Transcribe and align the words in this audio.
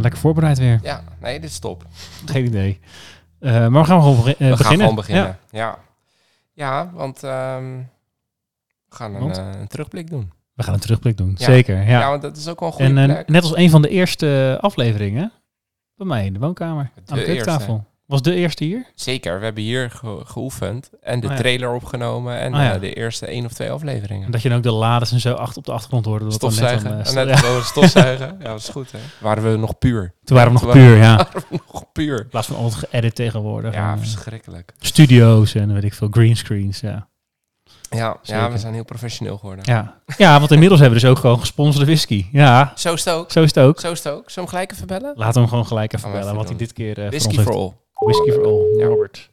Ja, 0.00 0.06
lekker 0.06 0.20
voorbereid 0.20 0.58
weer. 0.58 0.78
Ja, 0.82 1.02
nee, 1.20 1.40
dit 1.40 1.50
is 1.50 1.58
top. 1.58 1.84
Geen 2.26 2.44
idee. 2.44 2.80
Uh, 3.40 3.52
maar 3.52 3.70
we 3.82 3.84
gaan 3.88 4.00
gewoon 4.00 4.16
begi- 4.16 4.30
uh, 4.30 4.36
we 4.38 4.56
beginnen. 4.56 4.56
gaan 4.66 4.78
gewoon 4.78 4.94
beginnen. 4.94 5.38
Ja. 5.50 5.58
Ja, 5.58 5.78
ja. 6.52 6.90
want 6.94 7.22
ehm, 7.22 7.76
we 8.88 8.96
gaan 8.96 9.14
een, 9.14 9.20
Want? 9.20 9.38
eh, 9.38 9.50
een 9.60 9.66
terugblik 9.68 10.10
doen. 10.10 10.32
We 10.54 10.62
gaan 10.62 10.74
een 10.74 10.80
terugblik 10.80 11.16
doen, 11.16 11.34
Ja. 11.38 11.44
zeker. 11.44 11.76
Ja. 11.76 12.00
Ja, 12.00 12.08
want 12.08 12.22
dat 12.22 12.36
is 12.36 12.48
ook 12.48 12.60
wel 12.60 12.68
een 12.68 12.74
goede 12.74 13.00
en 13.00 13.16
eh, 13.16 13.24
net 13.26 13.42
als 13.42 13.56
een 13.56 13.70
van 13.70 13.82
de 13.82 13.88
eerste 13.88 14.58
afleveringen 14.60 15.32
bij 15.96 16.06
mij 16.06 16.26
in 16.26 16.32
de 16.32 16.38
woonkamer, 16.38 16.90
De 17.04 17.12
aan 17.12 17.18
de 17.18 17.24
keukentafel. 17.24 17.84
Was 18.10 18.22
de 18.22 18.34
eerste 18.34 18.64
hier? 18.64 18.86
Zeker, 18.94 19.38
we 19.38 19.44
hebben 19.44 19.62
hier 19.62 19.90
ge- 19.90 20.20
geoefend 20.24 20.90
en 21.02 21.20
de 21.20 21.26
Oh 21.26 21.32
ja. 21.32 21.38
trailer 21.38 21.72
opgenomen 21.72 22.38
en 22.38 22.54
Oh 22.54 22.60
ja. 22.60 22.74
eh, 22.74 22.80
de 22.80 22.92
eerste 22.94 23.26
één 23.26 23.44
of 23.44 23.52
twee 23.52 23.70
afleveringen. 23.70 24.24
En 24.24 24.30
dat 24.30 24.42
je 24.42 24.48
dan 24.48 24.56
ook 24.58 24.62
de 24.64 24.70
lades 24.72 25.12
en 25.12 25.20
zo 25.20 25.32
achter 25.34 25.58
op 25.58 25.64
de 25.64 25.72
achtergrond 25.72 26.04
hoorde. 26.04 26.24
dat 26.24 26.32
net 26.32 26.40
Stofzuigen. 26.52 26.88
dan, 26.90 26.98
eh, 27.04 27.12
net 27.12 27.28
ja, 27.28 27.36
gewoon 27.36 27.62
stofzuigen. 27.62 28.36
Ja, 28.38 28.44
dat 28.48 28.58
is 28.58 28.68
goed 28.68 28.92
hè. 28.92 28.98
Waren 29.20 29.50
we 29.52 29.56
nog 29.56 29.78
puur. 29.78 30.14
Toen 30.24 30.36
waren 30.36 30.52
we 30.54 30.60
nog 30.64 30.72
puur, 30.72 30.96
ja. 30.96 31.16
waren 31.32 31.42
we 31.48 31.58
nog 31.72 31.92
puur. 31.92 32.20
In 32.20 32.28
plaats 32.28 32.46
van 32.46 32.56
altijd 32.56 32.84
geëdit 32.90 33.14
tegenwoordig. 33.14 33.74
Ja, 33.74 33.92
eh, 33.92 33.98
verschrikkelijk. 33.98 34.72
studio's 34.78 35.54
en 35.54 35.72
weet 35.74 35.84
ik 35.84 35.94
veel, 35.94 36.08
greenscreens, 36.10 36.80
ja. 36.80 37.08
Ja, 37.90 38.16
ja, 38.22 38.50
we 38.50 38.58
zijn 38.58 38.74
heel 38.74 38.84
professioneel 38.84 39.38
geworden. 39.38 39.64
ja. 39.66 40.00
Ja, 40.16 40.38
want 40.38 40.50
inmiddels 40.50 40.80
hebben 40.80 40.98
we 40.98 41.04
dus 41.04 41.14
ook 41.14 41.18
gewoon 41.18 41.40
gesponsorde 41.40 41.86
whisky. 41.86 42.26
Ja, 42.32 42.72
Zo 42.76 42.92
is 42.92 43.04
het 43.04 43.14
ook. 43.14 43.30
zo 43.30 43.42
is 43.42 43.54
het 43.54 43.64
ook. 43.64 43.80
Zo 43.80 43.90
is 43.92 44.04
het 44.04 44.12
ook. 44.12 44.30
Zullen 44.30 44.34
we 44.34 44.40
hem 44.40 44.48
gelijk 44.48 44.72
even 44.72 44.86
bellen? 44.86 45.12
Laten 45.16 45.34
we 45.34 45.40
hem 45.40 45.48
gewoon 45.48 45.66
gelijk 45.66 45.92
even 45.92 46.12
we 46.12 46.18
bellen, 46.18 46.34
wat 46.34 46.48
hij 46.48 46.56
dit 46.56 46.72
keer 46.72 46.98
eh, 46.98 47.08
Whisky 47.08 47.34
voor 47.34 47.42
for 47.44 47.54
all. 47.54 47.72
Whisky 48.02 48.30
for 48.32 48.44
all, 48.44 48.66
Ja. 48.78 48.86
Robert. 48.86 49.30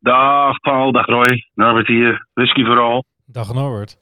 Dag 0.00 0.60
Paul, 0.60 0.92
dag 0.92 1.06
Roy. 1.06 1.44
Norbert 1.54 1.86
hier, 1.86 2.26
whisky 2.34 2.64
vooral. 2.64 3.04
Dag 3.26 3.54
Norbert. 3.54 3.96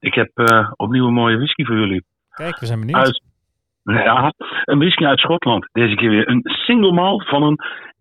Ik 0.00 0.14
heb 0.14 0.30
eh, 0.34 0.70
opnieuw 0.76 1.06
een 1.06 1.12
mooie 1.12 1.36
whisky 1.36 1.64
voor 1.64 1.76
jullie. 1.76 2.04
Kijk, 2.30 2.58
we 2.58 2.66
zijn 2.66 2.80
benieuwd. 2.80 2.96
Uit, 2.96 3.22
ja, 3.82 4.32
een 4.64 4.78
whisky 4.78 5.04
uit 5.04 5.18
Schotland. 5.18 5.68
Deze 5.72 5.94
keer 5.94 6.10
weer 6.10 6.28
een 6.28 6.40
single 6.44 6.92
malt 6.92 7.28
van 7.28 7.42
een 7.42 7.58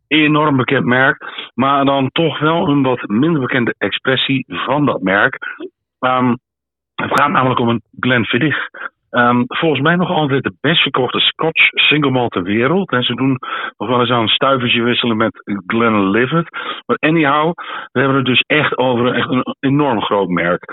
enorm 0.08 0.58
bekend 0.58 0.86
merk. 0.86 1.24
Maar 1.54 1.86
dan 1.86 2.10
toch 2.12 2.40
wel 2.40 2.68
een 2.68 2.82
wat 2.84 3.08
minder 3.08 3.42
bekende 3.42 3.76
expressie 3.78 4.46
van 4.48 4.86
dat 4.86 5.02
merk. 5.02 5.38
Ehm, 6.00 6.36
het 6.96 7.20
gaat 7.20 7.32
namelijk 7.32 7.60
om 7.60 7.70
een 7.70 7.82
Glenfiddich. 8.00 8.70
Ehm, 9.10 9.44
volgens 9.48 9.82
mij 9.82 9.96
nog 9.96 10.10
altijd 10.10 10.44
de 10.44 10.56
best 10.62 10.82
verkochte 10.82 11.20
Scotch 11.20 11.70
single 11.72 12.12
malt 12.12 12.32
ter 12.32 12.44
wereld. 12.44 12.92
En 12.92 13.04
ze 13.04 13.16
doen 13.16 13.38
nog 13.78 13.90
wel 13.90 14.00
eens 14.00 14.10
aan 14.10 14.22
een 14.22 14.28
stuivertje 14.28 14.82
wisselen 14.82 15.18
met 15.18 15.44
Glenlivet. 15.68 16.48
Maar 16.86 16.98
anyhow, 17.00 17.54
we 17.92 18.00
hebben 18.00 18.18
het 18.18 18.26
dus 18.26 18.44
echt 18.48 18.78
over 18.78 19.14
echt 19.14 19.30
een 19.30 19.56
enorm 19.60 20.02
groot 20.02 20.30
merk. 20.30 20.64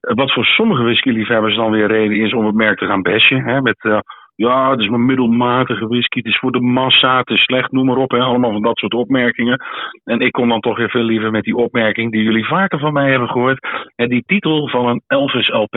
Eh, 0.00 0.14
Wat 0.14 0.32
voor 0.32 0.44
sommige 0.44 0.82
whiskyliefhebbers 0.82 1.56
dan 1.56 1.70
weer 1.70 1.86
reden 1.86 2.16
is 2.16 2.32
om 2.32 2.46
het 2.46 2.54
merk 2.54 2.78
te 2.78 2.86
gaan 2.86 3.02
bashen. 3.02 3.44
Hè, 3.44 3.60
met, 3.60 3.78
eh, 3.84 3.98
ja, 4.46 4.70
het 4.70 4.80
is 4.80 4.88
maar 4.88 5.00
middelmatige 5.00 5.86
whisky, 5.86 6.18
het 6.18 6.26
is 6.26 6.38
voor 6.38 6.52
de 6.52 6.60
massa, 6.60 7.18
het 7.18 7.30
is 7.30 7.42
slecht, 7.42 7.72
noem 7.72 7.86
maar 7.86 7.96
op. 7.96 8.10
Hè, 8.10 8.18
allemaal 8.18 8.52
van 8.52 8.62
dat 8.62 8.78
soort 8.78 8.94
opmerkingen. 8.94 9.60
En 10.04 10.20
ik 10.20 10.32
kom 10.32 10.48
dan 10.48 10.60
toch 10.60 10.76
weer 10.76 10.90
veel 10.90 11.02
liever 11.02 11.30
met 11.30 11.44
die 11.44 11.56
opmerking 11.56 12.12
die 12.12 12.22
jullie 12.22 12.46
vaker 12.46 12.78
van 12.78 12.92
mij 12.92 13.10
hebben 13.10 13.28
gehoord. 13.28 13.68
Hè, 13.96 14.06
die 14.06 14.22
titel 14.26 14.68
van 14.68 14.86
een 14.86 15.02
Elvis 15.06 15.48
LP, 15.48 15.76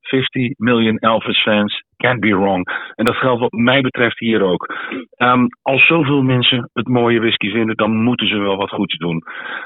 50 0.00 0.52
million 0.56 0.98
Elvis 0.98 1.42
fans, 1.42 1.82
can't 1.96 2.20
be 2.20 2.36
wrong. 2.36 2.68
En 2.94 3.04
dat 3.04 3.16
geldt 3.16 3.40
wat 3.40 3.52
mij 3.52 3.80
betreft 3.80 4.18
hier 4.18 4.42
ook. 4.42 4.74
Ehm, 5.10 5.46
als 5.62 5.86
zoveel 5.86 6.22
mensen 6.22 6.70
het 6.72 6.88
mooie 6.88 7.20
whisky 7.20 7.50
vinden, 7.50 7.76
dan 7.76 8.02
moeten 8.02 8.28
ze 8.28 8.38
wel 8.38 8.56
wat 8.56 8.70
goeds 8.70 8.96
doen. 8.96 9.22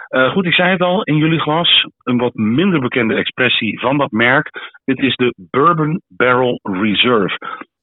Eh, 0.08 0.30
goed, 0.30 0.46
ik 0.46 0.54
zei 0.54 0.70
het 0.70 0.80
al, 0.82 1.02
in 1.02 1.16
jullie 1.16 1.40
glas 1.40 1.86
een 2.02 2.18
wat 2.18 2.34
minder 2.34 2.80
bekende 2.80 3.14
expressie 3.14 3.80
van 3.80 3.98
dat 3.98 4.10
merk. 4.10 4.50
Dit 4.84 4.98
is 4.98 5.14
de 5.16 5.34
Bourbon 5.50 6.00
Barrel 6.08 6.60
Reserve. 6.62 7.38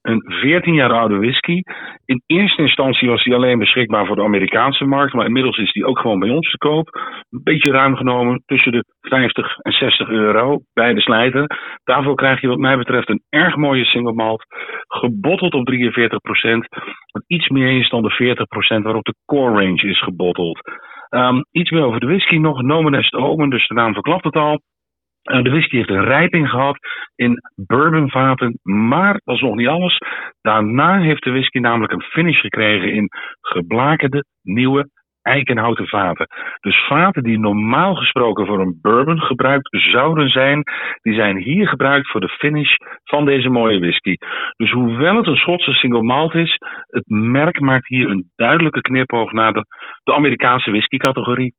Een 0.07 0.23
14 0.25 0.73
jaar 0.73 0.93
oude 0.93 1.17
whisky. 1.17 1.61
In 2.05 2.21
eerste 2.25 2.61
instantie 2.61 3.09
was 3.09 3.23
die 3.23 3.35
alleen 3.35 3.59
beschikbaar 3.59 4.05
voor 4.05 4.15
de 4.15 4.23
Amerikaanse 4.23 4.85
markt, 4.85 5.13
maar 5.13 5.25
inmiddels 5.25 5.57
is 5.57 5.71
die 5.71 5.85
ook 5.85 5.99
gewoon 5.99 6.19
bij 6.19 6.29
ons 6.29 6.49
te 6.49 6.57
koop. 6.57 6.89
Een 7.29 7.43
beetje 7.43 7.71
ruim 7.71 7.95
genomen, 7.95 8.43
tussen 8.45 8.71
de 8.71 8.83
50 9.01 9.57
en 9.57 9.71
60 9.71 10.09
euro 10.09 10.59
bij 10.73 10.93
de 10.93 11.01
slijter. 11.01 11.47
Daarvoor 11.83 12.15
krijg 12.15 12.41
je 12.41 12.47
wat 12.47 12.57
mij 12.57 12.77
betreft 12.77 13.09
een 13.09 13.23
erg 13.29 13.55
mooie 13.55 13.85
single 13.85 14.13
malt, 14.13 14.45
gebotteld 14.87 15.53
op 15.53 15.65
43%, 15.65 16.67
wat 17.11 17.23
iets 17.27 17.47
meer 17.47 17.79
is 17.79 17.89
dan 17.89 18.01
de 18.01 18.45
40% 18.79 18.83
waarop 18.83 19.05
de 19.05 19.15
core 19.25 19.63
range 19.63 19.87
is 19.87 19.99
gebotteld. 20.03 20.59
Ehm, 21.09 21.41
iets 21.51 21.71
meer 21.71 21.83
over 21.83 21.99
de 21.99 22.05
whisky 22.05 22.37
nog. 22.37 22.61
Nomen 22.61 22.93
est 22.93 23.13
omen, 23.13 23.49
dus 23.49 23.67
de 23.67 23.73
naam 23.73 23.93
verklapt 23.93 24.23
het 24.23 24.35
al. 24.35 24.61
Eh, 25.27 25.43
de 25.43 25.49
whisky 25.49 25.75
heeft 25.75 25.89
een 25.89 26.03
rijping 26.03 26.49
gehad 26.49 26.77
in 27.15 27.41
bourbonvaten, 27.55 28.59
maar 28.63 29.21
dat 29.23 29.35
is 29.35 29.41
nog 29.41 29.55
niet 29.55 29.67
alles. 29.67 29.97
Daarna 30.41 30.99
heeft 30.99 31.23
de 31.23 31.31
whisky 31.31 31.59
namelijk 31.59 31.93
een 31.93 32.01
finish 32.01 32.39
gekregen 32.39 32.93
in 32.93 33.09
geblakerde, 33.41 34.25
nieuwe 34.41 34.89
eikenhouten 35.21 35.87
vaten. 35.87 36.27
Dus 36.59 36.85
vaten 36.87 37.23
die 37.23 37.39
normaal 37.39 37.95
gesproken 37.95 38.45
voor 38.45 38.59
een 38.59 38.79
bourbon 38.81 39.19
gebruikt 39.21 39.67
zouden 39.69 40.29
zijn, 40.29 40.63
die 41.01 41.13
zijn 41.13 41.37
hier 41.37 41.67
gebruikt 41.67 42.11
voor 42.11 42.21
de 42.21 42.29
finish 42.29 42.75
van 43.03 43.25
deze 43.25 43.49
mooie 43.49 43.79
whisky. 43.79 44.15
Dus 44.55 44.71
hoewel 44.71 45.15
het 45.15 45.27
een 45.27 45.35
Schotse 45.35 45.73
single 45.73 46.03
malt 46.03 46.33
is, 46.33 46.57
het 46.87 47.03
merk 47.07 47.59
maakt 47.59 47.87
hier 47.87 48.09
een 48.09 48.31
duidelijke 48.35 48.81
knipoog 48.81 49.31
naar 49.31 49.53
de, 49.53 49.65
de 50.03 50.13
Amerikaanse 50.13 50.71
whisky-categorie. 50.71 51.53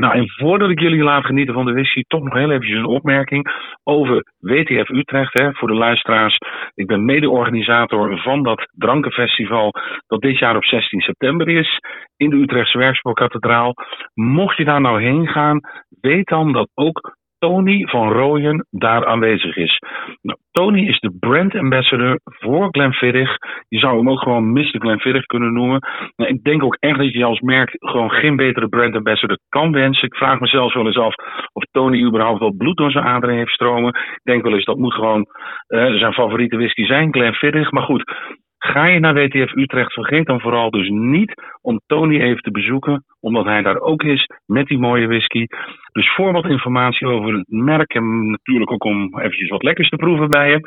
Nou, 0.00 0.14
en 0.14 0.30
voordat 0.30 0.70
ik 0.70 0.80
jullie 0.80 1.02
laat 1.02 1.24
genieten 1.24 1.54
van 1.54 1.64
de 1.64 1.72
whisky, 1.72 2.02
toch 2.06 2.22
nog 2.22 2.34
heel 2.34 2.50
eventjes 2.50 2.78
een 2.78 2.84
opmerking 2.84 3.46
over 3.82 4.24
WTF 4.38 4.88
Utrecht. 4.88 5.38
Hè, 5.38 5.52
voor 5.52 5.68
de 5.68 5.74
luisteraars. 5.74 6.38
Ik 6.74 6.86
ben 6.86 7.04
mede-organisator 7.04 8.18
van 8.18 8.42
dat 8.42 8.68
drankenfestival 8.76 9.72
dat 10.06 10.20
dit 10.20 10.38
jaar 10.38 10.56
op 10.56 10.64
16 10.64 11.00
september 11.00 11.48
is 11.48 11.78
in 12.16 12.30
de 12.30 12.36
Utrechtse 12.36 12.78
Werkspoorkathedraal. 12.78 13.74
Mocht 14.14 14.56
je 14.56 14.64
daar 14.64 14.80
nou 14.80 15.02
heen 15.02 15.26
gaan, 15.26 15.60
weet 16.00 16.26
dan 16.26 16.52
dat 16.52 16.68
ook 16.74 17.16
Tony 17.38 17.86
van 17.86 18.12
Rooyen 18.12 18.66
daar 18.70 19.06
aanwezig 19.06 19.56
is. 19.56 19.78
Nou, 20.22 20.38
Tony 20.50 20.88
is 20.88 21.00
de 21.00 21.16
brand 21.20 21.54
ambassador 21.54 22.20
voor 22.24 22.68
Glenfiddich. 22.70 23.36
Je 23.68 23.78
zou 23.78 23.96
hem 23.96 24.10
ook 24.10 24.22
gewoon 24.22 24.52
Mr. 24.52 24.80
Glenfiddich 24.80 25.26
kunnen 25.26 25.52
noemen. 25.52 25.78
Nou, 26.16 26.30
ik 26.30 26.42
denk 26.42 26.62
ook 26.62 26.76
echt 26.80 26.98
dat 26.98 27.12
je 27.12 27.24
als 27.24 27.40
merk 27.40 27.76
gewoon 27.78 28.10
geen 28.10 28.36
betere 28.36 28.68
brand 28.68 28.94
ambassador 28.94 29.38
kan 29.48 29.72
wensen. 29.72 30.08
Ik 30.08 30.16
vraag 30.16 30.40
mezelf 30.40 30.74
wel 30.74 30.86
eens 30.86 30.98
af 30.98 31.14
of 31.52 31.64
Tony 31.70 32.04
überhaupt 32.04 32.40
wel 32.40 32.56
bloed 32.56 32.76
door 32.76 32.90
zijn 32.90 33.04
aderen 33.04 33.36
heeft 33.36 33.52
stromen. 33.52 33.94
Ik 33.94 34.20
denk 34.22 34.42
wel 34.42 34.54
eens 34.54 34.64
dat 34.64 34.78
moet 34.78 34.94
gewoon 34.94 35.26
eh, 35.66 35.92
zijn 35.92 36.12
favoriete 36.12 36.56
whisky 36.56 36.84
zijn, 36.84 37.12
Glenfiddich. 37.12 37.70
Maar 37.70 37.82
goed, 37.82 38.12
ga 38.58 38.86
je 38.86 39.00
naar 39.00 39.14
WTF 39.14 39.54
Utrecht, 39.54 39.92
vergeet 39.92 40.26
dan 40.26 40.40
vooral 40.40 40.70
dus 40.70 40.88
niet 40.88 41.32
om 41.60 41.80
Tony 41.86 42.20
even 42.20 42.42
te 42.42 42.50
bezoeken. 42.50 43.04
Omdat 43.20 43.44
hij 43.44 43.62
daar 43.62 43.80
ook 43.80 44.02
is 44.02 44.26
met 44.46 44.66
die 44.66 44.78
mooie 44.78 45.06
whisky. 45.06 45.46
Dus 45.92 46.14
voor 46.14 46.32
wat 46.32 46.44
informatie 46.44 47.06
over 47.06 47.34
het 47.34 47.48
merk 47.48 47.94
en 47.94 48.30
natuurlijk 48.30 48.70
ook 48.70 48.84
om 48.84 49.18
eventjes 49.18 49.48
wat 49.48 49.62
lekkers 49.62 49.88
te 49.88 49.96
proeven 49.96 50.28
bij 50.28 50.50
hem. 50.50 50.60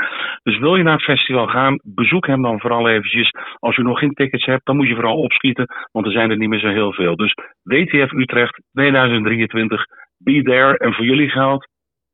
Dus 0.43 0.59
wil 0.59 0.75
je 0.75 0.83
naar 0.83 0.93
het 0.93 1.03
festival 1.03 1.47
gaan, 1.47 1.79
bezoek 1.83 2.27
hem 2.27 2.41
dan 2.41 2.59
vooral 2.59 2.89
eventjes. 2.89 3.31
Als 3.59 3.75
je 3.75 3.81
nog 3.81 3.99
geen 3.99 4.13
tickets 4.13 4.45
hebt, 4.45 4.65
dan 4.65 4.75
moet 4.75 4.87
je 4.87 4.95
vooral 4.95 5.17
opschieten, 5.17 5.65
want 5.91 6.05
er 6.05 6.11
zijn 6.11 6.29
er 6.29 6.37
niet 6.37 6.49
meer 6.49 6.59
zo 6.59 6.69
heel 6.69 6.93
veel. 6.93 7.15
Dus 7.15 7.33
WTF 7.63 8.11
Utrecht 8.11 8.61
2023, 8.73 9.85
be 10.17 10.41
there. 10.41 10.77
En 10.77 10.93
voor 10.93 11.05
jullie 11.05 11.29
geldt, 11.29 11.67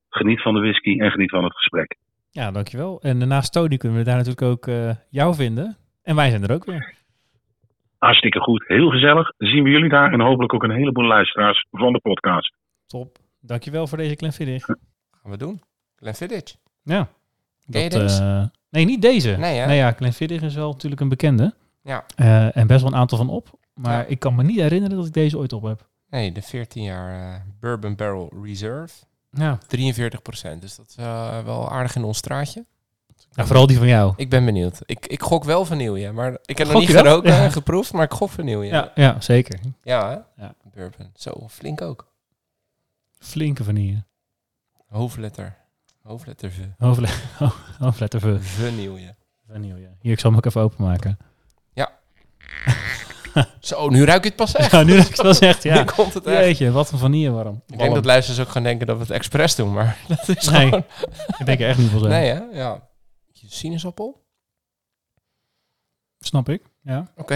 geniet 0.10 0.42
van 0.42 0.54
de 0.54 0.60
whisky 0.60 1.00
en 1.00 1.12
geniet 1.12 1.30
van 1.30 1.44
het 1.44 1.56
gesprek. 1.56 1.96
Ja, 2.30 2.52
dankjewel. 2.52 3.02
En 3.02 3.28
naast 3.28 3.52
Tony 3.52 3.78
kunnen 3.78 3.98
we 3.98 4.04
daar 4.04 4.16
natuurlijk 4.16 4.42
ook 4.42 4.68
eh, 4.68 4.90
jou 5.10 5.36
vinden. 5.36 5.78
En 6.04 6.16
wij 6.16 6.30
zijn 6.30 6.44
er 6.44 6.54
ook 6.54 6.66
weer. 6.66 6.96
Hartstikke 7.98 8.40
goed, 8.40 8.64
heel 8.68 8.90
gezellig. 8.90 9.34
Zien 9.38 9.64
we 9.64 9.70
jullie 9.70 9.90
daar 9.90 10.14
en 10.14 10.22
hopelijk 10.22 10.54
ook 10.54 10.64
een 10.64 10.72
heleboel 10.76 11.06
luisteraars 11.06 11.68
van 11.72 11.94
de 11.94 12.00
podcast. 12.00 12.54
Top. 12.88 13.18
Dankjewel 13.42 13.88
voor 13.88 13.98
deze 13.98 14.16
Glenfiddich. 14.16 14.66
Gaan 14.66 15.32
we 15.32 15.38
doen. 15.38 15.62
Glenfiddich. 15.96 16.56
Ja. 16.84 17.08
Dat, 17.66 17.92
deze? 17.92 18.24
eh, 18.24 18.46
nee, 18.70 18.86
niet 18.86 19.02
deze. 19.02 19.36
Nee, 19.38 19.58
hè? 19.60 19.66
Nee, 19.66 19.78
ja, 19.78 19.92
Glenfiddich 19.92 20.42
is 20.42 20.56
wel 20.56 20.72
natuurlijk 20.72 21.02
een 21.02 21.10
bekende. 21.10 21.54
Ja. 21.84 22.06
Eh, 22.16 22.58
en 22.58 22.68
best 22.68 22.82
wel 22.82 22.92
een 22.92 22.98
aantal 23.00 23.18
van 23.18 23.30
op. 23.30 23.50
Maar 23.74 23.98
Ja. 23.98 24.06
ik 24.06 24.20
kan 24.20 24.36
me 24.36 24.44
niet 24.44 24.60
herinneren 24.60 24.98
dat 24.98 25.06
ik 25.08 25.14
deze 25.14 25.38
ooit 25.38 25.54
op 25.54 25.64
heb. 25.64 25.88
Nee, 26.10 26.32
de 26.32 26.42
14 26.42 26.84
jaar 26.84 27.46
Bourbon 27.60 27.96
Barrel 27.96 28.32
Reserve. 28.44 28.96
Ja. 29.38 29.60
43% 29.68 30.60
Dus 30.60 30.76
dat 30.76 30.86
is 30.90 30.96
eh, 30.96 31.44
wel 31.44 31.72
aardig 31.72 31.96
in 31.96 32.04
ons 32.04 32.18
straatje. 32.18 32.66
Nou, 33.32 33.48
vooral 33.48 33.68
die 33.68 33.78
van 33.78 33.88
jou. 33.88 34.14
Ik 34.16 34.30
ben 34.30 34.46
benieuwd. 34.46 34.80
Ik, 34.86 35.06
ik 35.08 35.22
gok 35.22 35.44
wel 35.44 35.66
vanille, 35.66 36.12
maar 36.12 36.38
ik 36.46 36.58
heb 36.58 36.68
nog 36.68 36.80
niet 36.80 36.90
Ja. 36.90 37.22
en 37.24 37.52
geproefd, 37.52 37.94
maar 37.94 38.04
ik 38.04 38.12
gok 38.12 38.30
vanille. 38.30 38.66
Ja, 38.66 38.92
ja 38.96 39.22
zeker. 39.22 39.60
ja 39.84 40.10
hè? 40.10 40.44
Ja. 40.44 40.54
Bourbon. 40.74 41.12
Zo, 41.16 41.48
flink 41.50 41.82
ook. 41.82 42.08
Flinke 43.20 43.64
vanille. 43.64 44.04
Hoofdletter. 44.88 45.56
Hoofdletter 46.04 46.52
V. 46.52 46.58
Hoofdle 46.78 47.08
hoofdletter 47.80 48.20
V. 48.20 48.38
Vanille. 48.42 49.16
Vanille. 49.48 49.90
Hier, 50.00 50.12
ik 50.12 50.20
zal 50.20 50.30
hem 50.30 50.40
ook 50.40 50.46
even 50.46 50.62
openmaken. 50.62 51.18
Zo, 53.60 53.90
nu 53.90 54.04
ruik 54.04 54.18
ik 54.18 54.24
het 54.24 54.36
pas 54.36 54.54
echt. 54.56 54.72
Ja, 54.72 54.84
nu 54.84 54.96
dat 54.96 55.04
ik 55.06 55.10
het 55.12 55.22
wel 55.22 55.34
zegt, 55.34 55.64
Nu 55.64 55.72
ja. 55.72 55.84
komt 55.84 56.14
het 56.14 56.26
echt. 56.26 56.38
Jeetje, 56.46 56.72
wat 56.72 56.92
een 56.92 56.98
vanillewarm. 56.98 57.62
Ik 57.68 57.78
denk 57.78 57.94
dat 57.96 58.06
luisteraars 58.06 58.48
ook 58.48 58.54
gaan 58.54 58.64
denken 58.64 58.88
dat 58.88 58.96
we 58.96 59.02
het 59.02 59.12
expres 59.12 59.56
doen, 59.56 59.74
maar 59.74 59.98
dat 60.08 60.30
is 60.30 60.50
Nee. 60.50 60.66
gewoon... 60.66 60.86
Ik 61.40 61.46
denk 61.46 61.60
er 61.60 61.68
echt 61.68 61.78
niet 61.78 61.90
van. 61.90 62.08
Nee, 62.08 62.30
hè? 62.32 62.40
Ja. 62.52 62.88
Sinaasappel? 63.34 64.26
Snap 66.20 66.50
ik. 66.50 66.62
Ja. 66.82 67.12
Oké. 67.16 67.36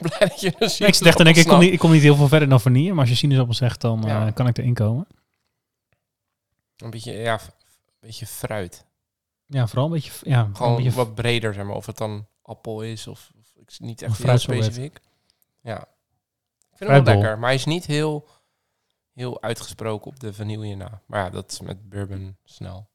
Blij 0.00 0.18
dat 0.18 0.40
je 0.40 0.46
een 0.58 0.70
Nee, 0.78 0.88
ik 0.88 0.98
dacht, 0.98 1.16
dan 1.16 1.24
denk 1.24 1.36
ik, 1.36 1.42
ik 1.44 1.48
kom, 1.48 1.58
niet, 1.58 1.72
ik 1.72 1.78
kom 1.78 1.90
niet 1.92 2.02
heel 2.02 2.16
veel 2.16 2.28
verder 2.28 2.48
dan 2.48 2.60
vanille. 2.60 2.90
Maar 2.90 3.00
als 3.00 3.08
je 3.08 3.14
sinaasappel 3.14 3.54
zegt, 3.54 3.80
dan 3.80 4.02
eh, 4.02 4.08
Ja. 4.08 4.30
kan 4.30 4.46
ik 4.46 4.58
erin 4.58 4.74
komen. 4.74 5.06
Een 6.76 6.90
beetje, 6.90 7.12
ja, 7.12 7.32
een 7.32 7.40
beetje 8.00 8.26
fruit. 8.26 8.84
Ja, 9.46 9.66
vooral 9.66 9.84
een 9.86 9.92
beetje... 9.92 10.10
Ja, 10.22 10.50
Gewoon 10.52 10.70
een 10.70 10.76
beetje 10.82 10.96
wat 10.96 11.14
breder, 11.14 11.54
zeg 11.54 11.64
maar. 11.64 11.74
Of 11.76 11.86
het 11.86 11.96
dan 11.98 12.26
appel 12.42 12.82
is 12.82 13.06
of, 13.06 13.30
of 13.40 13.52
ik 13.60 13.74
niet 13.78 14.02
echt 14.02 14.16
fruitsorbet. 14.16 14.64
specifiek. 14.64 14.98
Ja. 15.64 15.80
Ik 16.70 16.76
vind 16.76 16.90
hem 16.90 17.04
wel 17.04 17.14
lekker, 17.14 17.38
maar 17.38 17.48
hij 17.48 17.54
is 17.54 17.64
niet 17.64 17.86
heel, 17.86 18.28
heel 19.12 19.42
uitgesproken 19.42 20.10
op 20.10 20.20
de 20.20 20.32
vanille 20.34 20.74
na. 20.74 21.02
Maar 21.06 21.24
ja, 21.24 21.30
dat 21.30 21.52
is 21.52 21.60
met 21.60 21.88
bourbon 21.88 22.36
snel. 22.44 22.90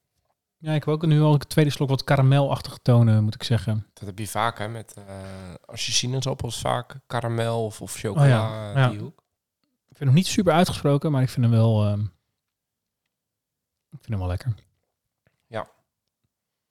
Ja, 0.56 0.72
ik 0.72 0.84
heb 0.84 0.94
ook 0.94 1.06
nu 1.06 1.20
al 1.20 1.32
een 1.32 1.38
tweede 1.38 1.70
slok 1.70 1.88
wat 1.88 2.04
karamelachtige 2.04 2.78
tonen, 2.82 3.24
moet 3.24 3.34
ik 3.34 3.42
zeggen. 3.42 3.86
Dat 3.92 4.06
heb 4.06 4.18
je 4.18 4.28
vaak, 4.28 4.58
hè, 4.58 4.68
met 4.68 4.94
uh, 4.98 5.04
als 5.64 5.86
je 5.86 5.92
sinaasappels 5.92 6.60
vaak 6.60 7.00
karamel 7.06 7.64
of, 7.64 7.80
of 7.80 7.94
chocola, 7.94 8.68
Oh 8.68 8.74
ja, 8.74 8.88
die 8.88 8.98
hoek. 8.98 9.22
Ik 9.88 9.96
vind 9.96 10.08
hem 10.10 10.14
niet 10.14 10.26
super 10.26 10.52
uitgesproken, 10.52 11.10
maar 11.10 11.22
ik 11.22 11.28
vind 11.28 11.46
hem 11.46 11.54
wel... 11.54 11.86
ehm, 11.86 12.00
ik 13.90 13.98
vind 14.00 14.08
hem 14.08 14.18
wel 14.18 14.28
lekker. 14.28 14.54
Ja. 15.46 15.68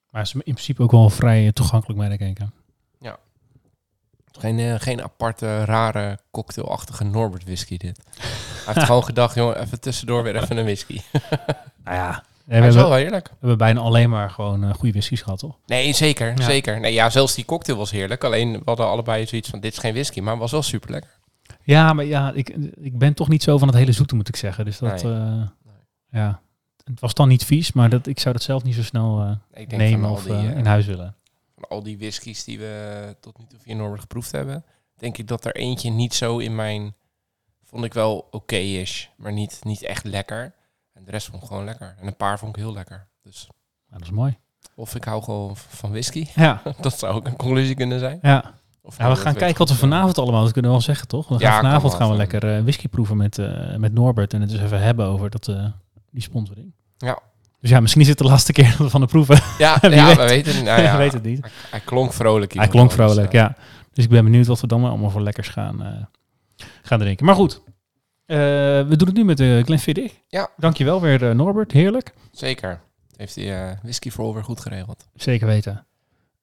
Maar 0.09 0.21
is 0.21 0.33
in 0.33 0.41
principe 0.41 0.83
ook 0.83 0.91
wel 0.91 1.09
vrij 1.09 1.45
eh, 1.45 1.51
toegankelijk, 1.51 1.99
merk 1.99 2.19
ik. 2.19 2.39
Geen, 4.31 4.59
eh, 4.59 4.75
geen 4.77 5.03
aparte, 5.03 5.65
rare, 5.65 6.19
cocktailachtige 6.31 7.03
Norbert 7.03 7.43
whisky 7.43 7.77
dit. 7.77 7.99
Hij 8.65 8.73
heeft 8.73 8.85
gewoon 8.85 9.03
gedacht, 9.03 9.35
jongen, 9.35 9.61
even 9.61 9.79
tussendoor 9.81 10.23
weer 10.23 10.35
even 10.35 10.57
een 10.57 10.63
whisky. 10.63 11.01
Nou 11.83 11.97
ja, 12.01 12.23
we 12.45 12.55
is 12.55 12.61
hebben, 12.63 12.75
wel 12.89 12.93
heerlijk. 12.93 13.27
we 13.27 13.35
hebben 13.39 13.57
bijna 13.57 13.79
alleen 13.79 14.09
maar 14.09 14.29
gewoon 14.29 14.63
eh, 14.63 14.73
goede 14.73 14.91
whiskies 14.91 15.21
gehad, 15.21 15.39
toch? 15.39 15.57
Nee, 15.65 15.93
zeker, 15.93 16.33
Ja. 16.37 16.43
zeker. 16.43 16.79
Nee, 16.79 16.93
ja, 16.93 17.09
zelfs 17.09 17.35
die 17.35 17.45
cocktail 17.45 17.77
was 17.77 17.91
heerlijk. 17.91 18.23
Alleen, 18.23 18.51
we 18.53 18.61
hadden 18.65 18.85
allebei 18.87 19.25
zoiets 19.27 19.49
van, 19.49 19.59
dit 19.59 19.71
is 19.71 19.77
geen 19.77 19.93
whisky, 19.93 20.19
maar 20.19 20.31
het 20.31 20.41
was 20.41 20.51
wel 20.51 20.61
super 20.61 20.91
lekker. 20.91 21.09
Ja, 21.63 21.93
maar 21.93 22.05
ja, 22.05 22.31
ik, 22.33 22.49
ik 22.81 22.97
ben 22.97 23.13
toch 23.13 23.27
niet 23.27 23.43
zo 23.43 23.57
van 23.57 23.67
het 23.67 23.77
hele 23.77 23.91
zoete, 23.91 24.15
moet 24.15 24.27
ik 24.27 24.35
zeggen. 24.35 24.65
Dus 24.65 24.77
dat, 24.77 25.03
Nee. 25.03 25.13
eh, 25.13 25.41
ja, 26.11 26.39
het 26.83 26.99
was 26.99 27.13
dan 27.13 27.27
niet 27.27 27.45
vies, 27.45 27.71
maar 27.71 27.89
dat, 27.89 28.07
ik 28.07 28.19
zou 28.19 28.33
dat 28.33 28.43
zelf 28.43 28.63
niet 28.63 28.75
zo 28.75 28.83
snel 28.83 29.21
eh, 29.21 29.61
Ik 29.61 29.69
denk 29.69 29.81
nemen 29.81 30.09
of 30.09 30.23
die, 30.23 30.33
in 30.55 30.65
huis 30.65 30.85
willen. 30.85 31.15
Van 31.59 31.69
al 31.69 31.83
die 31.83 31.97
whiskies 31.97 32.43
die 32.43 32.59
we 32.59 33.15
tot 33.19 33.37
nu 33.37 33.45
toe 33.47 33.59
via 33.59 33.75
Norbert 33.75 34.01
geproefd 34.01 34.31
hebben, 34.31 34.65
denk 34.95 35.17
ik 35.17 35.27
dat 35.27 35.45
er 35.45 35.55
eentje 35.55 35.89
niet 35.89 36.13
zo 36.13 36.37
in 36.37 36.55
mijn, 36.55 36.95
vond 37.63 37.83
ik 37.83 37.93
wel 37.93 38.27
oké 38.31 38.55
is, 38.55 39.09
maar 39.17 39.31
niet, 39.33 39.59
niet 39.63 39.83
echt 39.83 40.03
lekker. 40.03 40.53
En 40.93 41.03
de 41.05 41.11
rest 41.11 41.27
vond 41.27 41.41
ik 41.41 41.47
gewoon 41.47 41.65
lekker. 41.65 41.95
En 41.99 42.07
een 42.07 42.15
paar 42.15 42.39
vond 42.39 42.55
ik 42.55 42.61
heel 42.61 42.73
lekker. 42.73 43.07
Dus, 43.23 43.49
Ja, 43.89 43.97
dat 43.97 44.01
is 44.01 44.11
mooi. 44.11 44.37
of 44.75 44.95
ik 44.95 45.03
hou 45.03 45.23
gewoon 45.23 45.57
van 45.57 45.89
whisky. 45.89 46.27
Ja, 46.35 46.61
dat 46.81 46.99
zou 46.99 47.13
ook 47.15 47.25
een 47.25 47.35
conclusie 47.35 47.75
kunnen 47.75 47.99
zijn. 47.99 48.19
ja. 48.21 48.57
Of 48.81 48.97
ja 48.97 49.09
we 49.09 49.15
gaan 49.15 49.33
kijken 49.33 49.57
wat 49.57 49.69
we 49.69 49.75
vanavond 49.75 50.17
allemaal, 50.17 50.43
dat 50.43 50.51
kunnen 50.51 50.71
we 50.71 50.77
wel 50.77 50.85
zeggen, 50.85 51.07
toch? 51.07 51.27
We 51.27 51.33
gaan 51.39 51.51
Ja, 51.51 51.55
vanavond 51.55 51.93
gaan 51.93 52.09
we 52.09 52.15
lekker 52.15 52.55
eh, 52.55 52.61
whisky 52.61 52.87
proeven 52.87 53.17
met, 53.17 53.37
eh, 53.37 53.75
met 53.75 53.93
Norbert 53.93 54.33
en 54.33 54.41
het 54.41 54.49
dus 54.49 54.61
even 54.61 54.81
hebben 54.81 55.05
over 55.05 55.29
dat, 55.29 55.47
eh, 55.47 55.65
die 56.11 56.21
sponsoring. 56.21 56.73
Ja. 56.97 57.19
Dus 57.61 57.69
ja, 57.69 57.79
misschien 57.79 58.01
is 58.01 58.07
het 58.07 58.17
de 58.17 58.23
laatste 58.23 58.51
keer 58.51 58.69
dat 58.69 58.77
we 58.77 58.89
van 58.89 59.01
de 59.01 59.07
proeven. 59.07 59.39
Ja, 59.57 59.77
ja 59.81 59.89
weet. 59.89 60.17
we 60.23 60.23
weten 60.23 60.55
het. 60.55 60.63
Nou, 60.63 60.81
ja, 60.81 60.97
weet 60.97 61.13
het 61.13 61.23
niet. 61.23 61.41
Hij, 61.41 61.51
hij 61.69 61.79
klonk 61.79 62.13
vrolijk. 62.13 62.53
Hij 62.53 62.67
klonk 62.67 62.87
dus, 62.87 62.95
vrolijk, 62.95 63.27
eh, 63.27 63.39
ja. 63.39 63.55
Dus 63.93 64.03
ik 64.03 64.09
ben 64.09 64.23
benieuwd 64.23 64.47
wat 64.47 64.59
we 64.61 64.67
dan 64.67 64.83
allemaal 64.85 65.09
voor 65.09 65.21
lekkers 65.21 65.47
gaan, 65.47 65.83
eh, 65.83 66.65
gaan 66.81 66.99
drinken. 66.99 67.25
Maar 67.25 67.35
goed, 67.35 67.61
eh, 68.25 68.37
we 68.37 68.93
doen 68.95 69.07
het 69.07 69.17
nu 69.17 69.23
met 69.23 69.37
de 69.37 69.61
Glenfiddich. 69.65 70.13
Ja. 70.27 70.49
Dankjewel 70.57 71.01
weer 71.01 71.29
eh, 71.29 71.35
Norbert, 71.35 71.71
heerlijk. 71.71 72.13
Zeker. 72.31 72.79
Heeft 73.15 73.37
eh, 73.37 73.69
whisky 73.83 74.09
voor 74.09 74.33
weer 74.33 74.43
goed 74.43 74.59
geregeld. 74.59 75.07
Zeker 75.15 75.47
weten. 75.47 75.85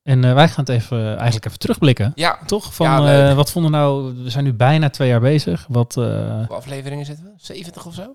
En 0.02 0.24
eh, 0.24 0.34
wij 0.34 0.48
gaan 0.48 0.64
het 0.64 0.68
even, 0.68 1.06
eigenlijk 1.16 1.46
even 1.46 1.58
terugblikken. 1.58 2.12
Ja, 2.14 2.38
Toch? 2.46 2.74
Van, 2.74 2.86
Ja, 2.86 3.28
eh, 3.30 3.34
wat 3.36 3.50
vonden 3.50 3.70
we 3.70 3.76
nou... 3.76 4.22
We 4.22 4.30
zijn 4.30 4.44
nu 4.44 4.52
bijna 4.52 4.90
twee 4.90 5.08
jaar 5.08 5.20
bezig. 5.20 5.66
Wat, 5.68 5.96
eh, 5.96 6.04
hoeveel 6.36 6.56
afleveringen 6.56 7.04
zitten 7.04 7.24
we? 7.24 7.30
70 7.36 7.86
of 7.86 7.94
zo? 7.94 8.12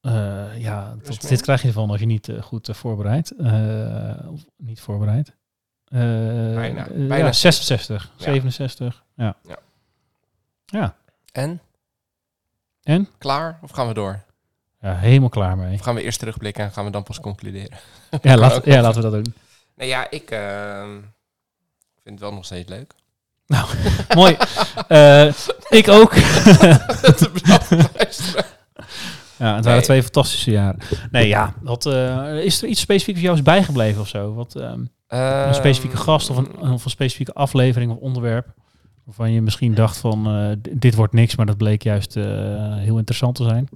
Eh, 0.00 0.60
ja, 0.60 0.96
tot, 1.02 1.28
dit 1.28 1.40
krijg 1.42 1.62
je 1.62 1.68
ervan 1.68 1.90
als 1.90 2.00
je 2.00 2.06
niet 2.06 2.28
eh, 2.28 2.42
goed 2.42 2.68
eh, 2.68 2.74
voorbereidt. 2.74 3.30
Eh, 3.30 4.32
of 4.32 4.40
niet 4.56 4.80
voorbereid. 4.80 5.28
Eh, 5.84 6.00
Bijna. 6.54 6.86
Bijna 6.90 7.16
ja, 7.16 7.32
66, 7.32 8.10
Ja. 8.16 8.24
67. 8.24 9.04
Ja. 9.16 9.36
Ja. 9.42 9.58
Ja. 10.66 10.94
En? 11.32 11.60
En? 12.82 13.08
Klaar? 13.18 13.58
Of 13.62 13.70
gaan 13.70 13.88
we 13.88 13.94
door? 13.94 14.26
ja, 14.80 14.94
helemaal 14.96 15.28
klaar 15.28 15.56
mee. 15.56 15.74
Of 15.74 15.80
gaan 15.80 15.94
we 15.94 16.02
eerst 16.02 16.18
terugblikken 16.18 16.64
en 16.64 16.72
gaan 16.72 16.84
we 16.84 16.90
dan 16.90 17.02
pas 17.02 17.20
concluderen? 17.20 17.78
Ja, 18.22 18.36
laat, 18.36 18.64
ja 18.74 18.80
laten 18.80 19.02
we 19.02 19.10
dat 19.10 19.24
doen. 19.24 19.34
Nee, 19.74 19.88
ja, 19.88 20.10
ik 20.10 20.30
ehm, 20.30 20.90
vind 22.02 22.10
het 22.14 22.20
wel 22.20 22.32
nog 22.32 22.44
steeds 22.44 22.68
leuk. 22.68 22.92
Mooi. 24.14 24.36
Eh, 24.88 25.32
ik 25.68 25.88
ook. 25.88 26.12
Te 26.12 27.30
bedankt 27.32 27.64
voor 27.64 27.76
het 27.76 27.96
luisteren. 27.96 28.44
Ja, 29.38 29.54
het 29.54 29.64
waren 29.64 29.78
Nee. 29.78 29.80
twee 29.80 30.02
fantastische 30.02 30.50
jaren. 30.50 30.78
Nee, 31.10 31.28
ja. 31.28 31.54
Wat, 31.62 31.86
eh, 31.86 32.44
is 32.44 32.62
er 32.62 32.68
iets 32.68 32.80
specifiek 32.80 33.14
voor 33.14 33.24
jou 33.24 33.36
is 33.36 33.42
bijgebleven 33.42 34.00
of 34.00 34.08
zo? 34.08 34.34
Wat, 34.34 34.54
ehm, 34.56 34.80
een 35.08 35.54
specifieke 35.54 35.96
Ehm, 35.96 36.04
gast 36.04 36.30
of 36.30 36.36
een, 36.36 36.58
of 36.72 36.84
een 36.84 36.90
specifieke 36.90 37.32
aflevering 37.32 37.90
of 37.92 37.96
onderwerp? 37.98 38.46
Waarvan 39.04 39.32
je 39.32 39.42
misschien 39.42 39.74
dacht 39.74 39.96
van, 39.98 40.26
eh, 40.26 40.70
dit 40.78 40.94
wordt 40.94 41.12
niks, 41.12 41.36
maar 41.36 41.46
dat 41.46 41.56
bleek 41.56 41.82
juist 41.82 42.16
eh, 42.16 42.24
heel 42.76 42.96
interessant 42.98 43.34
te 43.34 43.44
zijn. 43.44 43.68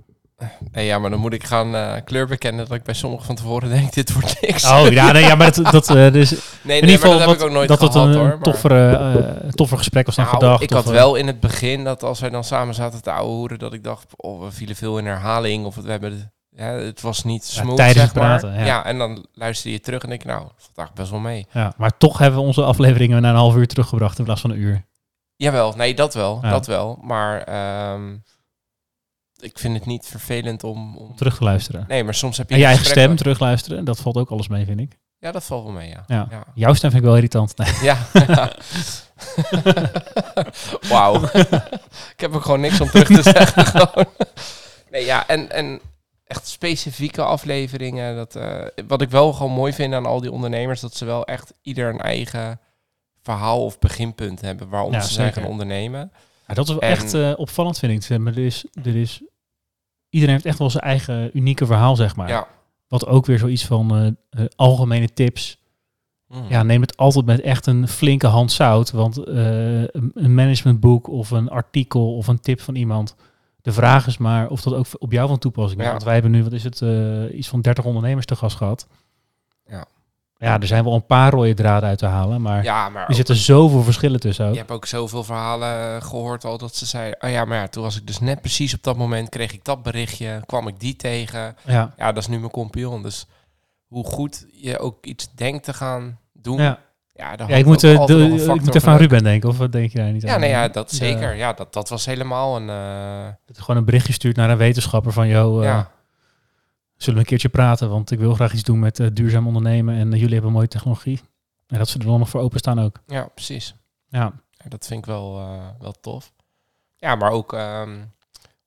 Nee, 0.73 0.87
ja, 0.87 0.99
maar 0.99 1.11
dan 1.11 1.19
moet 1.19 1.33
ik 1.33 1.45
gaan 1.45 1.75
eh, 1.75 1.93
kleur 2.05 2.27
bekennen 2.27 2.67
dat 2.69 2.77
ik 2.77 2.83
bij 2.83 2.95
sommigen 2.95 3.27
van 3.27 3.35
tevoren 3.35 3.69
denk, 3.79 3.93
dit 3.93 4.13
wordt 4.13 4.41
niks. 4.41 4.71
Oh 4.71 4.87
ja, 4.91 5.13
nee, 5.13 5.23
ja 5.25 5.35
maar 5.35 5.53
dat, 5.53 5.73
dat, 5.73 6.13
dus 6.13 6.31
nee, 6.63 6.81
in 6.81 6.89
ieder 6.89 7.01
geval 7.01 7.19
dat 7.19 7.29
heb 7.29 7.37
ik 7.37 7.43
ook 7.43 7.51
nooit 7.51 7.69
dat 7.69 7.81
het 7.81 7.93
gehad 7.93 8.09
een, 8.09 8.15
hoor. 8.15 8.39
toffere, 8.43 8.97
eh, 9.43 9.49
toffer 9.51 9.79
gesprek 9.79 10.07
was 10.07 10.15
dan 10.17 10.25
Nou, 10.25 10.37
gedacht. 10.37 10.63
ik 10.63 10.71
had 10.71 10.87
of, 10.87 10.93
wel 10.93 11.15
in 11.15 11.27
het 11.27 11.41
begin 11.41 11.85
dat 11.85 12.03
als 12.03 12.21
wij 12.21 12.31
dan 12.31 12.45
samen 12.45 12.75
zaten 12.75 13.03
te 13.03 13.11
ouwehoeren, 13.13 13.59
dat 13.59 13.73
ik 13.73 13.85
dacht, 13.85 14.07
oh, 14.17 14.43
we 14.45 14.51
vielen 14.51 14.77
veel 14.77 14.99
in 14.99 15.07
herhaling. 15.07 15.65
Of 15.67 15.75
het, 15.75 15.85
we 15.85 15.91
hebben, 15.91 16.11
het- 16.13 16.31
ja, 16.57 16.65
het 16.73 17.01
was 17.01 17.25
niet 17.25 17.51
Ja, 17.55 17.61
smooth, 17.63 17.77
tijdens 17.77 17.97
zeg 17.99 18.05
het 18.13 18.15
praten, 18.23 18.53
ja. 18.55 18.65
Ja. 18.65 18.85
en 18.85 18.99
dan 18.99 19.27
luister 19.35 19.71
je 19.71 19.81
terug 19.81 20.03
en 20.03 20.09
denk 20.09 20.21
ik, 20.21 20.27
nou, 20.27 20.41
eigenlijk 20.41 20.95
best 20.95 21.11
wel 21.11 21.21
mee. 21.21 21.47
Ja, 21.53 21.73
maar 21.77 21.97
toch 21.99 22.19
hebben 22.19 22.41
we 22.41 22.47
onze 22.47 22.63
afleveringen 22.65 23.23
na 23.23 23.29
een 23.31 23.35
half 23.37 23.55
uur 23.57 23.67
teruggebracht 23.67 24.19
in 24.19 24.25
plaats 24.25 24.41
van 24.41 24.51
een 24.51 24.59
uur. 24.59 24.85
Jawel, 25.37 25.73
nee, 25.77 25.95
dat 25.95 26.15
wel, 26.15 26.41
dat 26.41 26.67
wel. 26.67 26.99
Maar 27.03 27.43
ehm, 27.43 28.03
ik 29.43 29.59
vind 29.59 29.75
het 29.75 29.87
niet 29.87 30.07
vervelend 30.07 30.65
om... 30.65 30.97
om... 30.97 31.17
Terug 31.17 31.37
te 31.37 31.45
luisteren. 31.45 31.85
Nee, 31.89 32.05
maar 32.05 32.15
soms 32.15 32.37
heb 32.37 32.49
je 32.49 32.55
En 32.55 32.61
je 32.61 32.67
eigen 32.67 32.85
stem 32.87 33.17
terugluisteren, 33.17 33.85
dat 33.85 33.99
valt 34.01 34.17
ook 34.17 34.31
alles 34.31 34.49
mee, 34.49 34.65
vind 34.65 34.81
ik. 34.81 34.99
Ja, 35.19 35.33
dat 35.33 35.45
valt 35.45 35.63
wel 35.65 35.73
mee, 35.73 35.89
ja. 35.89 36.05
Ja. 36.07 36.27
Ja. 36.31 36.45
Jouw 36.55 36.75
stem 36.75 36.91
vind 36.91 37.03
ik 37.03 37.09
wel 37.09 37.17
irritant. 37.17 37.57
Nee. 37.57 37.69
Ja. 37.89 37.99
Wauw. 40.89 41.23
ik 42.15 42.17
heb 42.21 42.35
ook 42.35 42.43
gewoon 42.43 42.61
niks 42.61 42.81
om 42.81 42.89
terug 42.91 43.07
te 43.23 43.23
zeggen. 43.39 43.67
gewoon. 43.67 44.07
Nee, 44.91 45.05
ja, 45.05 45.29
en, 45.29 45.51
en 45.51 45.81
echt 46.27 46.47
specifieke 46.49 47.23
afleveringen. 47.23 48.17
Dat, 48.17 48.37
eh, 48.37 48.67
wat 48.87 49.01
ik 49.03 49.11
wel 49.11 49.33
gewoon 49.33 49.53
mooi 49.53 49.73
vind 49.73 49.95
aan 49.95 50.07
al 50.07 50.21
die 50.21 50.33
ondernemers, 50.33 50.81
dat 50.81 50.95
ze 50.97 51.05
wel 51.05 51.25
echt 51.27 51.53
ieder 51.63 51.89
een 51.89 52.01
eigen 52.01 52.61
verhaal 53.23 53.65
of 53.65 53.79
beginpunt 53.79 54.41
hebben 54.41 54.69
waarom 54.69 54.93
Ja, 54.93 55.01
ze 55.01 55.13
zijn 55.13 55.33
gaan 55.33 55.45
ondernemen. 55.45 56.13
Ja, 56.47 56.55
dat 56.55 56.65
is 56.69 56.71
wel 56.73 56.81
En- 56.83 56.89
echt 56.91 57.15
eh, 57.15 57.33
opvallend, 57.37 57.79
vind 57.79 58.05
ik. 58.11 58.17
Er 58.27 58.39
is, 58.39 58.65
er 58.85 58.97
is, 58.97 59.23
iedereen 60.13 60.35
heeft 60.35 60.47
echt 60.47 60.59
wel 60.59 60.71
zijn 60.71 60.85
eigen 60.85 61.31
unieke 61.33 61.67
verhaal, 61.67 61.97
zeg 61.97 62.17
maar. 62.17 62.29
Ja. 62.29 62.47
Wat 62.89 63.07
ook 63.07 63.27
weer 63.27 63.39
zoiets 63.39 63.67
van 63.67 63.97
eh, 63.97 64.07
eh, 64.07 64.47
algemene 64.57 65.13
tips. 65.13 65.61
Mm. 66.29 66.45
Ja, 66.49 66.63
neem 66.63 66.81
het 66.81 66.97
altijd 66.97 67.25
met 67.25 67.41
echt 67.41 67.67
een 67.67 67.89
flinke 67.89 68.27
hand 68.27 68.53
zout. 68.53 68.91
Want 68.91 69.25
eh, 69.25 69.83
een 70.15 70.35
managementboek 70.35 71.09
of 71.09 71.31
een 71.31 71.49
artikel 71.49 72.17
of 72.17 72.27
een 72.27 72.41
tip 72.41 72.61
van 72.61 72.75
iemand. 72.75 73.17
De 73.63 73.73
vraag 73.73 74.07
is 74.07 74.19
maar 74.19 74.49
of 74.49 74.63
dat 74.63 74.75
ook 74.75 74.87
op 74.99 75.13
jou 75.13 75.29
van 75.29 75.39
toepassing 75.39 75.81
is. 75.81 75.87
Ja. 75.87 75.93
Want 75.93 76.05
wij 76.05 76.13
hebben 76.13 76.31
nu, 76.31 76.43
wat 76.43 76.53
is 76.53 76.65
het, 76.65 76.81
iets 77.33 77.49
van 77.49 77.61
30 77.61 77.85
ondernemers 77.85 78.27
te 78.27 78.37
gast 78.37 78.57
gehad. 78.57 78.87
Ja. 80.43 80.49
Ja, 80.49 80.61
er 80.61 80.67
zijn 80.67 80.85
wel 80.85 80.95
een 80.95 81.07
paar 81.07 81.33
rode 81.33 81.55
draden 81.55 81.89
uit 81.89 81.99
te 81.99 82.07
halen, 82.07 82.43
maar 82.43 82.63
Ja, 82.65 82.89
maar 82.89 83.09
er 83.09 83.15
zitten 83.15 83.37
zoveel 83.37 83.83
verschillen 83.83 84.21
tussen 84.21 84.47
ook. 84.47 84.53
je 84.53 84.59
hebt 84.59 84.71
ook 84.71 84.87
zoveel 84.87 85.25
verhalen 85.25 85.69
eh, 85.97 86.03
gehoord 86.03 86.45
al 86.45 86.59
dat 86.59 86.77
ze 86.77 86.87
zei, 86.87 87.13
oh 87.21 87.31
ja, 87.31 87.45
maar 87.45 87.59
ja, 87.59 87.67
toen 87.69 87.83
was 87.83 87.97
ik 87.97 88.07
dus 88.07 88.21
net 88.21 88.41
precies 88.41 88.75
op 88.75 88.83
dat 88.83 88.97
moment, 88.97 89.29
kreeg 89.29 89.53
ik 89.53 89.65
dat 89.65 89.83
berichtje, 89.83 90.43
kwam 90.47 90.69
ik 90.69 90.81
die 90.81 90.97
tegen. 90.97 91.57
Ja, 91.67 91.93
Ja, 91.97 92.13
dat 92.13 92.23
is 92.23 92.29
nu 92.29 92.39
mijn 92.39 92.51
compagnon. 92.51 93.03
Dus 93.03 93.27
hoe 93.87 94.05
goed 94.07 94.47
je 94.53 94.79
ook 94.79 95.07
iets 95.07 95.29
denkt 95.35 95.65
te 95.65 95.73
gaan 95.75 96.19
doen, 96.33 96.57
ja, 96.61 96.79
ja. 97.15 97.35
ja 97.47 97.57
ik, 97.57 97.67
moet, 97.67 97.85
eh, 97.85 98.07
de- 98.07 98.25
ik 98.25 98.47
moet 98.61 98.69
even 98.69 98.81
van 98.81 98.93
aan. 98.93 98.99
Ruben 98.99 99.23
denken, 99.23 99.49
of 99.49 99.59
wat 99.59 99.73
denk 99.73 99.93
je 99.93 99.99
daar 99.99 100.13
niet 100.13 100.23
Ja, 100.23 100.35
aan? 100.35 100.41
nee, 100.41 100.51
ja, 100.51 100.69
dat 100.69 100.91
Ja. 100.91 100.97
zeker. 100.97 101.35
Ja, 101.37 101.53
dat, 101.53 101.73
dat 101.73 101.89
was 101.89 102.07
helemaal 102.07 102.57
een... 102.57 102.69
eh, 102.69 103.25
Dat 103.47 103.57
je 103.57 103.63
gewoon 103.63 103.77
een 103.77 103.85
berichtje 103.87 104.13
stuurt 104.13 104.37
naar 104.37 104.51
een 104.51 104.57
wetenschapper 104.57 105.13
van, 105.13 105.29
joh, 105.29 105.59
eh, 105.59 105.65
ja, 105.69 105.91
zullen 107.03 107.15
we 107.15 107.21
een 107.21 107.31
keertje 107.31 107.49
praten, 107.49 107.91
want 107.91 108.11
ik 108.11 108.19
wil 108.19 108.35
graag 108.35 108.53
iets 108.53 108.63
doen 108.63 108.79
met 108.79 109.01
eh, 109.01 109.07
duurzaam 109.13 109.47
ondernemen 109.47 109.95
en 109.95 110.13
eh, 110.13 110.19
jullie 110.19 110.35
hebben 110.35 110.53
mooie 110.53 110.69
technologie. 110.69 111.21
En 111.67 111.79
dat 111.79 111.89
ze 111.89 111.99
er 111.99 112.05
dan 112.05 112.19
nog 112.19 112.29
voor 112.29 112.41
openstaan 112.41 112.81
ook. 112.81 113.01
ja, 113.07 113.25
precies. 113.35 113.75
Ja, 114.09 114.33
Ja, 114.51 114.69
dat 114.69 114.87
vind 114.87 114.99
ik 115.01 115.07
wel, 115.07 115.39
eh, 115.39 115.67
wel 115.81 115.93
tof. 116.01 116.33
Ja, 116.97 117.15
maar 117.15 117.31
ook 117.31 117.53
ehm, 117.53 117.99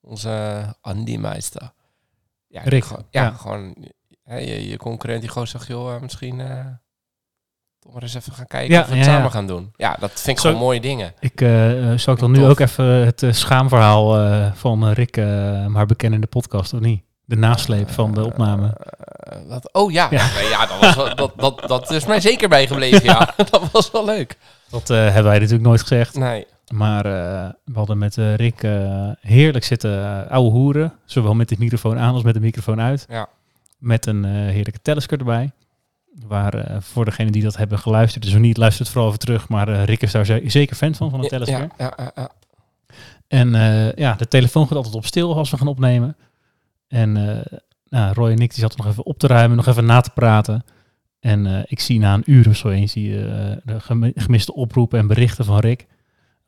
onze 0.02 0.64
Andy 0.82 1.18
Meister. 1.18 1.72
Ja, 2.48 2.62
Rick, 2.62 2.84
gewoon- 2.86 3.06
ja, 3.10 3.24
ja. 3.24 3.32
gewoon 3.32 3.76
hè, 4.24 4.38
je, 4.38 4.68
je 4.70 4.78
concurrent 4.78 5.22
die 5.22 5.30
gewoon 5.32 5.48
zegt, 5.48 5.68
joh, 5.68 6.02
misschien 6.02 6.38
toch 7.80 7.94
maar 7.94 8.02
eens 8.02 8.14
even 8.14 8.34
gaan 8.34 8.48
kijken 8.48 8.74
Ja, 8.76 8.82
of 8.82 8.88
we 8.88 8.96
het 8.96 9.06
samen 9.06 9.32
gaan 9.32 9.48
doen. 9.48 9.72
Ja, 9.76 9.96
dat 10.00 10.12
vind 10.12 10.28
ik 10.28 10.40
Zo- 10.44 10.48
gewoon 10.50 10.64
mooie 10.64 10.80
dingen. 10.82 11.14
ik 11.20 11.40
zou 12.00 12.12
ik 12.12 12.20
dan 12.20 12.32
nu 12.32 12.40
Tof. 12.40 12.50
ook 12.50 12.60
even 12.60 12.86
het 12.86 13.26
schaamverhaal 13.30 14.08
van 14.56 14.90
Rick 14.90 15.16
maar 15.68 15.86
bekennen 15.86 16.16
in 16.20 16.22
de 16.26 16.32
podcast, 16.40 16.74
of 16.74 16.80
niet? 16.80 17.04
De 17.26 17.36
nasleep 17.36 17.90
van 17.92 18.14
de 18.14 18.26
opname. 18.26 18.68
Eh, 18.78 19.38
wat, 19.48 19.70
oh 19.74 19.92
ja, 19.92 20.08
Ja. 20.12 20.28
Ja 20.50 20.66
dat, 20.66 20.80
was 20.80 20.96
wel, 20.96 21.16
dat, 21.16 21.32
dat, 21.38 21.64
dat 21.68 21.92
is 21.92 22.06
mij 22.06 22.20
zeker 22.20 22.50
bijgebleven, 22.50 23.04
ja. 23.04 23.34
dat 23.52 23.72
was 23.72 23.92
wel 23.92 24.06
leuk. 24.06 24.38
Dat 24.70 24.90
eh, 24.90 24.98
hebben 24.98 25.24
wij 25.24 25.34
natuurlijk 25.40 25.64
nooit 25.68 25.82
gezegd. 25.82 26.16
Nee, 26.18 26.46
Maar 26.74 27.06
eh, 27.06 27.50
we 27.66 27.78
hadden 27.78 27.98
met 27.98 28.18
eh, 28.18 28.36
Rick 28.36 28.64
eh, 28.64 29.10
heerlijk 29.22 29.66
zitten 29.66 30.30
ouwe 30.30 30.50
hoeren. 30.52 30.94
Zowel 31.06 31.34
met 31.34 31.50
de 31.50 31.56
microfoon 31.60 32.00
aan 32.00 32.14
als 32.14 32.24
met 32.24 32.34
de 32.34 32.40
microfoon 32.40 32.82
uit. 32.82 33.06
Ja. 33.10 33.28
Met 33.78 34.06
een 34.06 34.26
eh, 34.26 34.32
heerlijke 34.32 34.82
telescope 34.82 35.20
erbij. 35.24 35.52
Waar 36.28 36.54
eh, 36.54 36.78
voor 36.80 37.06
degenen 37.06 37.32
die 37.32 37.44
dat 37.44 37.58
hebben 37.58 37.80
geluisterd, 37.80 38.24
dus 38.24 38.34
niet, 38.34 38.58
luistert 38.58 38.90
vooral 38.90 39.08
even 39.08 39.20
terug. 39.20 39.50
Maar 39.50 39.68
eh, 39.68 39.84
Rick 39.84 40.02
is 40.02 40.12
daar 40.12 40.26
ze- 40.26 40.42
zeker 40.46 40.76
fan 40.76 40.96
van, 40.96 41.10
van 41.10 41.20
een 41.20 41.28
ja, 41.30 41.38
telescope. 41.38 41.70
ja, 41.78 41.94
ja, 41.98 42.12
ja. 42.16 42.30
En 43.28 43.56
eh, 43.56 43.92
ja, 43.94 44.14
de 44.14 44.28
telefoon 44.28 44.68
gaat 44.68 44.76
altijd 44.78 44.96
op 44.96 45.06
stil 45.06 45.36
als 45.38 45.52
we 45.52 45.58
gaan 45.58 45.68
opnemen. 45.68 46.16
En 46.88 47.18
eh, 47.18 47.58
nou, 47.90 48.14
Roy 48.14 48.32
en 48.32 48.40
ik 48.40 48.50
die 48.52 48.60
zaten 48.60 48.78
nog 48.78 48.88
even 48.88 49.06
op 49.06 49.20
te 49.20 49.28
ruimen, 49.28 49.58
nog 49.58 49.68
even 49.68 49.86
na 49.86 50.02
te 50.02 50.10
praten. 50.10 50.64
En 51.20 51.46
eh, 51.46 51.64
ik 51.66 51.80
zie 51.80 52.00
na 52.00 52.14
een 52.14 52.24
uur 52.26 52.48
of 52.50 52.56
zo 52.56 52.70
eens 52.70 52.94
die, 52.94 53.26
eh, 53.28 53.58
de 53.64 53.80
gemi- 53.80 54.12
gemiste 54.16 54.54
oproepen 54.54 55.00
en 55.00 55.08
berichten 55.08 55.46
van 55.46 55.60
Rick. 55.60 55.88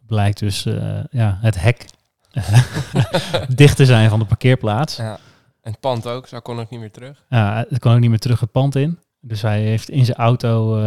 Blijkt 0.06 0.40
dus 0.40 0.64
ja, 1.12 1.38
het 1.42 1.62
hek 1.62 1.86
dicht 3.56 3.76
te 3.76 3.86
zijn 3.86 4.10
van 4.10 4.20
de 4.20 4.26
parkeerplaats. 4.26 4.96
ja. 4.98 5.20
En 5.62 5.72
het 5.74 5.80
pand 5.82 6.08
ook, 6.08 6.28
zo 6.28 6.40
kon 6.40 6.60
ik 6.60 6.70
niet 6.70 6.80
meer 6.80 6.92
terug. 6.92 7.24
Ja, 7.30 7.66
het 7.70 7.80
kon 7.80 7.94
ook 7.94 8.00
niet 8.00 8.10
meer 8.10 8.20
terug 8.20 8.40
het 8.40 8.52
pand 8.52 8.76
in. 8.76 9.00
Dus 9.22 9.42
hij 9.42 9.62
heeft 9.62 9.90
in 9.90 10.06
zijn 10.06 10.18
auto 10.18 10.82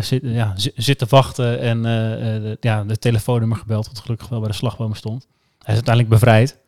zit, 0.00 0.20
ja, 0.24 0.52
zi- 0.56 0.70
zitten 0.74 1.08
wachten 1.08 1.60
en 1.60 1.82
de, 1.82 2.56
ja, 2.60 2.84
de 2.84 2.98
telefoonnummer 2.98 3.58
gebeld, 3.58 3.86
wat 3.86 3.98
gelukkig 3.98 4.28
wel 4.28 4.38
bij 4.40 4.48
de 4.48 4.54
slagbomen 4.54 4.96
stond. 4.96 5.26
Hij 5.58 5.68
is 5.68 5.74
uiteindelijk 5.74 6.08
bevrijd. 6.14 6.58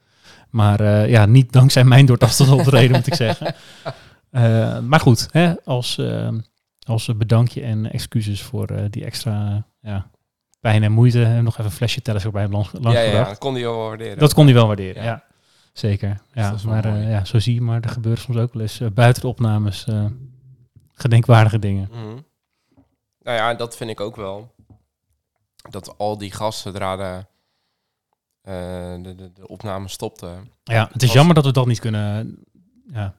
Maar 0.51 0.81
eh, 0.81 1.09
ja, 1.09 1.27
niet 1.27 1.53
dankzij 1.53 1.85
mijn 1.85 2.07
doortastende 2.07 2.55
optreden, 2.55 2.97
moet 2.97 3.07
ik 3.07 3.15
zeggen. 3.15 3.55
Eh, 4.31 4.79
maar 4.79 5.01
goed, 5.01 5.29
hè, 5.31 5.65
als, 5.65 5.99
eh, 5.99 6.29
als 6.87 7.17
bedankje 7.17 7.63
en 7.63 7.93
excuses 7.93 8.43
voor 8.43 8.91
die 8.91 9.05
extra 9.05 9.67
ja, 9.81 10.11
pijn 10.61 10.83
en 10.83 10.93
moeite. 10.93 11.25
En 11.25 11.45
nog 11.45 11.53
even 11.53 11.65
een 11.65 11.71
flesje 11.71 12.03
telescope 12.03 12.35
bij 12.35 12.43
hem 12.43 12.53
langs, 12.53 12.71
langs 12.73 12.99
ja, 12.99 13.05
ja, 13.05 13.25
dat 13.25 13.39
kon 13.39 13.55
hij 13.55 13.63
wel 13.63 13.77
waarderen. 13.77 14.19
Dat 14.19 14.35
kon 14.35 14.45
hij 14.45 14.55
wel 14.55 14.67
waarderen, 14.67 15.03
ja. 15.03 15.09
Ja. 15.09 15.25
Zeker. 15.73 16.21
Ja, 16.33 16.55
maar 16.65 16.99
ja, 16.99 17.25
zo 17.25 17.39
zie 17.39 17.55
je 17.55 17.61
maar, 17.61 17.81
er 17.81 17.89
gebeuren 17.89 18.23
soms 18.23 18.39
ook 18.39 18.53
wel 18.53 18.63
eens 18.63 18.81
buiten 18.95 19.23
de 19.23 19.29
opnames 19.29 19.87
gedenkwaardige 20.93 21.59
dingen. 21.59 21.89
Mhm. 21.91 22.19
Nou 23.23 23.37
ja, 23.37 23.55
dat 23.55 23.77
vind 23.77 23.91
ik 23.91 24.01
ook 24.01 24.17
wel. 24.17 24.55
Dat 25.71 25.99
al 25.99 26.19
die 26.19 26.33
gasten, 26.33 26.73
zodra 26.73 26.97
de, 26.97 27.27
de, 28.43 29.13
de, 29.17 29.33
de 29.33 29.49
opname 29.49 29.89
stopte... 29.89 30.27
Ja, 30.63 30.89
het 30.93 31.03
is 31.03 31.07
Was- 31.09 31.17
jammer 31.17 31.35
dat 31.35 31.45
we 31.45 31.53
dat 31.53 31.67
niet 31.67 31.81
kunnen. 31.81 32.39
Ja, 32.93 33.15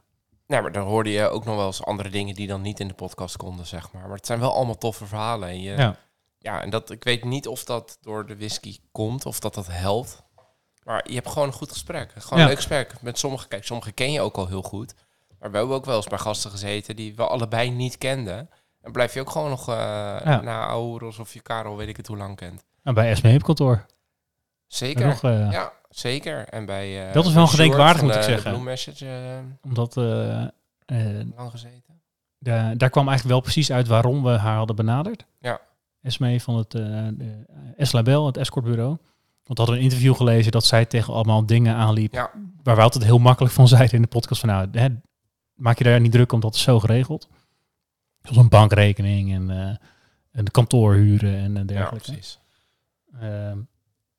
Nou, 0.47 0.61
maar 0.61 0.71
dan 0.71 0.87
hoorde 0.87 1.09
je 1.09 1.27
ook 1.29 1.45
nog 1.45 1.55
wel 1.55 1.65
eens 1.65 1.83
andere 1.83 2.09
dingen 2.09 2.35
die 2.35 2.47
dan 2.47 2.61
niet 2.61 2.79
in 2.79 2.87
de 2.87 2.93
podcast 2.93 3.37
konden, 3.37 3.65
zeg 3.65 3.91
maar. 3.91 4.07
Maar 4.07 4.17
het 4.17 4.25
zijn 4.25 4.39
wel 4.39 4.53
allemaal 4.53 4.77
toffe 4.77 5.05
verhalen. 5.05 5.49
En 5.49 5.61
je, 5.61 5.71
ja. 5.75 5.95
Ja, 6.37 6.61
en 6.61 6.69
dat, 6.69 6.89
ik 6.89 7.03
weet 7.03 7.23
niet 7.23 7.47
of 7.47 7.63
dat 7.63 7.97
door 8.01 8.27
de 8.27 8.37
whisky 8.37 8.77
komt 8.91 9.25
of 9.25 9.39
dat 9.39 9.53
dat 9.53 9.67
helpt. 9.67 10.23
Maar 10.83 11.03
je 11.09 11.13
hebt 11.15 11.27
gewoon 11.29 11.47
een 11.47 11.53
goed 11.53 11.71
gesprek. 11.71 12.11
Gewoon 12.17 12.37
Ja. 12.37 12.43
een 12.43 12.49
leuk 12.49 12.55
gesprek. 12.57 13.01
Met 13.01 13.17
sommige, 13.19 13.47
kijk, 13.47 13.63
sommige 13.65 13.91
ken 13.91 14.11
je 14.11 14.21
ook 14.21 14.37
al 14.37 14.47
heel 14.47 14.61
goed. 14.61 14.93
Maar 15.39 15.51
we 15.51 15.57
hebben 15.57 15.75
ook 15.75 15.85
wel 15.85 15.95
eens 15.95 16.07
bij 16.07 16.17
gasten 16.17 16.51
gezeten 16.51 16.95
die 16.95 17.15
we 17.15 17.27
allebei 17.27 17.71
niet 17.71 17.97
kenden. 17.97 18.49
En 18.81 18.91
blijf 18.91 19.13
je 19.13 19.19
ook 19.19 19.29
gewoon 19.29 19.49
nog 19.49 19.67
eh 19.69 19.75
na 20.41 20.65
Aurels 20.67 21.19
of 21.19 21.33
je 21.33 21.41
Karel, 21.41 21.77
weet 21.77 21.87
ik 21.87 21.97
het 21.97 22.07
hoe 22.07 22.17
lang 22.17 22.35
kent. 22.35 22.63
Nou, 22.83 22.95
bij 22.95 23.15
SME 23.15 23.33
op 23.35 23.43
kantoor. 23.43 23.85
Zeker. 24.73 25.07
Nog, 25.07 25.23
eh, 25.23 25.51
Ja, 25.51 25.71
zeker. 25.89 26.47
En 26.47 26.65
bij... 26.65 27.07
eh, 27.07 27.13
Dat 27.13 27.25
is 27.25 27.33
wel 27.33 27.47
gedenkwaardig, 27.47 28.01
moet 28.01 28.15
ik 28.15 28.21
zeggen. 28.21 28.51
Blue 28.51 28.63
Message, 28.63 29.05
eh, 29.05 29.37
Omdat 29.61 29.95
lang 29.95 30.51
gezeten. 31.51 32.01
da- 32.39 32.75
daar 32.75 32.89
kwam 32.89 33.07
eigenlijk 33.07 33.27
wel 33.35 33.39
precies 33.41 33.71
uit 33.71 33.87
waarom 33.87 34.23
we 34.23 34.29
haar 34.29 34.55
hadden 34.57 34.75
benaderd. 34.75 35.25
Ja. 35.39 35.59
SME 36.03 36.39
van 36.39 36.57
het 36.57 36.73
eh 36.75 36.81
de 37.13 37.43
S-Label, 37.77 38.25
het 38.25 38.37
escortbureau. 38.37 38.97
Want 39.43 39.57
we 39.59 39.63
hadden 39.65 39.75
een 39.75 39.81
interview 39.81 40.15
gelezen 40.15 40.51
dat 40.51 40.65
zij 40.65 40.85
tegen 40.85 41.13
allemaal 41.13 41.45
dingen 41.45 41.75
aanliep. 41.75 42.13
Ja. 42.13 42.31
Waar 42.63 42.75
we 42.75 42.81
altijd 42.81 43.03
heel 43.03 43.17
makkelijk 43.19 43.53
van 43.53 43.67
zeiden 43.77 43.95
in 43.95 44.01
de 44.01 44.07
podcast 44.07 44.39
van 44.39 44.49
nou, 44.49 44.67
hè, 44.71 44.87
maak 45.53 45.77
je 45.77 45.83
daar 45.83 45.99
niet 45.99 46.11
druk 46.11 46.31
om, 46.31 46.39
dat 46.39 46.55
is 46.55 46.61
zo 46.61 46.79
geregeld. 46.79 47.27
Zoals 48.21 48.37
een 48.37 48.49
bankrekening 48.49 49.33
en, 49.33 49.49
eh 49.49 49.75
en 50.31 50.45
de 50.45 50.51
kantoorhuren 50.51 51.33
en 51.35 51.53
Ja, 51.53 51.63
dergelijke. 51.63 52.11
precies. 52.11 52.39
Ehm, 53.19 53.57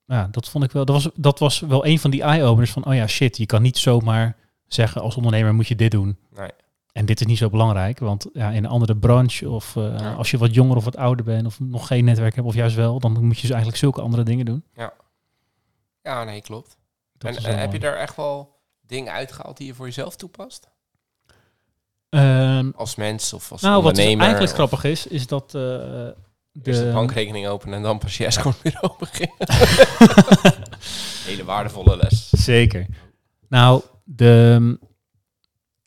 ja, 0.06 0.28
dat 0.30 0.48
vond 0.48 0.64
ik 0.64 0.72
wel. 0.72 0.84
Dat 0.84 0.94
was, 1.02 1.12
dat 1.14 1.38
was 1.38 1.60
wel 1.60 1.86
een 1.86 1.98
van 1.98 2.10
die 2.10 2.22
eye-openers 2.22 2.70
van, 2.70 2.84
oh 2.86 2.94
ja, 2.94 3.06
shit, 3.06 3.36
je 3.36 3.46
kan 3.46 3.62
niet 3.62 3.78
zomaar 3.78 4.36
zeggen 4.66 5.00
als 5.02 5.16
ondernemer 5.16 5.54
moet 5.54 5.68
je 5.68 5.76
dit 5.76 5.90
doen. 5.90 6.18
Nee. 6.34 6.50
En 6.92 7.06
dit 7.06 7.20
is 7.20 7.26
niet 7.26 7.38
zo 7.38 7.50
belangrijk, 7.50 7.98
want 7.98 8.26
ja, 8.32 8.50
in 8.50 8.64
een 8.64 8.70
andere 8.70 8.96
branche 8.96 9.50
of 9.50 9.76
eh, 9.76 9.98
Ja. 9.98 10.12
als 10.14 10.30
je 10.30 10.38
wat 10.38 10.54
jonger 10.54 10.76
of 10.76 10.84
wat 10.84 10.96
ouder 10.96 11.24
bent 11.24 11.46
of 11.46 11.60
nog 11.60 11.86
geen 11.86 12.04
netwerk 12.04 12.34
hebt 12.34 12.46
of 12.46 12.54
juist 12.54 12.76
wel, 12.76 12.98
dan 12.98 13.12
moet 13.12 13.34
je 13.36 13.40
dus 13.40 13.50
eigenlijk 13.50 13.78
zulke 13.78 14.00
andere 14.00 14.22
dingen 14.22 14.44
doen. 14.44 14.64
Ja, 16.02 16.24
nee, 16.24 16.40
klopt. 16.40 16.76
Dat 17.18 17.36
en 17.36 17.42
wel 17.42 17.56
heb 17.56 17.72
je 17.72 17.78
daar 17.78 17.96
echt 17.96 18.16
wel 18.16 18.58
dingen 18.80 19.12
uitgehaald 19.12 19.56
die 19.56 19.66
je 19.66 19.74
voor 19.74 19.86
jezelf 19.86 20.16
toepast? 20.16 20.70
Ehm, 22.08 22.70
Als 22.76 22.94
mens 22.96 23.32
of 23.32 23.52
als 23.52 23.60
nou, 23.62 23.82
wat 23.82 23.94
dus 23.94 24.04
ondernemer? 24.04 24.24
eigenlijk 24.24 24.50
of 24.52 24.58
grappig 24.58 24.84
is, 24.90 25.06
is 25.06 25.26
dat 25.26 25.54
Eerst 26.62 26.80
de 26.80 26.92
bankrekening 26.92 27.46
openen 27.46 27.74
en 27.74 27.82
dan 27.82 27.98
pas 27.98 28.16
je 28.16 28.26
escortbureau 28.26 28.92
beginnen. 28.98 29.36
Hele 31.28 31.44
waardevolle 31.44 31.96
les. 31.96 32.28
Zeker. 32.30 32.86
Nou, 33.48 33.82
de, 34.04 34.78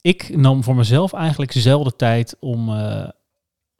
ik 0.02 0.38
nam 0.38 0.64
voor 0.64 0.76
mezelf 0.76 1.14
eigenlijk 1.14 1.52
zelden 1.52 1.96
tijd 1.96 2.36
om 2.40 2.70
eh, 2.70 3.08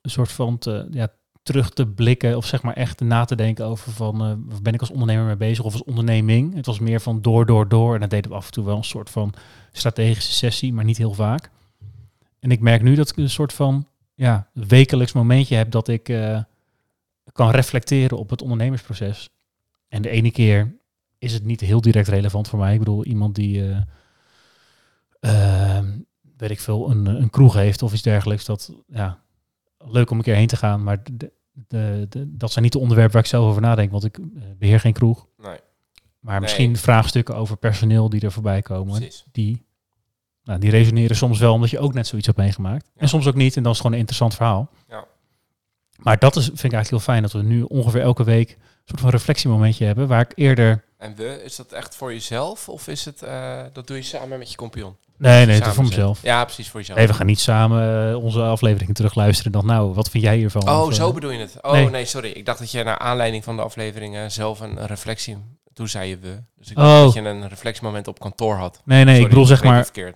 een 0.02 0.10
soort 0.10 0.32
van 0.32 0.58
te, 0.58 0.88
ja, 0.92 1.08
terug 1.44 1.70
te 1.70 1.88
blikken 1.88 2.38
of 2.38 2.46
zeg 2.46 2.62
maar 2.62 2.74
echt 2.74 3.00
na 3.00 3.26
te 3.26 3.36
denken 3.36 3.66
over 3.66 3.92
van 3.92 4.14
eh, 4.14 4.34
waar 4.46 4.62
ben 4.62 4.74
ik 4.74 4.80
als 4.80 4.92
ondernemer 4.92 5.26
mee 5.26 5.36
bezig 5.36 5.66
of 5.66 5.74
als 5.74 5.84
onderneming. 5.84 6.56
Het 6.56 6.66
was 6.66 6.80
meer 6.80 7.02
van 7.02 7.22
door, 7.22 7.46
door, 7.46 7.68
door 7.68 7.94
en 7.94 8.00
dat 8.00 8.10
deden 8.10 8.32
we 8.32 8.38
af 8.38 8.46
en 8.46 8.52
toe 8.52 8.66
wel 8.66 8.78
een 8.78 8.84
soort 8.84 9.10
van 9.10 9.34
strategische 9.72 10.34
sessie, 10.34 10.74
maar 10.74 10.84
niet 10.84 10.98
heel 10.98 11.14
vaak. 11.14 11.50
En 12.40 12.52
ik 12.52 12.60
merk 12.60 12.82
nu 12.82 12.96
dat 12.96 13.10
ik 13.10 13.18
een 13.18 13.30
soort 13.30 13.54
van 13.54 13.88
ja, 14.14 14.48
wekelijks 14.54 15.14
momentje 15.14 15.56
heb 15.56 15.72
dat 15.72 15.88
ik 15.88 16.10
eh, 16.10 16.40
kan 17.36 17.50
reflecteren 17.50 18.18
op 18.18 18.30
het 18.30 18.42
ondernemersproces. 18.42 19.30
En 19.88 20.02
de 20.02 20.10
ene 20.10 20.32
keer 20.32 20.76
is 21.18 21.34
het 21.34 21.46
niet 21.46 21.62
heel 21.62 21.82
direct 21.82 22.08
relevant 22.08 22.48
voor 22.48 22.60
mij. 22.60 22.74
Ik 22.74 22.80
bedoel, 22.80 23.06
iemand 23.06 23.36
die, 23.36 23.70
eh, 23.70 23.78
ehm, 25.20 26.00
weet 26.38 26.50
ik 26.50 26.60
veel, 26.60 26.90
een, 26.92 27.06
een 27.06 27.30
kroeg 27.30 27.54
heeft 27.54 27.82
of 27.82 27.94
iets 27.94 28.02
dergelijks. 28.02 28.46
Dat, 28.46 28.74
ja, 28.88 29.20
leuk 29.78 30.10
om 30.10 30.18
een 30.18 30.24
keer 30.24 30.36
heen 30.36 30.48
te 30.48 30.56
gaan, 30.58 30.84
maar 30.84 31.04
de, 31.12 31.32
de, 31.52 32.06
de- 32.10 32.38
dat 32.38 32.52
zijn 32.52 32.64
niet 32.64 32.74
de 32.74 32.80
onderwerpen 32.80 33.14
waar 33.14 33.24
ik 33.24 33.30
zelf 33.30 33.50
over 33.50 33.62
nadenk, 33.62 33.92
want 33.92 34.04
ik 34.04 34.18
eh, 34.18 34.24
beheer 34.58 34.80
geen 34.80 34.94
kroeg. 34.94 35.28
Nee, 35.38 35.58
Maar 36.20 36.42
misschien 36.42 36.78
vraagstukken 36.78 37.36
over 37.36 37.58
personeel 37.58 38.10
die 38.10 38.22
er 38.22 38.32
voorbij 38.32 38.62
komen, 38.62 38.94
precies. 38.96 39.26
die, 39.32 39.66
nou, 40.44 40.60
die 40.60 40.70
resoneren 40.70 41.16
soms 41.16 41.40
wel 41.40 41.54
omdat 41.54 41.70
je 41.70 41.80
ook 41.80 41.94
net 41.94 42.08
zoiets 42.08 42.28
hebt 42.28 42.40
meegemaakt. 42.40 42.92
Ja. 42.94 43.02
En 43.02 43.10
soms 43.10 43.28
ook 43.28 43.36
niet, 43.36 43.56
en 43.58 43.64
dan 43.64 43.72
is 43.72 43.78
het 43.78 43.78
gewoon 43.78 43.94
een 43.94 44.00
interessant 44.00 44.36
verhaal. 44.36 44.70
Ja. 44.88 45.06
Maar 46.06 46.20
dat 46.20 46.36
is, 46.36 46.44
vind 46.46 46.64
ik 46.64 46.74
eigenlijk 46.74 46.90
heel 46.90 47.14
fijn, 47.14 47.22
dat 47.22 47.32
we 47.32 47.42
nu 47.42 47.62
ongeveer 47.62 48.02
elke 48.02 48.24
week 48.24 48.50
een 48.50 48.58
soort 48.86 49.00
van 49.00 49.10
reflectiemomentje 49.10 49.86
hebben, 49.86 50.08
waar 50.08 50.22
ik 50.22 50.32
eerder 50.36 50.84
En 50.98 51.16
we, 51.16 51.44
is 51.44 51.56
dat 51.56 51.72
echt 51.72 51.96
voor 51.96 52.14
jezelf 52.14 52.70
of 52.70 52.88
is 52.88 53.06
het, 53.06 53.22
eh, 53.22 53.62
dat 53.74 53.88
doe 53.88 53.98
je 53.98 54.04
samen 54.04 54.40
met 54.40 54.52
je 54.52 54.58
compagnon? 54.58 54.96
Nee, 55.18 55.46
nee, 55.46 55.56
het 55.56 55.66
is 55.66 55.74
voor 55.74 55.84
mezelf. 55.84 56.20
Ja, 56.22 56.44
precies 56.44 56.70
voor 56.70 56.80
jezelf. 56.80 56.98
Nee, 56.98 57.08
we 57.08 57.14
gaan 57.14 57.26
niet 57.26 57.40
samen 57.40 58.10
eh, 58.10 58.24
onze 58.24 58.42
afleveringen 58.42 58.94
terugluisteren. 58.94 59.52
Dan, 59.52 59.66
nou, 59.66 59.94
wat 59.94 60.10
vind 60.10 60.24
jij 60.24 60.38
hiervan? 60.38 60.70
Oh, 60.70 60.82
Of, 60.82 60.94
zo 60.94 61.08
eh, 61.08 61.14
bedoel 61.14 61.32
je 61.32 61.40
het. 61.40 61.58
Oh, 61.62 61.72
nee. 61.72 61.90
nee. 61.90 62.06
sorry. 62.06 62.30
Ik 62.30 62.46
dacht 62.46 62.60
dat 62.60 62.72
je 62.72 62.84
naar 62.84 62.98
aanleiding 62.98 63.44
van 63.44 63.56
de 63.56 63.62
afleveringen 63.62 64.32
zelf 64.32 64.60
een 64.60 64.86
reflectie... 64.86 65.38
Toen 65.74 65.88
zei 65.88 66.10
je 66.10 66.18
we. 66.18 66.44
Dus 66.58 66.72
ik 66.72 66.78
Oh. 66.78 66.84
dacht 66.84 67.04
dat 67.04 67.14
je 67.14 67.30
een 67.30 67.48
reflectiemoment 67.48 68.08
op 68.08 68.20
kantoor 68.20 68.56
had. 68.56 68.82
Nee, 68.86 68.98
nee, 68.98 69.06
Sorry, 69.08 69.22
ik 69.24 69.30
bedoel 69.30 69.46
zeg 69.46 69.64
maar, 69.64 69.84
verkeerd. 69.84 70.16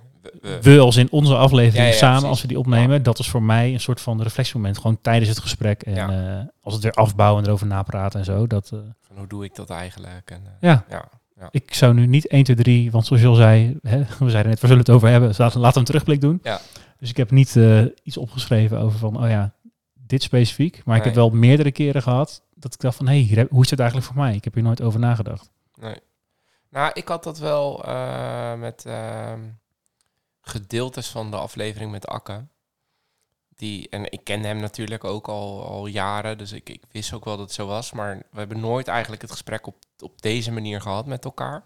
We, 0.62 0.80
als 0.80 0.96
in 0.96 1.12
onze 1.12 1.36
aflevering 1.36 1.86
Ja, 1.86 1.92
ja, 1.92 1.98
samen, 1.98 2.12
precies. 2.12 2.30
als 2.30 2.42
we 2.42 2.48
die 2.48 2.60
opnemen, 2.60 3.04
dat 3.04 3.20
is 3.20 3.30
voor 3.30 3.44
mij 3.44 3.74
een 3.74 3.80
soort 3.80 4.02
van 4.02 4.22
reflectiemoment. 4.22 4.78
Gewoon 4.78 5.02
tijdens 5.02 5.30
het 5.30 5.40
gesprek. 5.40 5.82
En 5.82 6.10
eh, 6.10 6.48
als 6.62 6.74
het 6.74 6.84
weer 6.84 6.92
afbouwen 6.92 7.42
en 7.42 7.48
erover 7.48 7.68
napraten 7.68 8.20
en 8.20 8.26
zo. 8.26 8.48
Dat, 8.48 8.70
eh, 8.74 8.80
Van 9.02 9.18
hoe 9.18 9.28
doe 9.28 9.44
ik 9.44 9.56
dat 9.56 9.70
eigenlijk? 9.70 10.32
En, 10.32 10.42
eh, 10.46 10.52
ja, 10.60 10.86
ja. 10.90 11.48
ik 11.52 11.74
zou 11.74 11.94
nu 11.94 12.08
niet 12.08 12.28
1, 12.28 12.44
2, 12.44 12.56
3, 12.56 12.92
want 12.92 13.06
zoals 13.06 13.22
je 13.22 13.28
al 13.28 13.36
zei, 13.36 13.78
hè, 13.82 13.98
we 14.20 14.30
zeiden 14.30 14.52
net, 14.52 14.62
we 14.62 14.68
zullen 14.68 14.82
het 14.82 14.90
over 14.90 15.10
hebben. 15.10 15.30
Dus 15.30 15.38
laten 15.38 15.62
we 15.62 15.80
een 15.80 15.84
terugblik 15.84 16.22
doen. 16.22 16.40
Ja. 16.44 16.62
Dus 16.98 17.10
ik 17.10 17.18
heb 17.18 17.32
niet 17.32 17.60
iets 18.04 18.18
opgeschreven 18.18 18.80
over 18.80 19.00
van, 19.00 19.24
oh 19.24 19.30
ja, 19.30 19.54
dit 19.94 20.24
specifiek. 20.24 20.82
Maar 20.86 20.98
ik 20.98 21.04
heb 21.04 21.16
wel 21.16 21.30
meerdere 21.30 21.72
keren 21.72 22.02
gehad 22.02 22.42
dat 22.56 22.74
ik 22.74 22.80
dacht 22.80 22.96
van, 22.96 23.08
hé, 23.08 23.26
hey, 23.26 23.48
hoe 23.50 23.64
is 23.64 23.70
het 23.70 23.80
eigenlijk 23.80 24.12
voor 24.12 24.22
mij? 24.24 24.36
Ik 24.36 24.44
heb 24.44 24.54
hier 24.54 24.64
nooit 24.64 24.82
over 24.82 25.00
nagedacht. 25.00 25.50
Nee. 25.76 25.96
Nou, 26.70 26.92
ik 26.94 27.08
had 27.08 27.24
dat 27.24 27.40
wel 27.40 27.84
met 28.58 28.86
ehm, 28.86 29.40
gedeeltes 30.50 31.08
van 31.08 31.32
de 31.32 31.38
aflevering 31.38 31.92
met 31.92 32.08
Akke. 32.08 32.48
Die, 33.56 33.90
en 33.90 34.12
ik 34.12 34.24
kende 34.24 34.48
hem 34.48 34.60
natuurlijk 34.60 35.04
ook 35.04 35.28
al, 35.28 35.66
al 35.66 35.86
jaren, 35.86 36.38
dus 36.38 36.52
ik, 36.52 36.70
ik 36.70 36.84
wist 36.92 37.14
ook 37.14 37.26
wel 37.26 37.38
dat 37.38 37.46
het 37.46 37.56
zo 37.56 37.68
was. 37.68 37.92
Maar 37.92 38.16
we 38.32 38.38
hebben 38.40 38.60
nooit 38.60 38.88
eigenlijk 38.88 39.22
het 39.22 39.32
gesprek 39.32 39.68
op, 39.68 39.76
op 40.00 40.22
deze 40.22 40.52
manier 40.52 40.82
gehad 40.82 41.06
met 41.06 41.26
elkaar. 41.26 41.64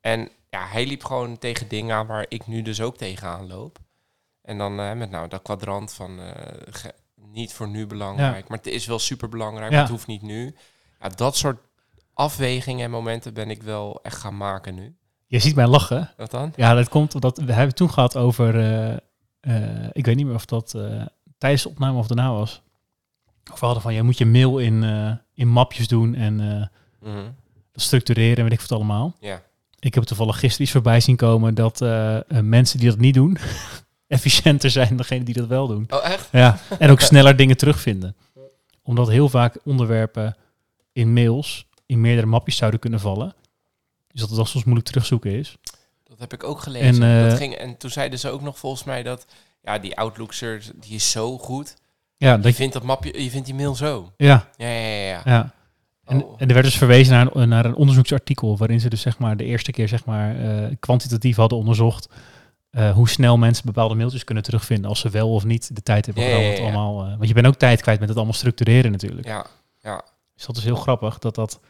En 0.00 0.28
ja, 0.50 0.66
hij 0.66 0.86
liep 0.86 1.04
gewoon 1.04 1.38
tegen 1.38 1.68
dingen 1.68 1.96
aan 1.96 2.06
waar 2.06 2.26
ik 2.28 2.46
nu 2.46 2.62
dus 2.62 2.80
ook 2.80 2.96
tegenaan 2.96 3.46
loop. 3.46 3.78
En 4.42 4.58
dan 4.58 4.80
eh, 4.80 4.92
met 4.92 5.10
nou 5.10 5.28
dat 5.28 5.42
kwadrant 5.42 5.92
van 5.92 6.20
eh, 6.20 6.52
ge- 6.70 6.94
niet 7.14 7.52
voor 7.52 7.68
nu 7.68 7.86
belangrijk, 7.86 8.48
maar 8.48 8.58
het 8.58 8.66
is 8.66 8.86
wel 8.86 8.98
super 8.98 9.28
belangrijk, 9.28 9.64
Ja. 9.70 9.70
maar 9.70 9.80
het 9.80 9.90
hoeft 9.90 10.06
niet 10.06 10.22
nu. 10.22 10.56
Ja, 11.00 11.08
dat 11.08 11.36
soort 11.36 11.58
afwegingen 12.14 12.84
en 12.84 12.90
momenten 12.90 13.34
ben 13.34 13.50
ik 13.50 13.62
wel 13.62 14.02
echt 14.02 14.16
gaan 14.16 14.36
maken 14.36 14.74
nu. 14.74 14.96
Je 15.26 15.38
ziet 15.38 15.54
mij 15.54 15.66
lachen. 15.66 16.10
Wat 16.16 16.30
dan? 16.30 16.52
Ja, 16.56 16.74
dat 16.74 16.88
komt 16.88 17.14
omdat 17.14 17.36
we 17.38 17.44
hebben 17.46 17.66
het 17.66 17.76
toen 17.76 17.90
gehad 17.90 18.16
over. 18.16 18.58
eh, 18.60 18.92
eh, 19.40 19.88
ik 19.92 20.04
weet 20.06 20.16
niet 20.16 20.26
meer 20.26 20.34
of 20.34 20.44
dat 20.44 20.74
eh, 20.74 21.02
tijdens 21.38 21.62
de 21.62 21.68
opname 21.68 21.98
of 21.98 22.06
daarna 22.06 22.32
was. 22.32 22.62
Of 23.52 23.60
we 23.60 23.64
hadden 23.66 23.82
van, 23.82 23.94
je 23.94 24.02
moet 24.02 24.18
je 24.18 24.26
mail 24.26 24.58
in, 24.58 24.82
in 25.34 25.48
mapjes 25.48 25.88
doen 25.88 26.14
en 26.14 26.70
Mhm. 27.00 27.24
structureren 27.72 28.36
en 28.36 28.42
weet 28.42 28.52
ik 28.52 28.60
wat 28.60 28.72
allemaal. 28.72 29.16
Ja. 29.20 29.42
Ik 29.78 29.94
heb 29.94 30.04
toevallig 30.04 30.38
gisteren 30.38 30.62
iets 30.62 30.72
voorbij 30.72 31.00
zien 31.00 31.16
komen 31.16 31.54
dat 31.54 31.80
mensen 32.42 32.78
die 32.78 32.88
dat 32.88 32.98
niet 32.98 33.14
doen, 33.14 33.36
efficiënter 34.06 34.70
zijn 34.70 34.88
dan 34.88 34.96
degene 34.96 35.24
die 35.24 35.34
dat 35.34 35.46
wel 35.46 35.66
doen. 35.66 35.84
Oh, 35.90 36.04
echt? 36.04 36.28
Ja, 36.32 36.58
en 36.78 36.90
ook 36.90 37.00
sneller 37.10 37.36
dingen 37.36 37.56
terugvinden. 37.56 38.16
Omdat 38.82 39.08
heel 39.08 39.28
vaak 39.28 39.58
onderwerpen 39.64 40.36
in 40.92 41.12
mails 41.12 41.66
in 41.86 42.00
meerdere 42.00 42.26
mapjes 42.26 42.56
zouden 42.56 42.80
kunnen 42.80 43.00
vallen. 43.00 43.34
Dus 44.16 44.24
dat 44.24 44.34
het 44.34 44.44
dan 44.44 44.46
soms 44.46 44.64
moeilijk 44.64 44.88
terugzoeken 44.88 45.30
is. 45.30 45.56
Dat 46.04 46.18
heb 46.18 46.32
ik 46.32 46.44
ook 46.44 46.60
gelezen. 46.60 47.02
En, 47.02 47.22
eh, 47.22 47.28
dat 47.28 47.38
ging, 47.38 47.54
en 47.54 47.76
toen 47.76 47.90
zeiden 47.90 48.18
ze 48.18 48.30
ook 48.30 48.42
nog 48.42 48.58
volgens 48.58 48.84
mij 48.84 49.02
dat 49.02 49.26
ja, 49.62 49.78
die 49.78 49.96
Outlook 49.96 50.32
search 50.32 50.70
die 50.74 50.94
is 50.94 51.10
zo 51.10 51.38
goed. 51.38 51.76
Ja, 52.16 52.32
Je 52.32 52.38
dat 52.38 52.50
je, 52.50 52.56
vindt 52.56 52.72
dat 52.72 52.82
mapje, 52.82 53.22
je 53.22 53.30
vindt 53.30 53.46
die 53.46 53.54
mail 53.54 53.74
zo. 53.74 54.12
ja, 54.16 54.48
Ja, 54.56 54.68
ja, 54.68 54.78
ja. 54.78 55.06
ja. 55.06 55.22
ja. 55.24 55.54
En, 56.04 56.24
Oh. 56.24 56.34
en 56.38 56.48
er 56.48 56.54
werd 56.54 56.66
dus 56.66 56.76
verwezen 56.76 57.12
naar 57.14 57.36
een, 57.36 57.48
naar 57.48 57.64
een 57.64 57.74
onderzoeksartikel 57.74 58.56
waarin 58.56 58.80
ze 58.80 58.88
dus 58.88 59.00
zeg 59.00 59.18
maar 59.18 59.36
de 59.36 59.44
eerste 59.44 59.70
keer 59.72 59.88
zeg 59.88 60.04
maar 60.04 60.36
eh, 60.36 60.74
kwantitatief 60.80 61.36
hadden 61.36 61.58
onderzocht 61.58 62.08
eh, 62.70 62.90
hoe 62.90 63.08
snel 63.08 63.36
mensen 63.36 63.66
bepaalde 63.66 63.94
mailtjes 63.94 64.24
kunnen 64.24 64.42
terugvinden 64.44 64.88
als 64.88 65.00
ze 65.00 65.10
wel 65.10 65.32
of 65.32 65.44
niet 65.44 65.74
de 65.74 65.82
tijd 65.82 66.06
hebben 66.06 66.24
Ja, 66.24 66.36
ja, 66.36 66.62
allemaal, 66.62 67.04
eh, 67.04 67.08
want 67.16 67.28
je 67.28 67.34
bent 67.34 67.46
ook 67.46 67.54
tijd 67.54 67.82
kwijt 67.82 67.98
met 67.98 68.08
het 68.08 68.16
allemaal 68.16 68.36
structureren 68.36 68.90
natuurlijk. 68.90 69.26
ja, 69.26 69.46
ja. 69.82 70.02
Dus 70.34 70.46
dat 70.46 70.56
is 70.56 70.64
heel 70.64 70.76
grappig 70.76 71.18
dat 71.18 71.34
dat 71.34 71.60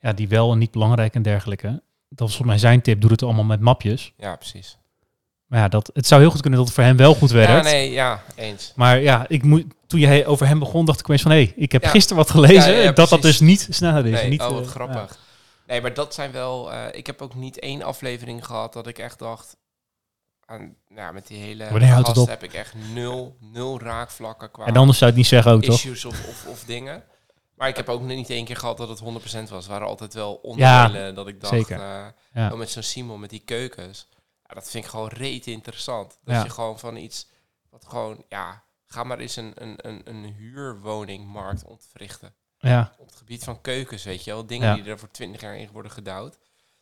ja, 0.00 0.12
die 0.12 0.28
wel 0.28 0.52
en 0.52 0.58
niet 0.58 0.70
belangrijk 0.70 1.14
en 1.14 1.22
dergelijke. 1.22 1.82
Dat 2.08 2.18
was 2.18 2.36
volgens 2.36 2.48
mij 2.48 2.58
zijn 2.58 2.80
tip. 2.82 3.00
Doe 3.00 3.10
het 3.10 3.22
allemaal 3.22 3.44
met 3.44 3.60
mapjes. 3.60 4.12
ja, 4.16 4.36
precies. 4.36 4.78
Maar 5.46 5.60
ja, 5.62 5.68
dat, 5.68 5.90
het 5.94 6.06
zou 6.06 6.20
heel 6.20 6.30
goed 6.30 6.40
kunnen 6.40 6.58
dat 6.58 6.68
het 6.68 6.76
voor 6.78 6.86
hem 6.86 6.96
wel 6.96 7.14
goed 7.14 7.30
werkt. 7.30 7.66
Ja, 7.66 7.72
nee, 7.72 7.90
ja, 7.90 8.22
eens. 8.34 8.72
Maar 8.76 9.00
ja, 9.00 9.24
ik 9.28 9.42
moet, 9.42 9.64
toen 9.86 10.00
jij 10.00 10.26
over 10.26 10.46
hem 10.46 10.58
begon, 10.58 10.84
dacht 10.84 10.98
ik 10.98 11.04
opeens 11.04 11.22
van... 11.22 11.30
hé, 11.30 11.52
ik 11.56 11.72
heb 11.72 11.82
Ja. 11.82 11.88
gisteren 11.88 12.16
wat 12.16 12.30
gelezen 12.30 12.72
Ja, 12.72 12.82
ja, 12.82 12.92
dat 12.92 13.08
dat 13.08 13.22
dus 13.22 13.40
niet 13.40 13.66
sneller 13.70 14.06
is. 14.06 14.12
Nee, 14.20 14.28
niet, 14.28 14.40
oh, 14.40 14.48
wat 14.48 14.64
eh, 14.64 14.70
grappig. 14.70 15.18
Nee, 15.66 15.80
maar 15.80 15.94
dat 15.94 16.14
zijn 16.14 16.32
wel... 16.32 16.72
eh, 16.72 16.80
ik 16.92 17.06
heb 17.06 17.22
ook 17.22 17.34
niet 17.34 17.58
één 17.58 17.82
aflevering 17.82 18.44
gehad 18.46 18.72
dat 18.72 18.86
ik 18.86 18.98
echt 18.98 19.18
dacht... 19.18 19.56
Aan, 20.46 20.74
ja, 20.94 21.12
met 21.12 21.26
die 21.26 21.38
hele 21.38 21.70
Wanneer 21.70 21.88
houdt 21.88 22.06
het 22.06 22.16
gast 22.16 22.28
op? 22.28 22.32
heb 22.40 22.42
ik 22.42 22.52
echt 22.52 22.74
nul, 22.92 23.36
nul 23.40 23.80
raakvlakken 23.80 24.50
qua. 24.50 24.64
En 24.66 24.76
anders 24.76 24.98
zou 24.98 25.10
je 25.10 25.16
het 25.16 25.26
niet 25.26 25.26
zeggen 25.26 25.52
ook, 25.52 25.62
toch? 25.62 25.74
issues 25.74 26.04
of, 26.04 26.26
of, 26.28 26.46
of 26.46 26.64
dingen. 26.64 27.02
Maar 27.64 27.72
ik 27.72 27.78
heb 27.86 27.88
ook 27.94 28.02
niet 28.02 28.30
één 28.30 28.44
keer 28.44 28.56
gehad 28.56 28.76
dat 28.76 28.88
het 28.88 29.00
100% 29.46 29.48
was. 29.50 29.66
Waren 29.66 29.86
altijd 29.86 30.14
wel 30.14 30.34
onderdelen 30.34 31.14
dat 31.14 31.28
ik 31.28 31.40
dacht... 31.40 31.52
zeker. 31.54 31.78
eh, 31.80 32.06
Ja. 32.32 32.50
ook 32.50 32.58
met 32.58 32.70
zo'n 32.70 32.82
Simon, 32.82 33.20
met 33.20 33.30
die 33.30 33.40
keukens. 33.44 34.08
Ja, 34.46 34.54
dat 34.54 34.70
vind 34.70 34.84
ik 34.84 34.90
gewoon 34.90 35.08
reet 35.08 35.46
interessant. 35.46 36.18
Dat 36.24 36.42
je 36.42 36.50
gewoon 36.50 36.78
van 36.78 36.96
iets... 36.96 37.28
Wat 37.70 37.84
gewoon, 37.88 38.24
ja... 38.28 38.62
Ga 38.86 39.04
maar 39.04 39.18
eens 39.18 39.36
een, 39.36 39.52
een, 39.54 39.74
een, 39.88 40.00
een 40.04 40.24
huurwoningmarkt 40.24 41.64
ontwrichten 41.64 42.34
Ja, 42.58 42.94
op 42.98 43.06
het 43.06 43.16
gebied 43.16 43.44
van 43.44 43.60
keukens, 43.60 44.04
weet 44.04 44.24
je 44.24 44.30
wel. 44.30 44.46
Dingen 44.46 44.74
die 44.74 44.84
er 44.90 44.98
voor 44.98 45.10
twintig 45.10 45.40
jaar 45.40 45.56
in 45.56 45.68
worden 45.72 45.92
gedouwd. 45.92 46.38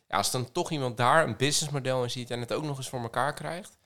Ja, 0.07 0.17
als 0.17 0.31
dan 0.31 0.51
toch 0.51 0.71
iemand 0.71 0.97
daar 0.97 1.23
een 1.27 1.37
businessmodel 1.37 2.03
in 2.03 2.11
ziet 2.11 2.31
en 2.31 2.39
het 2.39 2.53
ook 2.53 2.63
nog 2.63 2.77
eens 2.77 2.89
voor 2.89 3.01
elkaar 3.01 3.33
krijgt, 3.33 3.77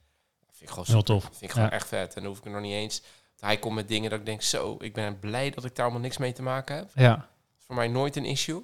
vind 0.46 0.62
ik 0.62 0.68
gewoon 0.68 0.84
super. 0.84 1.04
tof. 1.04 1.22
Vind 1.22 1.42
ik 1.42 1.50
gewoon 1.50 1.70
echt 1.70 1.88
vet. 1.88 2.14
En 2.14 2.20
dan 2.22 2.30
hoef 2.30 2.38
ik 2.38 2.44
er 2.44 2.50
nog 2.50 2.60
niet 2.60 2.72
eens. 2.72 3.02
Hij 3.40 3.58
komt 3.58 3.74
met 3.74 3.88
dingen 3.88 4.10
dat 4.10 4.18
ik 4.18 4.26
denk, 4.26 4.42
zo, 4.42 4.76
ik 4.80 4.92
ben 4.94 5.18
blij 5.18 5.50
dat 5.50 5.64
ik 5.64 5.74
daar 5.74 5.84
allemaal 5.84 6.02
niks 6.02 6.16
mee 6.18 6.32
te 6.32 6.42
maken 6.42 6.76
heb. 6.76 6.90
ja. 6.94 7.14
Dat 7.16 7.24
is 7.58 7.64
voor 7.66 7.74
mij 7.74 7.88
nooit 7.88 8.16
een 8.16 8.24
issue. 8.24 8.60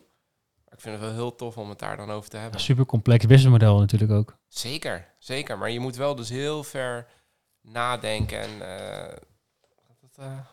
Maar 0.64 0.74
ik 0.74 0.80
vind 0.80 0.94
het 0.94 1.04
wel 1.04 1.14
heel 1.14 1.34
tof 1.34 1.56
om 1.58 1.68
het 1.68 1.78
daar 1.78 1.96
dan 1.96 2.10
over 2.10 2.30
te 2.30 2.37
hebben. 2.37 2.60
super 2.60 2.87
complex 2.87 3.26
businessmodel 3.26 3.78
natuurlijk 3.78 4.12
ook. 4.12 4.37
Zeker, 4.48 5.14
zeker. 5.18 5.58
Maar 5.58 5.70
je 5.70 5.80
moet 5.80 5.96
wel 5.96 6.14
dus 6.14 6.28
heel 6.28 6.62
ver 6.64 7.06
nadenken 7.60 8.40
en... 8.40 8.50
eh, 8.62 9.16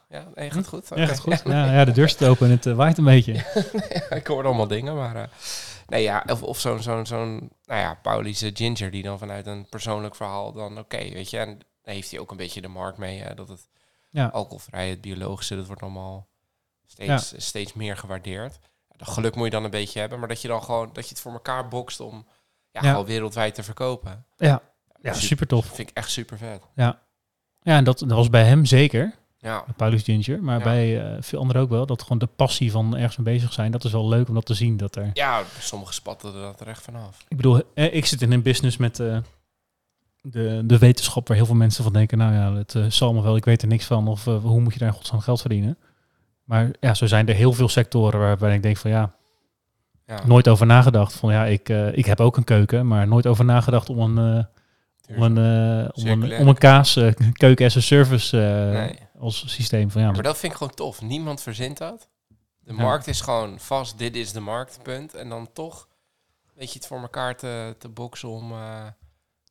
ja, 0.10 0.28
nee, 0.36 0.52
gaat 0.52 0.68
goed. 0.68 0.88
Ja, 0.90 0.96
Oké. 0.96 1.08
gaat 1.08 1.20
goed. 1.20 1.42
Ja, 1.54 1.72
ja, 1.74 1.86
de 1.86 1.92
deur 1.92 2.10
staat 2.10 2.30
open 2.30 2.46
en 2.48 2.52
het 2.52 2.66
eh, 2.66 2.76
waait 2.76 2.98
een 2.98 3.04
beetje. 3.04 3.34
ik 4.20 4.28
hoorde 4.28 4.48
allemaal 4.48 4.68
dingen, 4.68 4.96
maar... 4.96 5.30
nee, 5.88 6.04
ja, 6.04 6.24
of, 6.30 6.44
of 6.44 6.60
zo'n, 6.60 6.82
zo'n, 6.82 7.06
zo'n, 7.06 7.52
nou 7.66 7.80
ja, 7.82 8.00
Pauli's 8.02 8.44
Ginger, 8.54 8.92
die 8.92 9.04
dan 9.04 9.20
vanuit 9.20 9.46
een 9.46 9.66
persoonlijk 9.70 10.16
verhaal 10.16 10.52
dan, 10.52 10.80
oké, 10.80 10.98
weet 10.98 11.30
je, 11.30 11.38
en 11.38 11.60
heeft 11.82 12.12
hij 12.12 12.20
ook 12.20 12.32
een 12.32 12.38
beetje 12.38 12.62
de 12.62 12.68
markt 12.68 12.98
mee, 12.98 13.34
dat 13.36 13.48
het 13.48 13.68
Ja. 14.12 14.28
alcoholvrij, 14.28 14.90
het 14.90 15.02
biologische, 15.02 15.56
dat 15.56 15.68
wordt 15.68 15.82
allemaal 15.82 16.28
steeds, 16.86 17.34
steeds 17.38 17.74
meer 17.74 17.98
gewaardeerd. 17.98 18.60
Dat 18.98 19.10
geluk 19.10 19.36
moet 19.36 19.46
je 19.46 19.52
dan 19.52 19.64
een 19.64 19.70
beetje 19.70 20.00
hebben, 20.00 20.20
maar 20.20 20.28
dat 20.28 20.42
je 20.42 20.48
dan 20.48 20.64
gewoon, 20.64 20.90
dat 20.94 21.04
je 21.04 21.10
het 21.10 21.20
voor 21.22 21.32
elkaar 21.32 21.68
bokst 21.68 22.00
om, 22.00 22.26
ja, 22.72 22.82
Ja. 22.84 22.90
gewoon 22.90 23.06
wereldwijd 23.06 23.56
te 23.56 23.64
verkopen. 23.64 24.26
Ja, 24.38 24.48
ja 24.48 24.62
Super- 25.14 25.22
super 25.28 25.48
tof. 25.48 25.66
Vind 25.66 25.90
ik 25.90 25.98
echt 25.98 26.10
super 26.12 26.38
vet. 26.38 26.64
Ja, 26.76 27.00
en 27.78 27.84
dat, 27.84 28.00
dat 28.00 28.10
was 28.12 28.30
bij 28.30 28.44
hem 28.44 28.66
zeker. 28.66 29.14
Ja, 29.38 29.66
Paulus 29.76 30.04
Ginger. 30.04 30.44
Maar 30.44 30.58
Ja. 30.58 30.64
bij 30.64 31.14
eh, 31.16 31.22
veel 31.22 31.40
anderen 31.40 31.62
ook 31.62 31.70
wel. 31.70 31.86
Dat 31.86 32.02
gewoon 32.02 32.18
de 32.18 32.26
passie 32.28 32.72
van 32.72 32.96
ergens 32.96 33.18
mee 33.18 33.36
bezig 33.36 33.54
zijn. 33.54 33.72
Dat 33.72 33.84
is 33.84 33.92
wel 33.92 34.08
leuk 34.08 34.28
om 34.28 34.34
dat 34.34 34.46
te 34.46 34.54
zien. 34.54 34.78
Dat 34.78 34.96
er, 34.96 35.10
ja 35.14 35.44
sommige 35.60 35.94
spatten 35.94 36.34
er 36.36 36.42
dat 36.42 36.60
er 36.60 36.68
echt 36.68 36.82
vanaf. 36.84 37.18
ik 37.28 37.38
bedoel, 37.38 37.62
eh, 37.74 37.94
ik 37.94 38.06
zit 38.06 38.22
in 38.22 38.32
een 38.32 38.42
business 38.42 38.78
met 38.78 39.00
eh, 39.00 39.18
de, 40.22 40.62
de 40.66 40.78
wetenschap 40.78 41.28
waar 41.28 41.38
heel 41.38 41.46
veel 41.46 41.56
mensen 41.56 41.84
van 41.84 41.94
denken. 41.94 42.18
Nou 42.18 42.34
ja, 42.34 42.54
het 42.54 42.76
eh, 42.76 42.86
zal 42.86 43.14
me 43.14 43.22
wel. 43.22 43.36
Ik 43.36 43.46
weet 43.46 43.62
er 43.62 43.68
niks 43.68 43.86
van. 43.86 44.08
Of 44.08 44.28
eh, 44.28 44.38
hoe 44.44 44.62
moet 44.62 44.74
je 44.74 44.80
daar 44.80 44.88
in 44.88 44.94
godsnaam 44.94 45.20
geld 45.22 45.42
verdienen? 45.42 45.78
Maar 46.44 46.70
ja, 46.80 46.94
zo 46.94 47.06
zijn 47.08 47.28
er 47.28 47.36
heel 47.36 47.54
veel 47.54 47.70
sectoren 47.70 48.20
waarbij 48.20 48.56
ik 48.56 48.64
denk 48.64 48.78
van 48.78 48.92
ja, 48.92 49.14
Ja, 50.06 50.26
nooit 50.26 50.48
over 50.48 50.66
nagedacht. 50.66 51.14
Van 51.14 51.32
ja, 51.34 51.46
ik, 51.46 51.70
eh, 51.70 51.98
ik 51.98 52.06
heb 52.06 52.20
ook 52.20 52.38
een 52.38 52.44
keuken. 52.44 52.88
Maar 52.88 53.08
nooit 53.08 53.28
over 53.28 53.46
nagedacht 53.46 53.90
om 53.90 54.00
een, 54.00 54.48
om 55.10 55.22
een, 55.22 55.38
om 55.94 56.06
een, 56.08 56.38
om 56.38 56.48
een 56.48 56.58
kaas 56.58 57.00
keuken 57.34 57.66
as 57.66 57.78
a 57.78 57.80
service 57.80 58.38
Nee. 58.38 58.96
als 59.20 59.44
systeem. 59.48 59.92
Van 59.92 60.02
ja, 60.02 60.12
Maar 60.12 60.24
dat 60.24 60.38
vind 60.38 60.52
ik 60.52 60.58
gewoon 60.58 60.74
tof. 60.74 61.02
Niemand 61.02 61.42
verzint 61.42 61.78
dat. 61.78 62.10
De 62.60 62.74
Ja. 62.74 62.82
markt 62.82 63.08
is 63.08 63.22
gewoon 63.22 63.60
vast, 63.60 63.98
dit 63.98 64.16
is 64.16 64.32
de 64.32 64.40
marktpunt. 64.40 65.14
En 65.14 65.30
dan 65.30 65.50
toch 65.54 65.88
weet 66.56 66.72
je 66.74 66.78
het 66.80 66.88
voor 66.88 67.02
elkaar 67.02 67.36
te, 67.36 67.76
te 67.80 67.90
boksen 67.90 68.30
om 68.30 68.52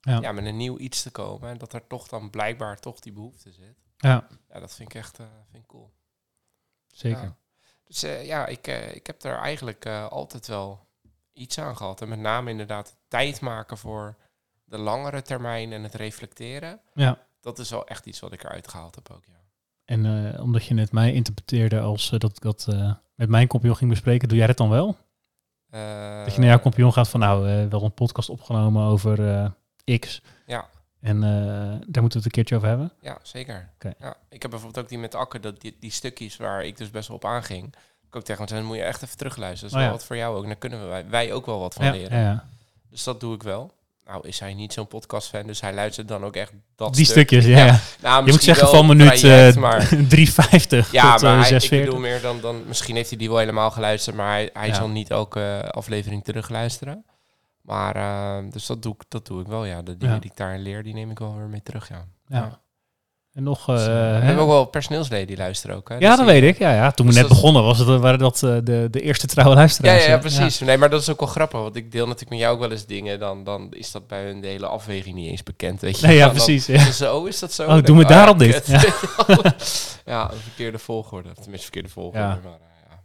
Ja. 0.01 0.21
ja. 0.21 0.33
met 0.33 0.45
een 0.45 0.57
nieuw 0.57 0.79
iets 0.79 1.03
te 1.03 1.11
komen. 1.11 1.51
En 1.51 1.59
dat 1.59 1.73
er 1.73 1.87
toch 1.87 2.09
dan 2.09 2.31
blijkbaar 2.31 2.79
toch 2.79 3.01
die 3.01 3.13
behoefte 3.13 3.53
zit. 3.53 3.77
ja, 3.97 4.27
Ja, 4.49 4.61
dat 4.61 4.75
vind 4.75 4.89
ik 4.89 4.95
echt 4.95 5.19
eh, 5.19 5.27
vind 5.51 5.63
ik 5.63 5.69
cool. 5.69 5.93
zeker. 6.87 7.23
Ja. 7.23 7.37
Dus 7.85 8.03
eh, 8.03 8.27
ja, 8.27 8.47
ik, 8.47 8.67
eh, 8.67 8.95
ik 8.95 9.07
heb 9.07 9.23
er 9.23 9.37
eigenlijk 9.37 9.87
altijd 9.87 10.47
wel 10.47 10.87
iets 11.33 11.59
aan 11.59 11.77
gehad. 11.77 12.01
En 12.01 12.09
met 12.09 12.19
name 12.19 12.51
inderdaad 12.51 12.97
tijd 13.09 13.41
maken 13.41 13.79
voor 13.79 14.17
de 14.65 14.79
langere 14.79 15.23
termijn 15.23 15.73
en 15.73 15.83
het 15.83 15.95
reflecteren. 15.95 16.81
Ja. 16.95 17.19
Dat 17.41 17.59
is 17.59 17.71
wel 17.71 17.87
echt 17.87 18.07
iets 18.07 18.21
wat 18.21 18.33
ik 18.33 18.45
eruit 18.45 18.69
gehaald 18.69 18.95
heb 18.95 19.11
ook, 19.11 19.25
ja. 19.27 19.39
En 19.85 20.41
omdat 20.41 20.65
je 20.65 20.75
net 20.75 20.93
mij 20.93 21.13
interpreteerde 21.13 21.81
als 21.81 22.11
dat 22.11 22.37
ik 22.37 22.41
dat 22.41 22.67
met 23.15 23.29
mijn 23.29 23.47
compagnon 23.47 23.77
ging 23.77 23.91
bespreken, 23.91 24.29
doe 24.29 24.39
jij 24.39 24.47
dat 24.47 24.57
dan 24.57 24.69
wel? 24.69 24.97
Dat 26.25 26.35
je 26.35 26.41
naar 26.41 26.49
jouw 26.49 26.61
compagnon 26.61 26.93
gaat 26.93 27.09
van 27.09 27.21
nou, 27.21 27.69
wel 27.69 27.83
een 27.83 27.95
podcast 27.95 28.29
opgenomen 28.29 28.85
over 28.85 29.53
X. 29.99 30.21
Ja. 30.47 30.67
En 31.01 31.17
eh, 31.17 31.31
daar 31.87 32.03
moeten 32.03 32.03
we 32.03 32.07
het 32.17 32.25
een 32.25 32.31
keertje 32.31 32.57
over 32.57 32.69
hebben. 32.69 32.93
Ja, 33.01 33.19
zeker. 33.23 33.69
Ja, 33.99 34.17
ik 34.29 34.43
heb 34.43 34.51
bijvoorbeeld 34.51 34.85
ook 34.85 34.89
die 34.91 34.99
met 34.99 35.15
Akker, 35.15 35.41
dat 35.41 35.61
die, 35.61 35.77
die 35.81 35.91
stukjes 35.93 36.37
waar 36.37 36.65
ik 36.65 36.77
dus 36.77 36.91
best 36.91 37.09
wel 37.09 37.17
op 37.17 37.25
aanging. 37.25 37.75
Ik 38.09 38.17
ook 38.17 38.23
tegen 38.25 38.47
dan 38.47 38.65
moet 38.65 38.77
je 38.77 38.83
echt 38.83 39.03
even 39.03 39.17
terugluisteren. 39.17 39.73
Dat 39.73 39.81
is 39.81 39.87
Oh, 39.87 39.89
wel 39.89 39.93
ja. 39.93 39.97
wat 39.99 40.05
voor 40.07 40.17
jou 40.17 40.37
ook. 40.37 40.43
En 40.43 40.49
daar 40.49 40.59
kunnen 40.59 40.81
we, 40.81 40.87
wij, 40.87 41.05
wij 41.09 41.33
ook 41.33 41.47
wel 41.47 41.59
wat 41.61 41.75
van 41.75 41.85
Ja, 41.85 41.91
leren. 41.93 42.43
Dus 42.91 43.05
dat 43.05 43.21
doe 43.21 43.35
ik 43.35 43.43
wel. 43.43 43.73
Nou 44.07 44.29
is 44.29 44.39
hij 44.41 44.55
niet 44.55 44.73
zo'n 44.73 44.87
podcastfan, 44.87 45.47
dus 45.47 45.61
hij 45.61 45.75
luistert 45.75 46.09
dan 46.09 46.25
ook 46.25 46.37
echt 46.37 46.53
dat 46.77 46.95
Die 46.95 47.05
stuk. 47.05 47.29
stukjes, 47.29 47.45
ja. 47.45 47.81
Nou, 48.03 48.25
Je 48.25 48.31
moet 48.33 48.43
zeggen 48.43 48.69
van 48.69 48.87
minuut 48.87 49.25
eh, 49.25 49.55
maar 49.55 49.89
3,50 49.89 50.91
Ja, 50.91 51.13
tot 51.15 51.23
maar 51.23 51.39
eh, 51.39 51.49
hij, 51.49 51.51
ik 51.57 51.65
6,40. 51.65 51.69
bedoel 51.69 51.99
meer 51.99 52.21
dan, 52.21 52.41
dan... 52.41 52.63
Misschien 52.67 52.97
heeft 52.97 53.09
hij 53.09 53.19
die 53.19 53.29
wel 53.29 53.39
helemaal 53.39 53.71
geluisterd, 53.71 54.17
maar 54.17 54.31
hij, 54.31 54.51
hij 54.53 54.69
Ja. 54.69 54.75
zal 54.75 54.89
niet 54.89 55.11
elke 55.11 55.69
aflevering 55.71 56.25
terugluisteren. 56.25 57.05
Maar, 57.71 57.97
eh, 57.97 58.51
dus 58.53 58.67
dat 58.67 58.83
doe, 58.83 58.93
ik, 58.95 59.03
dat 59.09 59.27
doe 59.27 59.41
ik 59.41 59.47
wel, 59.47 59.65
ja. 59.65 59.83
De 59.83 59.97
dingen 59.97 60.15
Ja. 60.15 60.21
die 60.21 60.31
ik 60.31 60.37
daar 60.37 60.59
leer, 60.59 60.83
die 60.83 60.95
neem 60.95 61.11
ik 61.11 61.19
wel 61.19 61.37
weer 61.37 61.47
mee 61.49 61.63
terug, 61.63 61.89
ja. 61.89 62.05
Ja. 62.27 62.61
En 63.33 63.43
nog... 63.43 63.69
eh, 63.69 63.75
Dus, 63.75 63.87
eh, 63.87 63.93
we 63.93 63.93
hè? 63.93 64.21
hebben 64.21 64.43
ook 64.45 64.49
wel 64.51 64.65
personeelsleden 64.65 65.27
die 65.27 65.37
luisteren 65.37 65.77
ook, 65.77 65.89
hè. 65.89 65.95
ja, 65.95 66.09
Dus 66.09 66.17
dat 66.17 66.27
weet 66.27 66.43
ik. 66.43 66.59
Ja, 66.59 66.73
ja. 66.75 66.91
Toen 66.91 67.07
we 67.07 67.13
Dus 67.13 67.21
net 67.21 67.31
begonnen 67.31 67.63
was 67.63 67.79
het, 67.79 67.89
eh, 67.89 68.01
waren 68.01 68.19
dat 68.19 68.43
eh, 68.43 68.57
de, 68.63 68.89
de 68.91 69.01
eerste 69.01 69.27
trouwe 69.27 69.53
Ja, 69.55 69.59
luisteraars. 69.59 70.05
ja, 70.05 70.11
hè? 70.11 70.19
precies. 70.19 70.59
Nee, 70.61 70.77
maar 70.79 70.91
dat 70.91 71.01
is 71.01 71.09
ook 71.11 71.21
wel 71.21 71.29
grappig, 71.29 71.61
want 71.61 71.77
ik 71.77 71.93
deel 71.93 72.05
natuurlijk 72.05 72.31
met 72.31 72.39
jou 72.41 72.55
ook 72.55 72.61
wel 72.61 72.71
eens 72.71 72.87
dingen. 72.87 73.19
Dan, 73.19 73.45
dan 73.45 73.73
is 73.73 73.91
dat 73.91 74.07
bij 74.07 74.25
hun 74.25 74.41
de 74.41 74.47
hele 74.47 74.67
afweging 74.67 75.15
niet 75.15 75.31
eens 75.31 75.43
bekend, 75.43 75.81
weet 75.81 76.01
je. 76.01 76.07
Nee, 76.07 76.17
ja, 76.17 76.25
Dan- 76.25 76.35
precies. 76.35 76.67
dan- 76.67 76.77
Ja. 76.77 76.91
Zo, 76.93 77.25
is 77.25 77.39
dat 77.39 77.53
zo? 77.53 77.67
Oh, 77.69 77.83
doen 77.83 77.97
we 77.97 78.03
ik, 78.03 78.09
daarom 78.09 78.41
ja, 78.43 78.47
dit? 78.53 78.67
Ja. 80.05 80.31
een 80.31 80.37
verkeerde 80.39 80.79
volgorde. 80.79 81.29
Of 81.29 81.35
Tenminste, 81.35 81.63
verkeerde 81.63 81.89
volgorde. 81.89 82.19
Ja. 82.19 82.27
Maar, 82.27 82.53
eh, 82.53 82.91
ja. 82.91 83.03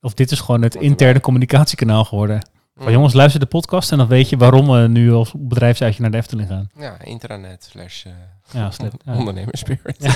Of 0.00 0.14
dit 0.14 0.30
is 0.30 0.40
gewoon 0.40 0.62
het 0.62 0.74
interne 0.74 1.20
communicatiekanaal 1.20 2.04
geworden. 2.04 2.48
Van 2.76 2.92
jongens, 2.92 3.12
luister 3.14 3.40
de 3.40 3.46
podcast 3.46 3.92
en 3.92 3.98
dan 3.98 4.06
weet 4.06 4.28
je 4.28 4.36
waarom 4.36 4.66
we 4.70 4.88
nu 4.88 5.12
als 5.12 5.32
bedrijfsuitje 5.36 6.02
naar 6.02 6.10
de 6.10 6.16
Efteling 6.16 6.48
gaan. 6.48 6.70
Ja, 6.76 7.00
intranet 7.00 7.64
slash 7.70 8.04
eh 8.04 8.12
Ja. 8.52 8.70
Ja. 9.04 9.14
ondernemerspirit. 9.16 9.96
Ja. 9.98 10.14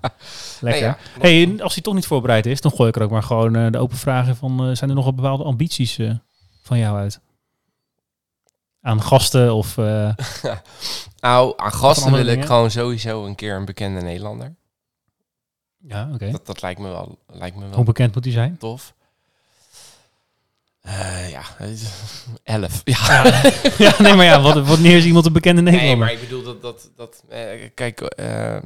Lekker. 0.60 0.98
Hey, 1.20 1.54
als 1.62 1.74
hij 1.74 1.82
toch 1.82 1.94
niet 1.94 2.06
voorbereid 2.06 2.46
is, 2.46 2.60
dan 2.60 2.70
gooi 2.72 2.88
ik 2.88 2.96
er 2.96 3.02
ook 3.02 3.10
maar 3.10 3.22
gewoon 3.22 3.56
eh, 3.56 3.70
de 3.70 3.78
open 3.78 3.96
vragen 3.96 4.36
van... 4.36 4.68
eh, 4.68 4.74
zijn 4.76 4.90
er 4.90 4.96
nog 4.96 5.04
wel 5.04 5.14
bepaalde 5.14 5.44
ambities 5.44 5.98
van 6.62 6.78
jou 6.78 6.96
uit? 6.98 7.20
Aan 8.80 9.02
gasten 9.02 9.54
of... 9.54 9.76
Nou, 11.20 11.52
aan 11.56 11.72
gasten 11.72 12.12
wil 12.12 12.26
ik 12.26 12.44
gewoon 12.44 12.70
sowieso 12.70 13.24
een 13.26 13.34
keer 13.34 13.56
een 13.56 13.64
bekende 13.64 14.00
Nederlander. 14.00 14.54
ja, 15.78 16.10
oké. 16.14 16.30
Dat, 16.30 16.46
dat 16.46 16.62
lijkt 16.62 16.80
me 16.80 16.88
wel, 16.88 17.18
lijkt 17.26 17.56
me 17.56 17.66
wel 17.66 17.74
Hoe 17.74 17.84
bekend 17.84 18.14
moet 18.14 18.24
hij 18.24 18.32
zijn? 18.32 18.56
tof. 18.58 18.94
Eh, 20.82 21.30
ja, 21.30 21.42
elf. 22.44 22.80
Ja. 22.84 23.24
ja, 23.78 23.94
nee, 23.98 24.14
maar 24.14 24.24
ja, 24.24 24.40
wat, 24.40 24.66
wanneer 24.66 24.96
is 24.96 25.04
iemand 25.04 25.26
een 25.26 25.32
bekende 25.32 25.62
Nederlander? 25.62 25.96
Nee, 25.96 26.04
maar 26.04 26.12
ik 26.12 26.20
bedoel 26.20 26.42
dat, 26.42 26.62
dat, 26.62 26.90
dat 26.96 27.22
eh, 27.28 27.70
kijk, 27.74 28.00
eh, 28.00 28.56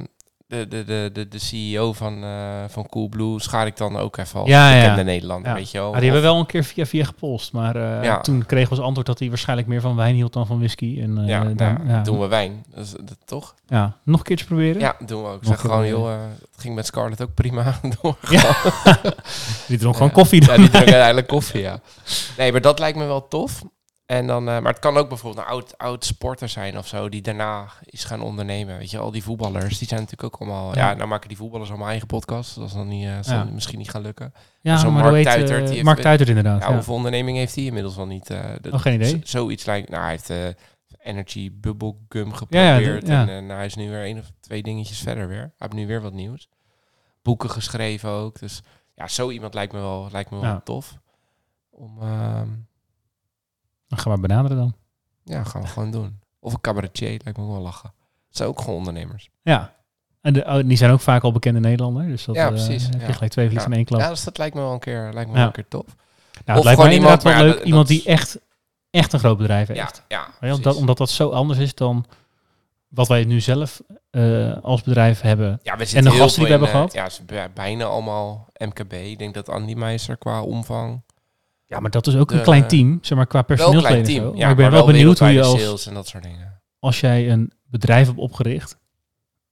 de, 0.47 0.67
de, 0.67 0.83
de, 0.83 1.09
de, 1.13 1.27
de 1.27 1.39
CEO 1.39 1.93
van, 1.93 2.23
eh 2.23 2.63
van 2.67 2.87
Coolblue 2.89 3.41
schaar 3.41 3.65
ik 3.67 3.77
dan 3.77 3.97
ook 3.97 4.17
even 4.17 4.39
als 4.39 4.49
Ja, 4.49 4.73
ja. 4.75 4.95
Nederlander, 5.03 5.51
Ja. 5.51 5.57
weet 5.57 5.71
je 5.71 5.77
wel. 5.77 5.87
Ah, 5.93 5.99
die 5.99 6.03
hebben 6.11 6.21
Of- 6.21 6.27
wel 6.33 6.39
een 6.39 6.45
keer 6.45 6.63
via 6.63 6.85
via 6.85 7.03
gepolst, 7.05 7.51
maar 7.53 7.75
eh, 7.75 8.03
Ja. 8.03 8.21
toen 8.21 8.45
kregen 8.45 8.69
we 8.69 8.75
als 8.75 8.85
antwoord 8.85 9.07
dat 9.07 9.19
hij 9.19 9.27
waarschijnlijk 9.29 9.67
meer 9.67 9.81
van 9.81 9.95
wijn 9.95 10.15
hield 10.15 10.33
dan 10.33 10.47
van 10.47 10.57
whisky. 10.57 10.99
En, 11.01 11.17
eh, 11.17 11.27
ja, 11.27 11.51
ja, 11.57 11.77
ja, 11.87 12.01
doen 12.03 12.19
we 12.19 12.27
wijn. 12.27 12.65
Dat 12.75 12.85
is, 12.85 12.91
dat, 12.91 13.17
toch? 13.25 13.55
ja, 13.67 13.97
nog 14.03 14.19
een 14.19 14.25
keertje 14.25 14.45
proberen? 14.45 14.81
Ja, 14.81 14.95
doen 15.05 15.21
we 15.23 15.27
ook. 15.29 15.41
Nog 15.41 15.49
Zeg 15.51 15.59
gewoon, 15.59 15.87
joh, 15.87 16.11
eh, 16.13 16.19
het 16.51 16.61
ging 16.61 16.75
met 16.75 16.85
Scarlett 16.85 17.21
ook 17.21 17.33
prima. 17.33 17.79
door. 18.01 18.17
Die 19.67 19.77
dronk 19.77 19.93
gewoon 19.95 20.09
Ja. 20.09 20.15
koffie. 20.15 20.41
Ja, 20.41 20.47
dan. 20.47 20.55
die 20.55 20.69
drinken 20.69 20.79
uiteindelijk 20.91 21.27
koffie, 21.27 21.61
ja. 21.61 21.79
Nee, 22.37 22.51
maar 22.51 22.61
dat 22.61 22.79
lijkt 22.79 22.97
me 22.97 23.05
wel 23.05 23.27
tof. 23.27 23.61
En 24.07 24.27
dan, 24.27 24.47
eh, 24.49 24.59
maar 24.59 24.71
het 24.71 24.79
kan 24.81 24.97
ook 24.97 25.09
bijvoorbeeld 25.09 25.45
een 25.45 25.51
oud, 25.51 25.77
oud 25.77 26.05
sporter 26.05 26.49
zijn 26.49 26.77
of 26.77 26.87
zo, 26.87 27.09
die 27.09 27.21
daarna 27.21 27.65
is 27.83 28.03
gaan 28.03 28.21
ondernemen. 28.21 28.77
Weet 28.77 28.91
je, 28.91 28.97
al 28.97 29.11
die 29.11 29.23
voetballers, 29.23 29.77
die 29.77 29.87
zijn 29.87 29.99
natuurlijk 29.99 30.33
ook 30.35 30.41
allemaal... 30.41 30.75
Ja, 30.75 30.89
Ja. 30.89 30.95
nou 30.95 31.07
maken 31.07 31.27
die 31.27 31.37
voetballers 31.37 31.69
allemaal 31.69 31.87
eigen 31.87 32.07
podcast. 32.07 32.55
Dat 32.55 32.67
is 32.67 32.73
dan 32.73 32.87
niet, 32.87 33.05
eh, 33.05 33.21
Ja. 33.21 33.43
misschien 33.43 33.77
niet 33.77 33.89
gaan 33.89 34.01
lukken. 34.01 34.33
Ja, 34.61 34.77
Zo'n 34.77 34.93
Mark 34.93 35.13
heeft- 35.25 35.83
Mark 35.83 35.99
Tuitert 35.99 36.29
inderdaad. 36.29 36.61
Ja, 36.61 36.73
Hoeveel 36.73 36.93
onderneming 36.93 37.37
heeft 37.37 37.55
hij 37.55 37.63
inmiddels 37.63 37.95
wel 37.95 38.05
niet? 38.07 38.27
dat- 38.61 38.73
Oh, 38.73 38.79
geen 38.79 38.93
idee. 38.93 39.21
Zoiets 39.23 39.65
lijkt... 39.65 39.89
Nou, 39.89 40.01
hij 40.03 40.11
heeft 40.11 40.55
Energy 40.99 41.51
Bubble 41.53 41.95
Gum 42.09 42.33
geprobeerd. 42.33 43.07
ja. 43.07 43.27
En 43.27 43.45
nou, 43.45 43.57
hij 43.57 43.65
is 43.65 43.75
nu 43.75 43.89
weer 43.89 44.03
één 44.03 44.17
of 44.17 44.31
twee 44.39 44.63
dingetjes 44.63 44.99
verder 44.99 45.27
weer. 45.27 45.37
Hij 45.39 45.51
heeft 45.57 45.73
nu 45.73 45.87
weer 45.87 46.01
wat 46.01 46.13
nieuws. 46.13 46.49
Boeken 47.21 47.49
geschreven 47.49 48.09
ook. 48.09 48.39
Dus 48.39 48.61
ja, 48.95 49.07
zo 49.07 49.29
iemand 49.29 49.53
lijkt 49.53 49.73
me 49.73 49.79
wel, 49.79 50.07
lijkt 50.11 50.29
me 50.29 50.39
wel 50.39 50.49
Ja. 50.49 50.61
tof. 50.63 50.97
Om... 51.69 51.97
ehm, 52.01 52.47
Dan 53.87 53.99
gaan 53.99 54.11
we 54.13 54.19
benaderen 54.19 54.57
dan. 54.57 54.75
Ja, 55.23 55.43
gaan 55.43 55.61
we 55.61 55.67
gewoon 55.67 55.91
doen. 55.91 56.19
Of 56.39 56.53
een 56.53 56.61
cabaretier, 56.61 57.07
lijkt 57.23 57.37
me 57.37 57.43
ook 57.43 57.51
wel 57.51 57.61
lachen. 57.61 57.91
Het 58.27 58.37
zijn 58.37 58.49
ook 58.49 58.59
gewoon 58.61 58.75
ondernemers. 58.75 59.29
Ja. 59.41 59.73
En 60.21 60.33
de, 60.33 60.45
oh, 60.45 60.59
die 60.65 60.77
zijn 60.77 60.91
ook 60.91 60.99
vaak 60.99 61.23
al 61.23 61.31
bekende 61.31 61.59
Nederlander. 61.59 62.07
Dus 62.07 62.25
dat 62.25 62.35
Ja, 62.35 62.43
eh, 62.43 62.49
precies, 62.49 62.83
heb 62.83 62.93
je 63.01 63.07
ja. 63.07 63.13
gelijk 63.13 63.31
twee 63.31 63.45
vliegen 63.47 63.67
Ja. 63.67 63.73
in 63.73 63.77
één 63.77 63.85
klap. 63.87 63.99
Ja, 63.99 64.09
dus 64.09 64.23
dat 64.23 64.37
lijkt 64.37 64.55
me 64.55 64.61
wel 64.61 64.73
een 64.73 64.79
keer, 64.79 65.09
lijkt 65.13 65.29
me 65.29 65.35
wel 65.35 65.45
een 65.45 65.51
keer 65.51 65.67
tof. 65.67 65.85
nou, 66.45 66.59
of 66.59 66.65
het 66.65 66.77
lijkt 66.77 66.93
inderdaad 66.93 67.23
iemand, 67.23 67.23
wel 67.23 67.43
leuk. 67.45 67.57
dat- 67.57 67.65
iemand 67.67 67.87
die 67.87 68.03
echt, 68.05 68.39
echt 68.89 69.13
een 69.13 69.19
groot 69.19 69.37
bedrijf 69.37 69.67
heeft. 69.67 70.03
Ja, 70.07 70.27
ja. 70.41 70.53
Omdat, 70.53 70.75
omdat 70.75 70.97
dat 70.97 71.09
zo 71.09 71.29
anders 71.29 71.59
is 71.59 71.75
dan 71.75 72.05
wat 72.87 73.07
wij 73.07 73.23
nu 73.23 73.39
zelf 73.41 73.81
eh, 74.09 74.57
als 74.61 74.81
bedrijf 74.83 75.21
hebben. 75.21 75.59
ja, 75.63 75.77
we 75.77 75.91
en 75.95 76.03
de 76.03 76.11
gasten 76.11 76.35
die 76.35 76.43
we 76.43 76.49
hebben 76.49 76.67
gehad? 76.69 76.93
eh, 76.93 77.01
Ja, 77.03 77.09
ze 77.09 77.23
bij- 77.23 77.51
bijna 77.53 77.85
allemaal 77.85 78.47
MKB. 78.57 78.93
Ik 78.93 79.17
denk 79.17 79.33
dat 79.33 79.49
Andy 79.49 79.73
Meister 79.73 80.17
qua 80.17 80.41
omvang... 80.41 81.01
Ja, 81.69 81.79
maar 81.79 81.91
dat 81.91 82.07
is 82.07 82.15
ook 82.15 82.31
een 82.31 82.41
klein 82.41 82.67
team, 82.67 82.97
zeg 83.01 83.17
maar, 83.17 83.27
qua 83.27 83.41
personeelsleden. 83.41 84.13
Ja, 84.13 84.41
maar 84.41 84.49
ik 84.49 84.55
ben 84.55 84.71
wel 84.71 84.85
benieuwd 84.85 85.19
hoe 85.19 85.27
je 85.29 85.41
als, 85.43 85.61
sales 85.63 85.87
en 85.87 85.93
dat 85.93 86.07
soort 86.07 86.23
dingen. 86.23 86.61
als 86.79 86.99
jij 86.99 87.31
een 87.31 87.51
bedrijf 87.69 88.07
hebt 88.07 88.19
opgericht 88.19 88.77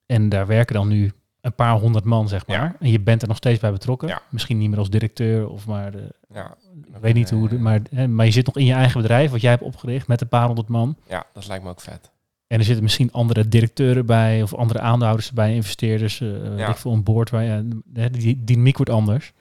en 0.06 0.30
daar 0.30 0.48
werken 0.48 0.76
dan 0.76 0.88
nu 0.88 1.12
een 1.42 1.56
paar 1.56 1.74
honderd 1.80 2.04
man, 2.04 2.28
zeg 2.28 2.48
maar, 2.48 2.56
Ja. 2.58 2.76
en 2.80 2.90
je 2.92 3.00
bent 3.00 3.22
er 3.22 3.28
nog 3.28 3.38
steeds 3.38 3.60
bij 3.60 3.72
betrokken. 3.72 4.08
Ja. 4.08 4.22
Misschien 4.30 4.58
niet 4.58 4.70
meer 4.70 4.80
als 4.80 4.90
directeur 4.90 5.50
of 5.50 5.68
maar, 5.68 5.92
de, 5.92 6.12
Ja, 6.34 6.56
ik 6.94 7.02
weet 7.02 7.14
niet 7.14 7.30
hoe, 7.30 7.50
de- 7.50 7.60
maar, 7.60 7.80
hè, 7.90 8.08
maar 8.08 8.26
je 8.26 8.32
zit 8.32 8.46
nog 8.46 8.58
in 8.58 8.66
je 8.66 8.74
eigen 8.74 9.02
bedrijf, 9.02 9.32
wat 9.32 9.42
jij 9.42 9.52
hebt 9.52 9.64
opgericht 9.64 10.08
met 10.08 10.22
een 10.22 10.28
paar 10.28 10.46
honderd 10.46 10.68
man. 10.68 10.98
Ja, 11.08 11.26
dat 11.34 11.48
lijkt 11.48 11.64
me 11.64 11.70
ook 11.70 11.82
vet. 11.82 12.12
En 12.48 12.58
er 12.60 12.66
zitten 12.66 12.84
misschien 12.84 13.12
andere 13.12 13.48
directeuren 13.48 14.06
bij 14.06 14.42
of 14.44 14.54
andere 14.54 14.80
aandeelhouders 14.80 15.32
bij, 15.32 15.54
investeerders, 15.56 16.22
eh 16.22 16.58
Ja. 16.58 16.68
ik 16.70 16.76
veel, 16.76 16.92
een 16.94 17.04
board 17.04 17.30
waar 17.30 17.44
je, 17.44 17.68
die 18.12 18.44
dynamiek 18.44 18.78
wordt 18.78 18.92
anders. 18.92 19.34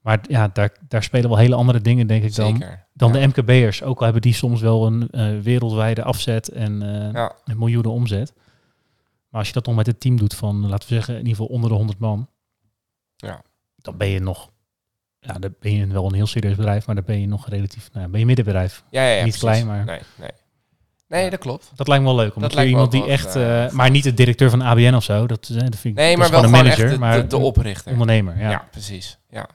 Maar 0.00 0.18
ja, 0.28 0.48
daar, 0.52 0.72
daar 0.88 1.02
spelen 1.02 1.28
wel 1.28 1.38
hele 1.38 1.54
andere 1.54 1.80
dingen, 1.80 2.06
denk 2.06 2.24
ik, 2.24 2.34
dan, 2.34 2.52
Zeker. 2.56 2.86
dan 2.94 3.12
ja. 3.12 3.20
de 3.20 3.26
MKB'ers. 3.26 3.82
Ook 3.82 3.98
al 3.98 4.04
hebben 4.04 4.22
die 4.22 4.34
soms 4.34 4.60
wel 4.60 4.86
een 4.86 5.10
eh, 5.10 5.38
wereldwijde 5.38 6.02
afzet 6.02 6.48
en 6.48 6.80
Ja, 7.12 7.32
een 7.44 7.58
miljoenen 7.58 7.92
omzet. 7.92 8.32
Maar 9.28 9.38
als 9.40 9.48
je 9.48 9.54
dat 9.54 9.66
nog 9.66 9.74
met 9.76 9.88
een 9.88 9.98
team 9.98 10.16
doet 10.16 10.34
van, 10.34 10.68
laten 10.68 10.88
we 10.88 10.94
zeggen, 10.94 11.12
in 11.14 11.18
ieder 11.20 11.36
geval 11.36 11.46
onder 11.54 11.70
de 11.70 11.76
100 11.76 11.98
man. 11.98 12.28
Ja. 13.16 13.42
Dan 13.76 13.96
ben 13.96 14.08
je 14.08 14.20
nog, 14.20 14.50
ja, 15.20 15.32
dan 15.32 15.54
ben 15.60 15.72
je 15.72 15.86
wel 15.86 16.06
een 16.06 16.14
heel 16.14 16.26
serieus 16.26 16.56
bedrijf, 16.56 16.86
maar 16.86 16.94
dan 16.94 17.04
ben 17.04 17.20
je 17.20 17.26
nog 17.26 17.48
relatief, 17.48 17.90
nou, 17.92 18.08
ben 18.08 18.20
je 18.20 18.26
middenbedrijf. 18.26 18.84
ja, 18.90 19.02
ja, 19.02 19.08
ja, 19.08 19.24
Niet 19.24 19.38
precies. 19.38 19.40
klein, 19.40 19.66
maar- 19.66 19.84
Nee, 19.84 20.00
nee. 20.16 20.30
Nee, 21.08 21.30
dat 21.30 21.38
klopt. 21.38 21.70
Dat 21.74 21.88
lijkt 21.88 22.04
me 22.04 22.08
wel 22.14 22.18
leuk. 22.18 22.34
Om 22.36 22.42
Dat 22.42 22.52
iemand 22.54 22.92
die 22.92 23.04
echt, 23.06 23.36
eh, 23.36 23.70
maar 23.70 23.90
niet 23.90 24.02
de 24.04 24.14
directeur 24.14 24.50
van 24.50 24.62
ABN 24.62 24.94
of 24.94 25.04
zo. 25.04 25.26
Dat, 25.26 25.46
dat 25.54 25.58
vind 25.60 25.84
ik 25.84 25.94
Nee, 25.94 26.16
maar 26.16 26.30
wel 26.30 26.40
gewoon 26.40 26.54
een 26.54 26.62
manager, 26.62 26.90
de, 26.90 26.98
maar 26.98 27.20
de, 27.20 27.26
de 27.26 27.36
oprichter. 27.36 27.92
ondernemer. 27.92 28.38
Ja. 28.38 28.50
Ja, 28.50 28.68
precies. 28.70 29.18
Ja. 29.30 29.48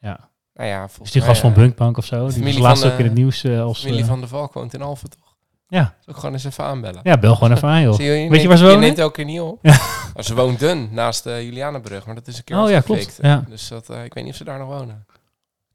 Ja. 0.00 0.28
Nou 0.54 0.68
ja, 0.70 0.82
Dus 0.82 0.90
volgens 0.92 1.10
die 1.12 1.20
mij, 1.20 1.30
gast 1.30 1.40
van 1.40 1.50
eh, 1.50 1.56
Bunkbank 1.56 1.96
of 1.96 2.04
zo. 2.04 2.24
Die 2.24 2.32
familie 2.32 2.52
was 2.52 2.62
laatst 2.68 2.84
ook 2.84 2.98
in 2.98 3.04
het 3.04 3.14
nieuws 3.14 3.44
als. 3.44 3.80
Familie 3.80 4.02
eh, 4.02 4.08
van 4.08 4.20
de 4.20 4.28
Valk 4.28 4.52
woont 4.52 4.74
in 4.74 4.82
Alphen, 4.82 5.10
toch? 5.10 5.36
Ja. 5.68 5.94
Zal 6.00 6.14
ik 6.14 6.20
gewoon 6.20 6.32
eens 6.34 6.44
even 6.44 6.64
aanbellen. 6.64 7.00
ja, 7.02 7.18
bel 7.18 7.34
gewoon 7.34 7.52
even 7.52 7.68
aan, 7.68 7.82
joh. 7.82 7.96
Je, 7.96 8.02
je 8.04 8.10
Weet 8.10 8.28
neemt, 8.30 8.42
je 8.42 8.48
waar 8.48 8.56
ze 8.56 8.62
Je 8.64 8.68
wonen? 8.70 8.84
neemt 8.86 8.98
elke 8.98 9.14
keer 9.14 9.24
niet 9.24 9.40
op. 9.40 9.58
Ja. 9.62 9.76
Maar 10.14 10.24
ze 10.24 10.34
woont 10.34 10.58
dun 10.58 10.88
naast 10.92 11.24
de 11.24 11.44
Julianenbrug, 11.44 12.06
maar 12.06 12.14
dat 12.14 12.26
is 12.26 12.38
een 12.38 12.44
keer 12.44 12.58
Oh 12.62 12.70
ja, 12.70 12.80
klopt. 12.80 13.18
Ja. 13.22 13.44
Dus 13.48 13.68
dat, 13.68 13.90
ik 13.90 14.14
weet 14.14 14.24
niet 14.24 14.32
of 14.32 14.36
ze 14.38 14.44
daar 14.44 14.58
nog 14.58 14.68
wonen. 14.68 15.06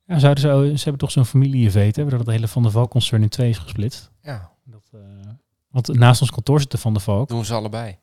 Ja, 0.06 0.20
zouden 0.20 0.42
ze, 0.44 0.50
ze 0.78 0.84
hebben 0.84 0.98
toch 0.98 1.12
zo'n 1.12 1.26
familie-event, 1.26 1.96
hè, 1.96 2.06
dat 2.06 2.20
het 2.20 2.28
hele 2.30 2.48
Van 2.48 2.62
der 2.64 2.72
Valk-concern 2.72 3.22
in 3.22 3.30
twee 3.30 3.50
is 3.50 3.58
gesplitst. 3.58 4.12
Ja, 4.22 4.52
Dat, 4.66 4.84
want 5.70 5.88
naast 5.88 6.22
ons 6.22 6.32
kantoor 6.32 6.60
zit 6.60 6.72
de 6.72 6.78
Van 6.78 6.94
der 6.94 7.02
Valk. 7.02 7.28
doen 7.30 7.46
ze 7.46 7.54
allebei. 7.54 7.98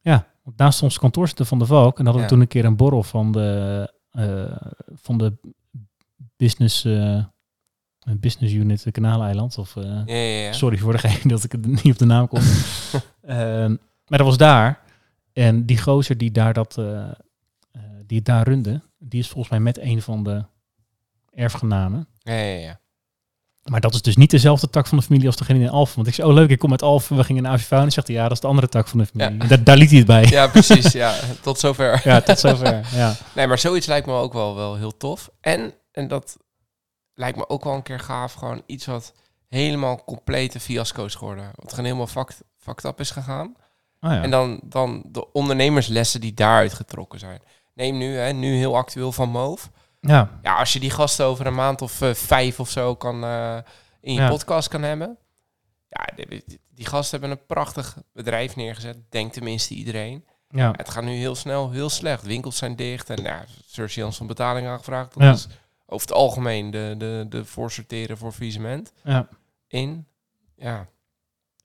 Ja, 0.00 0.26
want 0.42 0.56
naast 0.56 0.82
ons 0.82 0.98
kantoor 0.98 1.28
zit 1.28 1.36
de 1.36 1.44
Van 1.44 1.58
der 1.58 1.66
Valk. 1.66 1.98
En 1.98 2.04
hadden 2.04 2.22
we 2.22 2.28
toen 2.28 2.40
een 2.40 2.46
keer 2.48 2.64
een 2.64 2.76
borrel 2.76 3.02
van 3.02 3.32
de, 3.32 3.92
van 4.94 5.18
de 5.18 5.36
business, 6.36 6.84
eh, 6.84 7.24
business 8.16 8.54
unit 8.54 8.82
de 8.82 8.90
Kanaaleiland. 8.90 9.58
Of, 9.58 9.76
eh, 9.76 9.82
Ja, 9.82 10.02
ja, 10.14 10.40
ja. 10.44 10.52
Sorry 10.52 10.78
voor 10.78 10.92
degene 10.92 11.30
dat 11.34 11.44
ik 11.44 11.52
het 11.52 11.66
niet 11.66 11.92
op 11.92 11.98
de 11.98 12.04
naam 12.04 12.28
kom. 12.28 12.40
Ehm, 13.22 13.76
maar 14.06 14.18
dat 14.18 14.26
was 14.26 14.36
daar. 14.36 14.80
En 15.32 15.66
die 15.66 15.78
gozer 15.78 16.18
die 16.18 16.30
daar 16.30 16.52
dat, 16.52 16.78
eh, 16.78 17.04
die 18.06 18.16
het 18.16 18.26
daar 18.26 18.48
runde, 18.48 18.80
die 18.98 19.20
is 19.20 19.28
volgens 19.28 19.50
mij 19.50 19.60
met 19.60 19.78
een 19.78 20.02
van 20.02 20.22
de 20.22 20.44
erfgenamen. 21.30 22.08
Ja, 22.18 22.32
ja, 22.34 22.58
ja. 22.58 22.80
Maar 23.64 23.80
dat 23.80 23.94
is 23.94 24.02
dus 24.02 24.16
niet 24.16 24.30
dezelfde 24.30 24.70
tak 24.70 24.86
van 24.86 24.98
de 24.98 25.04
familie 25.04 25.26
als 25.26 25.36
degene 25.36 25.60
in 25.60 25.68
Alphen. 25.68 25.96
Want 25.96 26.06
ik 26.08 26.14
zei, 26.14 26.28
oh 26.28 26.34
leuk, 26.34 26.50
ik 26.50 26.58
kom 26.58 26.70
uit 26.70 26.82
Alphen, 26.82 27.16
we 27.16 27.24
gingen 27.24 27.42
naar 27.42 27.52
Avivaan. 27.52 27.84
En 27.84 27.92
zegt 27.92 28.06
hij, 28.06 28.16
ja, 28.16 28.22
dat 28.22 28.32
is 28.32 28.40
de 28.40 28.46
andere 28.46 28.68
tak 28.68 28.88
van 28.88 28.98
de 28.98 29.06
familie. 29.06 29.34
Ja. 29.36 29.42
En 29.42 29.48
daar, 29.48 29.64
daar 29.64 29.76
liet 29.76 29.88
hij 29.88 29.98
het 29.98 30.06
bij. 30.06 30.22
Ja, 30.22 30.28
Ja, 30.30 30.46
precies. 30.48 30.92
Ja, 31.02 31.14
tot 31.40 31.58
zover. 31.58 32.22
tot 32.24 32.38
zover. 32.38 32.86
Ja. 32.94 33.14
Nee, 33.34 33.46
maar 33.46 33.58
zoiets 33.58 33.86
lijkt 33.86 34.06
me 34.06 34.12
ook 34.12 34.32
wel, 34.32 34.54
wel 34.54 34.76
heel 34.76 34.96
tof. 34.96 35.30
En, 35.40 35.74
en 35.96 36.08
dat 36.08 36.36
lijkt 37.14 37.36
me 37.38 37.48
ook 37.48 37.64
wel 37.64 37.74
een 37.74 37.82
keer 37.82 38.00
gaaf. 38.00 38.32
Gewoon 38.32 38.62
iets 38.66 38.86
wat 38.86 39.12
helemaal 39.48 40.04
complete 40.04 40.60
fiasco 40.60 41.04
is 41.04 41.14
geworden. 41.14 41.50
Wat 41.54 41.70
gewoon 41.70 41.84
helemaal 41.84 42.06
fucked, 42.06 42.42
fucked 42.56 42.84
up 42.84 43.00
is 43.00 43.10
gegaan. 43.10 43.54
Oh 44.00 44.10
ja. 44.10 44.22
En 44.22 44.30
dan, 44.30 44.60
dan 44.64 45.02
de 45.06 45.32
ondernemerslessen 45.32 46.20
die 46.20 46.34
daaruit 46.34 46.74
getrokken 46.74 47.18
zijn. 47.18 47.40
Neem 47.74 47.96
nu, 47.98 48.16
hè, 48.16 48.32
nu 48.32 48.54
heel 48.56 48.76
actueel 48.76 49.12
van 49.12 49.28
Moof. 49.28 49.70
ja. 50.00 50.38
Ja, 50.42 50.56
als 50.58 50.72
je 50.72 50.80
die 50.80 50.90
gasten 50.90 51.26
over 51.26 51.46
een 51.46 51.54
maand 51.54 51.82
of 51.82 52.00
eh, 52.00 52.14
vijf 52.14 52.60
of 52.60 52.70
zo 52.70 52.94
kan, 52.96 53.24
eh, 53.24 53.56
in 54.00 54.12
je 54.14 54.20
Ja. 54.20 54.28
podcast 54.28 54.68
kan 54.68 54.82
hebben. 54.82 55.18
Ja, 55.88 56.24
die, 56.74 56.86
gasten 56.86 57.20
hebben 57.20 57.38
een 57.38 57.46
prachtig 57.46 57.96
bedrijf 58.12 58.56
neergezet. 58.56 58.96
Denkt 59.10 59.32
tenminste 59.32 59.74
iedereen. 59.74 60.24
ja. 60.48 60.72
Het 60.76 60.88
gaat 60.90 61.04
nu 61.04 61.10
heel 61.14 61.34
snel 61.34 61.70
heel 61.70 61.88
slecht. 61.90 62.22
Winkels 62.22 62.56
zijn 62.56 62.76
dicht. 62.76 63.10
En 63.10 63.22
ja, 63.22 63.44
Sir 63.66 64.12
van 64.12 64.26
betaling 64.26 64.66
aangevraagd. 64.66 65.18
Dat 65.18 65.34
is 65.36 65.46
over 65.86 66.06
het 66.06 66.16
algemeen 66.16 66.70
de, 66.70 66.94
de, 66.98 67.26
de 67.28 67.44
voorsorteren 67.44 68.18
voor 68.18 68.32
faillissement 68.32 68.92
ja. 69.04 69.28
in. 69.68 70.06
Ja, 70.56 70.86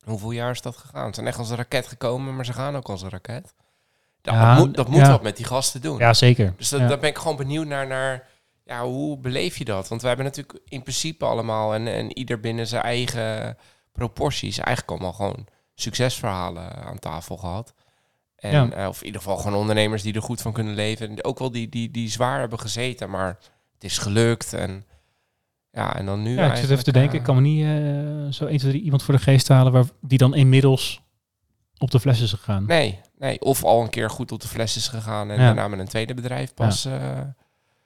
hoeveel 0.03 0.31
jaar 0.31 0.51
is 0.51 0.61
dat 0.61 0.77
gegaan? 0.77 1.07
Ze 1.07 1.13
zijn 1.13 1.27
echt 1.27 1.37
als 1.37 1.49
een 1.49 1.55
raket 1.55 1.87
gekomen, 1.87 2.35
maar 2.35 2.45
ze 2.45 2.53
gaan 2.53 2.75
ook 2.75 2.89
als 2.89 3.01
een 3.01 3.09
raket. 3.09 3.53
Ja, 4.21 4.55
dat 4.55 4.65
moet, 4.65 4.75
dat 4.75 4.87
moet 4.87 4.99
ja. 4.99 5.11
wat 5.11 5.23
met 5.23 5.37
die 5.37 5.45
gasten 5.45 5.81
doen. 5.81 5.97
Ja, 5.97 6.13
zeker. 6.13 6.53
Dus 6.57 6.69
dat, 6.69 6.79
ja. 6.79 6.87
daar 6.87 6.99
ben 6.99 7.09
ik 7.09 7.17
gewoon 7.17 7.37
benieuwd 7.37 7.67
naar, 7.67 7.87
naar 7.87 8.27
ja, 8.65 8.83
hoe 8.83 9.17
beleef 9.17 9.57
je 9.57 9.65
dat? 9.65 9.87
Want 9.87 10.01
we 10.01 10.07
hebben 10.07 10.25
natuurlijk 10.25 10.59
in 10.65 10.81
principe 10.81 11.25
allemaal 11.25 11.73
en, 11.73 11.87
en 11.87 12.17
ieder 12.17 12.39
binnen 12.39 12.67
zijn 12.67 12.83
eigen 12.83 13.57
proporties 13.91 14.57
eigenlijk 14.57 14.89
allemaal 14.89 15.13
gewoon 15.13 15.47
succesverhalen 15.75 16.75
aan 16.75 16.99
tafel 16.99 17.37
gehad. 17.37 17.73
En, 18.35 18.51
Ja. 18.51 18.69
eh, 18.71 18.87
of 18.87 18.99
in 18.99 19.05
ieder 19.05 19.21
geval 19.21 19.37
gewoon 19.37 19.59
ondernemers 19.59 20.01
die 20.01 20.13
er 20.13 20.21
goed 20.21 20.41
van 20.41 20.53
kunnen 20.53 20.73
leven. 20.73 21.09
En 21.09 21.23
ook 21.23 21.39
wel 21.39 21.51
die, 21.51 21.69
die, 21.69 21.91
die 21.91 22.09
zwaar 22.09 22.39
hebben 22.39 22.59
gezeten, 22.59 23.09
maar 23.09 23.37
het 23.81 23.91
is 23.91 23.97
gelukt. 23.97 24.53
En 24.53 24.85
ja, 25.71 25.95
en 25.95 26.05
dan 26.05 26.21
nu 26.21 26.35
Ja, 26.35 26.49
ik 26.51 26.55
zit 26.55 26.69
even 26.69 26.83
te 26.83 26.91
denken. 26.91 27.11
eh, 27.11 27.17
Ik 27.19 27.23
kan 27.23 27.35
me 27.35 27.41
niet 27.41 27.63
eh, 27.63 28.31
zo 28.33 28.45
1, 28.45 28.57
2, 28.57 28.71
3 28.71 28.81
iemand 28.83 29.03
voor 29.03 29.13
de 29.13 29.19
geest 29.21 29.47
halen 29.47 29.71
waar, 29.71 29.85
die 30.01 30.17
dan 30.17 30.35
inmiddels 30.35 31.01
op 31.77 31.91
de 31.91 31.99
fles 31.99 32.21
is 32.21 32.31
gegaan. 32.33 32.65
Nee, 32.65 32.99
nee, 33.17 33.41
of 33.41 33.63
al 33.63 33.81
een 33.81 33.89
keer 33.89 34.09
goed 34.09 34.31
op 34.31 34.41
de 34.41 34.47
fles 34.47 34.75
is 34.75 34.87
gegaan 34.87 35.29
en 35.31 35.37
Ja. 35.39 35.45
daarna 35.45 35.67
met 35.67 35.79
een 35.79 35.87
tweede 35.87 36.13
bedrijf 36.13 36.53
pas. 36.53 36.85
eh, 36.85 37.19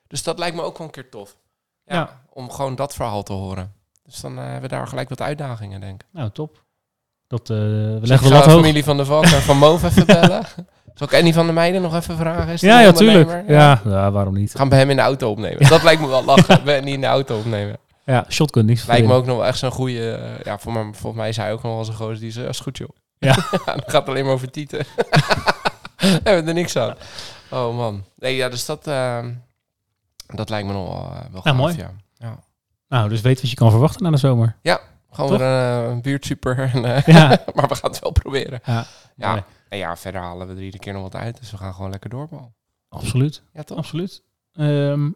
dus 0.08 0.24
dat 0.24 0.40
lijkt 0.40 0.56
me 0.56 0.62
ook 0.62 0.78
wel 0.78 0.88
een 0.88 0.94
keer 0.94 1.10
tof. 1.10 1.38
Ja, 1.86 1.96
Ja. 1.96 2.22
Om 2.30 2.52
gewoon 2.52 2.76
dat 2.76 2.94
verhaal 2.96 3.24
te 3.24 3.34
horen. 3.34 3.74
Dus 4.04 4.20
dan 4.22 4.38
hebben 4.38 4.62
we 4.62 4.68
daar 4.68 4.88
gelijk 4.88 5.10
wat 5.10 5.22
uitdagingen, 5.22 5.80
denk 5.82 6.02
ik. 6.04 6.08
Nou, 6.12 6.30
top. 6.32 6.64
Dat, 7.28 7.48
we 7.48 8.00
leggen 8.02 8.28
de 8.28 8.34
lat 8.34 8.44
de 8.44 8.50
hoog. 8.50 8.60
familie 8.62 8.84
van 8.84 8.98
de 8.98 9.06
Valk 9.06 9.26
en 9.26 9.42
van 9.42 9.58
Moof 9.58 9.84
even 9.84 10.06
bellen. 10.16 10.46
Zal 10.96 11.08
ik 11.08 11.14
Annie 11.14 11.34
van 11.34 11.46
de 11.48 11.54
Meijden 11.54 11.82
nog 11.82 11.96
even 11.96 12.18
vragen? 12.18 12.54
Is 12.54 12.62
Ja, 12.62 12.80
ja, 12.82 12.92
tuurlijk. 12.92 13.44
Ja, 13.48 13.82
ja, 13.86 14.12
waarom 14.12 14.34
niet? 14.34 14.56
Gaan 14.56 14.70
we 14.70 14.76
hem 14.76 14.90
in 14.90 14.96
de 14.96 15.02
auto 15.02 15.30
opnemen. 15.30 15.70
Dat 15.70 15.84
lijkt 15.84 16.02
me 16.02 16.08
wel 16.08 16.24
lachen. 16.26 16.64
We 16.64 16.72
niet 16.72 16.94
in 16.94 17.02
de 17.02 17.08
auto 17.08 17.38
opnemen. 17.38 17.78
Ja, 18.06 18.26
shotgun, 18.30 18.66
niks 18.66 18.86
Lijkt 18.86 19.08
me 19.08 19.14
ook 19.14 19.26
nog 19.26 19.38
wel 19.38 19.46
echt 19.46 19.58
zo'n 19.58 19.72
goede... 19.72 20.12
eh, 20.12 20.44
ja, 20.44 20.58
voor 20.58 20.74
mij, 20.74 20.84
volgens 20.84 21.16
mij 21.16 21.30
is 21.30 21.38
hij 21.38 21.54
ook 21.54 21.64
nog 21.64 21.74
wel 21.74 21.86
zo'n 21.86 21.96
gozer 21.96 22.20
die 22.20 22.32
zegt, 22.32 22.46
ja, 22.46 22.52
is 22.52 22.60
goed 22.60 22.78
joh. 22.78 22.90
Ja. 23.20 23.34
dan 23.66 23.82
gaat 23.86 23.92
het 23.92 24.08
alleen 24.08 24.26
maar 24.26 24.34
over 24.34 24.52
tieten. 24.52 24.86
Hebben 25.98 26.44
we 26.44 26.50
er 26.50 26.54
niks 26.54 26.76
aan. 26.76 26.96
Oh 27.50 27.78
man. 27.78 28.04
Nee, 28.16 28.36
ja, 28.36 28.50
dus 28.50 28.66
dat... 28.66 28.88
eh, 28.88 29.26
dat 30.36 30.50
lijkt 30.50 30.68
me 30.68 30.74
nog 30.74 30.88
wel, 30.88 31.12
eh, 31.12 31.32
wel 31.32 31.42
gaaf, 31.42 31.56
mooi. 31.56 31.76
ja. 31.78 31.92
ja. 32.18 32.40
Nou, 32.90 33.10
dus 33.10 33.22
weet 33.22 33.42
wat 33.42 33.50
je 33.50 33.56
kan 33.56 33.72
verwachten 33.72 34.04
na 34.04 34.12
de 34.12 34.18
zomer. 34.18 34.56
Gewoon 35.16 35.30
Toch? 35.30 35.40
weer 35.40 35.48
een, 35.50 35.96
uh, 35.96 36.02
buurtsuper. 36.02 36.60
En, 36.74 36.86
eh, 36.86 37.04
Ja. 37.06 37.28
maar 37.56 37.68
we 37.68 37.76
gaan 37.76 37.90
het 37.92 38.00
wel 38.00 38.12
proberen. 38.12 38.60
Ja, 38.66 38.86
Ja. 39.16 39.46
En 39.70 39.78
ja, 39.78 39.98
verder 39.98 40.22
halen 40.22 40.48
we 40.48 40.54
er 40.54 40.62
iedere 40.62 40.84
keer 40.84 40.94
nog 40.94 41.02
wat 41.02 41.16
uit. 41.16 41.40
Dus 41.40 41.52
we 41.52 41.58
gaan 41.58 41.74
gewoon 41.74 41.92
lekker 41.92 42.10
doorballen. 42.10 42.54
absoluut. 42.90 43.44
Ja, 43.54 43.64
toch? 43.64 43.78
Absoluut. 43.78 44.24
Ehm, 44.54 45.10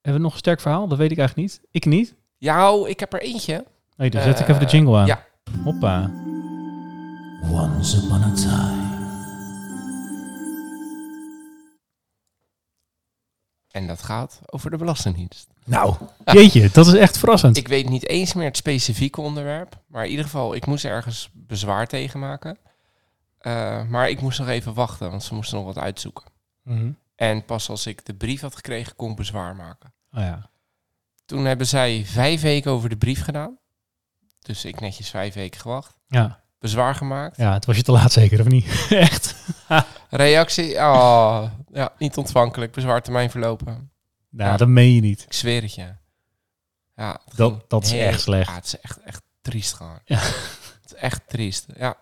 hebben 0.00 0.12
we 0.12 0.18
nog 0.18 0.32
een 0.32 0.38
sterk 0.38 0.60
verhaal? 0.60 0.88
Dat 0.88 0.98
weet 0.98 1.10
ik 1.10 1.18
eigenlijk 1.18 1.48
niet. 1.48 1.60
Ik 1.70 1.84
niet. 1.84 2.14
Ja, 2.36 2.72
ik 2.86 3.00
heb 3.00 3.12
er 3.12 3.20
eentje. 3.22 3.64
Nee, 3.96 4.10
dan 4.10 4.22
zet 4.22 4.40
ik 4.40 4.46
Eh, 4.48 4.54
even 4.54 4.66
de 4.66 4.72
jingle 4.72 4.98
aan. 4.98 5.06
ja. 5.06 5.22
Hoppa. 5.64 6.10
Once 7.50 7.96
upon 7.96 8.22
a 8.22 8.32
time. 8.34 8.87
En 13.70 13.86
dat 13.86 14.02
gaat 14.02 14.40
over 14.46 14.70
de 14.70 14.76
Belastingdienst. 14.76 15.46
Nou, 15.64 15.94
jeetje, 16.24 16.70
dat 16.72 16.86
is 16.86 16.92
echt 16.92 17.18
verrassend. 17.18 17.56
Ik 17.56 17.68
weet 17.68 17.88
niet 17.88 18.06
eens 18.06 18.34
meer 18.34 18.44
het 18.46 18.56
specifieke 18.56 19.20
onderwerp. 19.20 19.80
Maar 19.86 20.04
in 20.04 20.10
ieder 20.10 20.24
geval, 20.24 20.54
ik 20.54 20.66
moest 20.66 20.84
ergens 20.84 21.30
bezwaar 21.32 21.86
tegen 21.86 22.20
maken. 22.20 22.58
Eh, 23.38 23.84
maar 23.84 24.10
ik 24.10 24.20
moest 24.20 24.38
nog 24.38 24.48
even 24.48 24.74
wachten, 24.74 25.10
want 25.10 25.22
ze 25.22 25.34
moesten 25.34 25.56
nog 25.56 25.66
wat 25.66 25.78
uitzoeken. 25.78 26.24
Mhm. 26.62 26.90
En 27.16 27.44
pas 27.44 27.68
als 27.68 27.86
ik 27.86 28.04
de 28.04 28.14
brief 28.14 28.40
had 28.40 28.54
gekregen, 28.54 28.96
kon 28.96 29.10
ik 29.10 29.16
bezwaar 29.16 29.56
maken. 29.56 29.92
Oh 30.12 30.20
ja. 30.20 30.50
Toen 31.26 31.44
hebben 31.44 31.66
zij 31.66 32.02
vijf 32.06 32.40
weken 32.40 32.70
over 32.70 32.88
de 32.88 32.96
brief 32.96 33.22
gedaan. 33.24 33.58
Dus 34.38 34.64
ik 34.64 34.80
netjes 34.80 35.10
vijf 35.10 35.34
weken 35.34 35.60
gewacht. 35.60 35.96
Ja. 36.08 36.40
Bezwaar 36.58 36.94
gemaakt. 36.94 37.36
ja, 37.36 37.52
het 37.52 37.64
was 37.64 37.76
je 37.76 37.82
te 37.82 37.92
laat 37.92 38.12
zeker, 38.12 38.40
of 38.40 38.46
niet? 38.48 38.86
echt? 38.90 39.37
Reactie, 40.10 40.74
oh, 40.76 41.42
ja, 41.72 41.92
niet 41.98 42.16
ontvankelijk. 42.16 42.72
Bezwaartermijn 42.72 43.30
verlopen. 43.30 43.90
Nou, 44.30 44.50
Ja. 44.50 44.56
dat 44.56 44.68
meen 44.68 44.94
je 44.94 45.00
niet. 45.00 45.22
Ik 45.22 45.32
zweer 45.32 45.62
het 45.62 45.74
je. 45.74 45.86
Ja, 46.96 47.20
het 47.24 47.36
Dat- 47.36 47.64
dat 47.70 47.84
is 47.84 47.92
echt 47.92 48.20
slecht. 48.20 48.48
Ja, 48.48 48.54
het 48.54 48.64
is 48.64 48.80
echt, 48.80 49.00
echt 49.04 49.22
triest 49.42 49.74
gewoon. 49.74 49.98
Ja. 50.04 50.18
Het 50.82 50.96
is 50.96 51.02
echt 51.02 51.20
triest, 51.28 51.66
ja. 51.78 51.94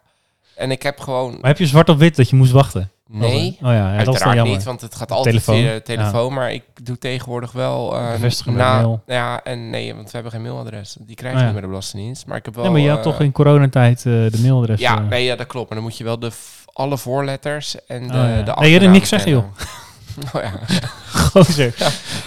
En 0.54 0.70
ik 0.70 0.82
heb 0.82 1.00
gewoon... 1.00 1.32
Maar 1.32 1.50
heb 1.50 1.58
je 1.58 1.66
zwart 1.66 1.88
op 1.88 1.98
wit 1.98 2.16
dat 2.16 2.28
je 2.30 2.36
moest 2.36 2.52
wachten? 2.52 2.90
Nee, 3.08 3.52
Oh 3.52 3.58
ja, 3.60 3.72
ja 3.72 3.90
dat 3.90 3.92
is 4.00 4.06
uiteraard 4.06 4.36
jammer. 4.36 4.54
niet, 4.56 4.64
want 4.64 4.80
het 4.80 4.94
gaat 4.94 5.10
altijd 5.10 5.34
Telefoon. 5.34 5.56
via 5.56 5.72
de 5.72 5.82
telefoon. 5.82 6.32
Maar 6.34 6.52
ik 6.52 6.62
doe 6.86 6.98
tegenwoordig 6.98 7.52
wel... 7.52 7.96
eh, 7.96 8.10
Bevestigen 8.10 8.52
met 8.52 8.62
na, 8.62 8.76
mail. 8.76 9.02
Ja, 9.06 9.42
en 9.42 9.70
nee, 9.70 9.94
want 9.94 10.04
we 10.06 10.10
hebben 10.12 10.32
geen 10.32 10.42
mailadres. 10.42 10.96
Die 11.00 11.16
krijg 11.16 11.32
Oh 11.34 11.38
je 11.40 11.46
ja. 11.46 11.50
niet 11.50 11.52
bij 11.52 11.60
de 11.62 11.68
Belastingdienst. 11.68 12.26
Maar 12.26 12.36
ik 12.36 12.44
heb 12.44 12.54
wel... 12.54 12.64
nee, 12.64 12.72
maar 12.72 12.80
je 12.82 12.88
had 12.88 12.98
eh, 12.98 13.04
toch 13.04 13.20
in 13.20 13.32
coronatijd 13.32 13.98
eh, 13.98 14.04
de 14.04 14.38
mailadres. 14.42 14.80
Ja, 14.80 14.96
eh. 14.98 15.08
nee, 15.08 15.24
ja, 15.24 15.36
dat 15.36 15.46
klopt. 15.46 15.68
Maar 15.68 15.78
dan 15.78 15.86
moet 15.88 15.96
je 15.98 16.04
wel 16.04 16.18
de, 16.18 16.30
alle 16.76 16.98
voorletters 16.98 17.86
en 17.86 18.06
de, 18.08 18.12
Oh 18.14 18.28
ja. 18.28 18.42
de 18.42 18.52
Nee, 18.58 18.70
je 18.70 18.88
niks 18.88 19.08
zeggen, 19.08 19.32
kennen. 19.32 19.50
Oh 20.34 20.42
ja. 20.42 20.52
Gozer. 21.30 21.74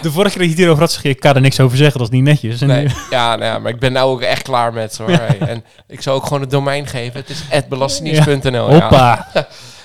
De 0.02 0.10
vorige 0.12 0.30
keer 0.36 0.46
dat 0.46 0.50
je 0.50 0.56
hierover 0.56 0.82
had, 0.82 0.98
ik 1.02 1.20
kan 1.20 1.34
er 1.34 1.40
niks 1.40 1.60
over 1.60 1.76
zeggen, 1.76 1.98
dat 1.98 2.08
is 2.08 2.14
niet 2.14 2.24
netjes. 2.24 2.60
Nee, 2.60 2.88
ja, 3.10 3.36
nou 3.36 3.44
ja, 3.52 3.58
maar 3.58 3.72
ik 3.72 3.78
ben 3.78 3.92
nou 3.92 4.10
ook 4.10 4.20
echt 4.20 4.42
klaar 4.42 4.72
met 4.72 4.98
hoor. 4.98 5.10
En 5.10 5.64
ik 5.86 6.00
zou 6.02 6.16
ook 6.16 6.24
gewoon 6.24 6.40
het 6.40 6.50
domein 6.50 6.86
geven. 6.86 7.20
Het 7.20 7.30
is 7.30 7.68
belastingdienst.nl. 7.68 8.70
Ja. 8.70 8.80
Hoppa. 8.80 9.28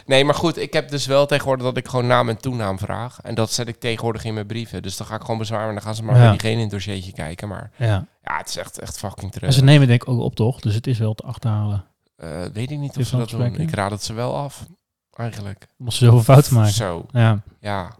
Nee, 0.05 0.25
maar 0.25 0.35
goed, 0.35 0.57
ik 0.57 0.73
heb 0.73 0.89
dus 0.89 1.05
wel 1.05 1.25
tegenwoordig 1.25 1.65
dat 1.65 1.77
ik 1.77 1.87
gewoon 1.87 2.07
naam 2.07 2.29
en 2.29 2.37
toenaam 2.37 2.79
vraag. 2.79 3.17
En 3.23 3.35
dat 3.35 3.51
zet 3.51 3.67
ik 3.67 3.79
tegenwoordig 3.79 4.23
in 4.23 4.33
mijn 4.33 4.45
brieven. 4.45 4.81
Dus 4.81 4.97
dan 4.97 5.07
ga 5.07 5.15
ik 5.15 5.21
gewoon 5.21 5.37
bezwaren 5.37 5.67
en 5.67 5.73
dan 5.73 5.83
gaan 5.83 5.95
ze 5.95 6.03
maar 6.03 6.15
bij 6.15 6.29
diegene 6.29 6.51
in 6.53 6.59
het 6.59 6.69
dossiertje 6.71 7.11
kijken. 7.11 7.47
Maar 7.47 7.71
Ja. 7.75 8.05
ja, 8.23 8.37
het 8.37 8.49
is 8.49 8.57
echt, 8.57 8.79
echt 8.79 8.97
fucking 8.97 9.33
En 9.33 9.39
terug. 9.39 9.53
ze 9.53 9.63
nemen 9.63 9.87
denk 9.87 10.01
ik 10.03 10.09
ook 10.09 10.19
op, 10.19 10.35
toch? 10.35 10.59
Dus 10.59 10.73
het 10.75 10.87
is 10.87 10.97
wel 10.97 11.13
te 11.13 11.23
achterhalen. 11.23 11.85
Eh, 12.15 12.43
weet 12.53 12.71
ik 12.71 12.77
niet 12.79 12.97
of 12.97 13.05
ze 13.05 13.17
dat 13.17 13.29
doen. 13.29 13.55
Ik 13.59 13.73
raad 13.73 13.91
het 13.91 14.03
ze 14.03 14.13
wel 14.13 14.35
af, 14.37 14.65
eigenlijk. 15.13 15.67
Omdat 15.79 15.93
ze 15.93 16.05
zoveel 16.05 16.23
fouten 16.23 16.53
maken. 16.53 16.73
Zo, 16.73 17.05
Ja. 17.11 17.21
ja. 17.59 17.95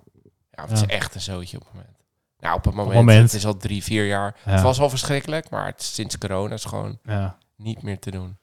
Ja, 0.52 0.62
het 0.62 0.70
Ja. 0.70 0.76
is 0.76 0.86
echt 0.86 1.16
een 1.16 1.22
zootje 1.22 1.58
op 1.58 1.64
het 1.64 1.74
moment. 1.74 1.94
Nou, 2.40 2.56
op 2.58 2.66
het 2.66 2.74
moment, 2.74 2.96
moment. 2.96 3.24
het 3.24 3.34
is 3.34 3.46
al 3.46 3.58
drie, 3.58 3.84
vier 3.84 4.06
jaar. 4.06 4.36
Ja. 4.46 4.52
Het 4.52 4.62
was 4.62 4.80
al 4.80 4.90
verschrikkelijk, 4.90 5.50
maar 5.50 5.66
het, 5.66 5.84
sinds 5.84 6.18
corona 6.18 6.54
is 6.54 6.66
gewoon 6.66 7.00
Ja. 7.04 7.38
niet 7.56 7.82
meer 7.82 8.00
te 8.00 8.12
doen. 8.12 8.38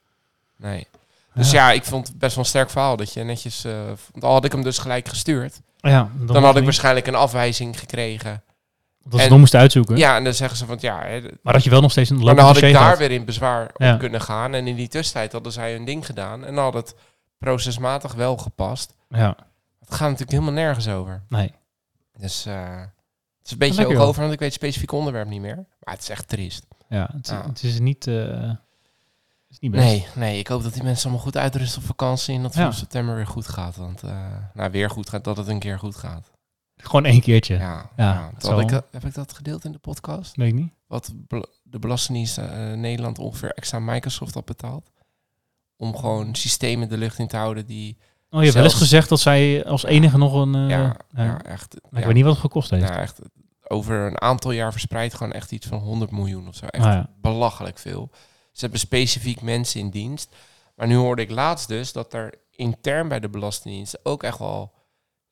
Nee. 0.57 0.87
Dus 1.33 1.51
ja, 1.51 1.71
ik 1.71 1.83
vond 1.83 2.07
het 2.07 2.17
best 2.17 2.35
wel 2.35 2.43
een 2.43 2.49
sterk 2.49 2.69
verhaal 2.69 2.97
dat 2.97 3.13
je 3.13 3.23
netjes... 3.23 3.61
want 4.11 4.23
al 4.23 4.31
had 4.33 4.45
ik 4.45 4.51
hem 4.51 4.63
dus 4.63 4.77
gelijk 4.77 5.07
gestuurd, 5.07 5.61
ja 5.77 6.09
dan, 6.15 6.43
had 6.43 6.55
ik 6.57 6.63
waarschijnlijk 6.63 7.07
een 7.07 7.15
afwijzing 7.15 7.79
gekregen. 7.79 8.43
Dat 9.05 9.19
ze 9.21 9.29
nog 9.29 9.39
moesten 9.39 9.59
uitzoeken. 9.59 9.97
Ja, 9.97 10.15
en 10.17 10.23
dan 10.23 10.33
zeggen 10.33 10.57
ze 10.57 10.65
van 10.65 10.77
ja... 10.81 10.99
Hè, 11.03 11.21
Maar 11.41 11.53
dat 11.53 11.63
je 11.63 11.69
wel 11.69 11.81
nog 11.81 11.91
steeds 11.91 12.09
een 12.09 12.17
maar 12.19 12.35
dan 12.35 12.45
had 12.45 12.57
ik 12.61 12.73
daar 12.73 12.89
had. 12.89 12.97
weer 12.97 13.11
in 13.11 13.25
bezwaar 13.25 13.71
Ja. 13.77 13.93
op 13.93 13.99
kunnen 13.99 14.21
gaan. 14.21 14.53
En 14.53 14.67
in 14.67 14.75
die 14.75 14.87
tussentijd 14.87 15.31
hadden 15.31 15.51
zij 15.51 15.71
hun 15.73 15.85
ding 15.85 16.05
gedaan. 16.05 16.45
En 16.45 16.55
dan 16.55 16.63
had 16.63 16.73
het 16.73 16.95
procesmatig 17.37 18.13
wel 18.13 18.37
gepast. 18.37 18.93
Ja. 19.09 19.35
Het 19.79 19.89
gaat 19.93 19.99
natuurlijk 20.09 20.31
helemaal 20.31 20.53
nergens 20.53 20.87
over. 20.87 21.23
Nee. 21.29 21.53
Dus 22.17 22.45
eh, 22.45 22.79
het 22.79 23.45
is 23.45 23.51
een 23.51 23.57
beetje 23.57 23.87
ook 23.87 23.99
over, 23.99 24.21
want 24.21 24.33
ik 24.33 24.39
weet 24.39 24.49
het 24.53 24.57
specifieke 24.61 24.95
onderwerp 24.95 25.27
niet 25.27 25.41
meer. 25.41 25.55
Maar 25.79 25.93
het 25.93 26.01
is 26.01 26.09
echt 26.09 26.27
triest. 26.27 26.65
Ja, 26.89 27.09
het, 27.47 27.63
is 27.63 27.79
niet... 27.79 28.07
eh, 28.07 28.15
het 28.15 28.57
is 29.49 29.59
niet 29.59 29.71
best. 29.71 29.83
Nee, 29.83 30.07
nee, 30.15 30.39
ik 30.39 30.47
hoop 30.47 30.63
dat 30.63 30.73
die 30.73 30.83
mensen 30.83 31.03
allemaal 31.05 31.23
goed 31.25 31.37
uitrusten 31.37 31.81
op 31.81 31.87
vakantie. 31.87 32.35
En 32.35 32.41
dat 32.41 32.53
het 32.53 32.63
Ja. 32.63 32.71
september 32.71 33.15
weer 33.15 33.27
goed 33.27 33.47
gaat. 33.47 33.75
Want, 33.75 34.03
eh, 34.03 34.17
nou, 34.53 34.71
weer 34.71 34.89
goed 34.89 35.09
gaat, 35.09 35.23
dat 35.23 35.37
het 35.37 35.47
een 35.47 35.59
keer 35.59 35.79
goed 35.79 35.95
gaat. 35.95 36.31
Gewoon 36.75 37.05
één 37.05 37.21
keertje. 37.21 37.55
Ja, 37.57 37.89
Ja, 37.97 38.31
ja. 38.39 38.59
ik, 38.59 38.69
dat- 38.69 38.85
heb 38.91 39.05
ik 39.05 39.13
dat 39.13 39.33
gedeeld 39.33 39.65
in 39.65 39.71
de 39.71 39.77
podcast? 39.77 40.35
Weet 40.35 40.47
ik 40.47 40.53
niet. 40.53 40.73
Wat 40.87 41.11
bel- 41.15 41.45
de 41.63 41.79
Belastingdienst 41.79 42.37
eh, 42.37 42.71
Nederland 42.73 43.19
ongeveer 43.19 43.51
extra 43.51 43.79
Microsoft 43.79 44.33
had 44.33 44.45
betaald. 44.45 44.91
Om 45.75 45.95
gewoon 45.97 46.35
systemen 46.35 46.89
de 46.89 46.97
lucht 46.97 47.19
in 47.19 47.27
te 47.27 47.37
houden 47.37 47.65
die... 47.65 47.97
Oh, 48.29 48.39
je 48.39 48.45
hebt 48.45 48.53
wel 48.53 48.63
eens 48.63 48.73
gezegd 48.73 49.09
dat 49.09 49.19
zij 49.19 49.65
als 49.65 49.83
enige 49.85 50.17
nog 50.17 50.33
een... 50.33 50.55
eh, 50.55 50.69
ja, 50.69 50.77
ja. 50.79 51.23
ja, 51.23 51.41
echt... 51.43 51.73
Maar 51.81 51.91
ik 51.91 51.99
ja, 51.99 52.05
weet 52.05 52.13
niet 52.15 52.23
wat 52.23 52.33
het 52.33 52.41
gekost 52.41 52.69
heeft. 52.69 52.83
nou, 52.89 52.99
echt 52.99 53.19
over 53.67 53.95
een 54.07 54.21
aantal 54.21 54.51
jaar 54.51 54.71
verspreid 54.71 55.13
gewoon 55.13 55.33
echt 55.33 55.51
iets 55.51 55.67
van 55.67 55.79
100 55.79 56.11
miljoen 56.11 56.47
of 56.47 56.55
zo. 56.55 56.65
Echt 56.65 56.85
Ah, 56.85 56.93
ja. 56.93 57.09
belachelijk 57.21 57.77
veel. 57.77 58.09
Ze 58.51 58.59
hebben 58.61 58.79
specifiek 58.79 59.41
mensen 59.41 59.79
in 59.79 59.89
dienst. 59.89 60.35
Maar 60.75 60.87
nu 60.87 60.95
hoorde 60.95 61.21
ik 61.21 61.29
laatst 61.31 61.67
dus 61.67 61.91
dat 61.91 62.13
er 62.13 62.33
intern 62.49 63.07
bij 63.07 63.19
de 63.19 63.29
Belastingdienst 63.29 63.99
ook 64.05 64.23
echt 64.23 64.37
wel 64.39 64.73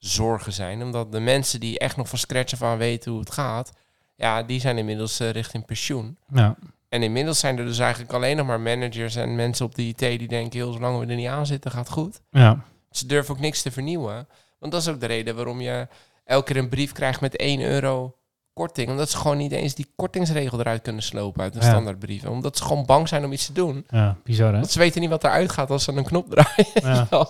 zorgen 0.02 0.54
zijn. 0.54 0.84
Omdat 0.84 1.12
de 1.12 1.20
mensen 1.20 1.60
die 1.60 1.80
echt 1.80 1.98
nog 1.98 2.10
van 2.10 2.18
scratch 2.18 2.54
af 2.54 2.62
aan 2.62 2.78
weten 2.78 3.12
hoe 3.12 3.20
het 3.20 3.32
gaat, 3.32 3.72
ja, 4.16 4.44
die 4.44 4.60
zijn 4.60 4.78
inmiddels 4.78 5.20
eh, 5.20 5.30
richting 5.30 5.66
pensioen. 5.66 6.18
Ja. 6.34 6.56
En 6.90 7.04
inmiddels 7.04 7.40
zijn 7.40 7.58
er 7.58 7.66
dus 7.66 7.80
eigenlijk 7.80 8.14
alleen 8.14 8.38
nog 8.38 8.48
maar 8.48 8.60
managers 8.60 9.16
en 9.16 9.36
mensen 9.36 9.66
op 9.66 9.76
de 9.76 9.84
IT 9.84 10.00
die 10.00 10.28
denken, 10.28 10.60
heel 10.60 10.72
zolang 10.72 11.00
we 11.00 11.06
er 11.06 11.16
niet 11.16 11.28
aan 11.28 11.46
zitten, 11.46 11.72
gaat 11.72 11.90
goed. 11.90 12.22
Ja. 12.32 12.64
Ze 12.92 13.06
durven 13.06 13.34
ook 13.36 13.40
niks 13.40 13.62
te 13.62 13.72
vernieuwen. 13.72 14.28
Want 14.60 14.72
dat 14.72 14.82
is 14.82 14.88
ook 14.88 15.00
de 15.00 15.06
reden 15.06 15.36
waarom 15.36 15.62
je 15.62 15.88
elke 16.24 16.54
keer 16.54 16.62
een 16.62 16.70
brief 16.70 16.92
krijgt 16.92 17.22
met 17.22 17.36
1 17.36 17.62
euro 17.62 18.16
korting. 18.54 18.90
Omdat 18.90 19.10
ze 19.10 19.18
gewoon 19.18 19.38
niet 19.38 19.52
eens 19.52 19.76
die 19.76 19.92
kortingsregel 19.96 20.60
eruit 20.60 20.82
kunnen 20.82 21.04
slopen 21.04 21.42
uit 21.42 21.56
een 21.56 21.62
Ja. 21.62 21.70
standaardbrief. 21.70 22.26
Omdat 22.26 22.58
ze 22.58 22.64
gewoon 22.64 22.86
bang 22.86 23.08
zijn 23.08 23.26
om 23.26 23.32
iets 23.32 23.46
te 23.46 23.54
doen. 23.54 23.86
ja, 23.90 24.18
bizar 24.24 24.52
hè? 24.54 24.60
Want 24.60 24.72
ze 24.72 24.80
weten 24.80 25.02
niet 25.02 25.10
wat 25.10 25.24
eruit 25.24 25.52
gaat 25.52 25.70
als 25.70 25.84
ze 25.84 25.92
een 25.92 26.04
knop 26.04 26.30
draaien. 26.30 26.72
Ja, 26.74 27.08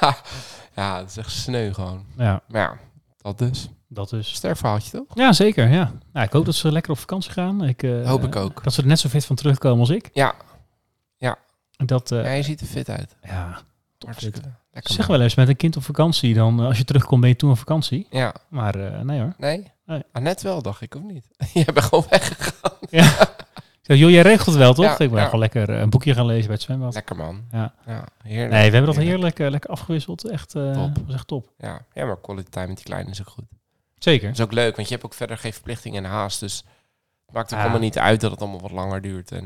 ja, 0.00 0.16
ja, 0.76 0.98
het 0.98 1.10
is 1.10 1.16
echt 1.16 1.30
sneu 1.30 1.72
gewoon. 1.72 2.04
ja, 2.16 2.40
Maar 2.48 2.60
ja, 2.60 2.78
dat 3.16 3.38
dus. 3.38 3.68
dat 3.88 4.12
is. 4.12 4.34
Sterk 4.34 4.56
verhaaltje 4.56 4.90
toch? 4.90 5.06
Ja, 5.14 5.32
zeker. 5.32 5.68
Ja. 5.68 5.92
Nou, 6.12 6.26
ik 6.26 6.32
hoop 6.32 6.44
dat 6.44 6.54
ze 6.54 6.72
lekker 6.72 6.92
op 6.92 6.98
vakantie 6.98 7.32
gaan. 7.32 7.64
Ik, 7.64 7.82
eh, 7.82 8.06
Hoop 8.08 8.24
ik 8.24 8.36
ook. 8.36 8.64
Dat 8.64 8.72
ze 8.72 8.80
er 8.82 8.86
net 8.88 8.98
zo 9.00 9.08
fit 9.08 9.24
van 9.26 9.36
terugkomen 9.36 9.80
als 9.80 9.90
ik. 9.90 10.10
Ja, 10.12 10.34
Dat, 11.86 12.10
eh, 12.12 12.24
ja 12.24 12.30
je 12.30 12.42
ziet 12.42 12.60
er 12.60 12.66
fit 12.66 12.88
uit. 12.90 13.16
ja, 13.22 13.58
Hartstikke. 13.98 14.40
Zeg 14.82 15.06
wel 15.06 15.20
eens 15.20 15.34
met 15.34 15.48
een 15.48 15.56
kind 15.56 15.76
op 15.76 15.82
vakantie. 15.82 16.34
Dan, 16.34 16.60
eh, 16.60 16.66
als 16.66 16.78
je 16.78 16.84
terugkomt, 16.84 17.20
ben 17.20 17.30
je 17.30 17.36
toen 17.36 17.50
op 17.50 17.58
vakantie. 17.58 18.06
Ja, 18.10 18.34
Maar 18.48 18.74
eh, 18.74 19.00
nee 19.00 19.20
hoor. 19.20 19.34
nee? 19.38 19.72
Nee. 19.86 20.02
Ah, 20.12 20.22
net 20.22 20.42
wel, 20.42 20.62
dacht 20.62 20.80
ik, 20.80 20.94
of 20.94 21.02
niet? 21.02 21.28
je 21.52 21.64
bent 21.72 21.84
gewoon 21.84 22.04
weggegaan. 22.10 22.72
Ja. 22.90 23.36
Joh, 23.82 24.10
jij 24.10 24.22
regelt 24.22 24.56
wel, 24.56 24.74
toch? 24.74 24.84
Ja, 24.84 24.98
ik 24.98 25.10
ben 25.10 25.18
ja. 25.18 25.24
gewoon 25.24 25.40
lekker 25.40 25.70
eh, 25.70 25.80
een 25.80 25.90
boekje 25.90 26.14
gaan 26.14 26.26
lezen 26.26 26.44
bij 26.46 26.54
het 26.54 26.62
zwembad. 26.62 26.94
Lekker 26.94 27.16
man. 27.16 27.44
Ja. 27.52 27.74
ja 27.86 28.04
heerlijk. 28.22 28.50
Nee, 28.52 28.70
we 28.70 28.76
hebben 28.76 28.94
dat 28.94 28.96
Heerlijk. 29.04 29.38
heerlijk, 29.38 29.52
lekker 29.52 29.70
afgewisseld. 29.70 30.24
Echt, 30.30 30.50
Top. 30.50 30.98
was 31.06 31.14
echt 31.14 31.26
top. 31.26 31.52
Ja. 31.58 31.80
ja, 31.92 32.04
maar 32.04 32.20
quality 32.20 32.50
time 32.50 32.66
met 32.66 32.76
die 32.76 32.84
kleine 32.84 33.10
is 33.10 33.20
ook 33.20 33.28
goed. 33.28 33.44
Zeker. 33.98 34.28
Dat 34.28 34.38
is 34.38 34.44
ook 34.44 34.52
leuk, 34.52 34.76
want 34.76 34.88
je 34.88 34.94
hebt 34.94 35.06
ook 35.06 35.14
verder 35.14 35.38
geen 35.38 35.52
verplichtingen 35.52 36.04
en 36.04 36.10
haast. 36.10 36.40
Dus 36.40 36.56
het 37.26 37.34
maakt 37.34 37.52
ook 37.52 37.56
Ja. 37.58 37.64
allemaal 37.64 37.80
niet 37.82 37.98
uit 37.98 38.20
dat 38.20 38.30
het 38.30 38.40
allemaal 38.40 38.60
wat 38.60 38.70
langer 38.70 39.00
duurt. 39.02 39.32
En 39.32 39.44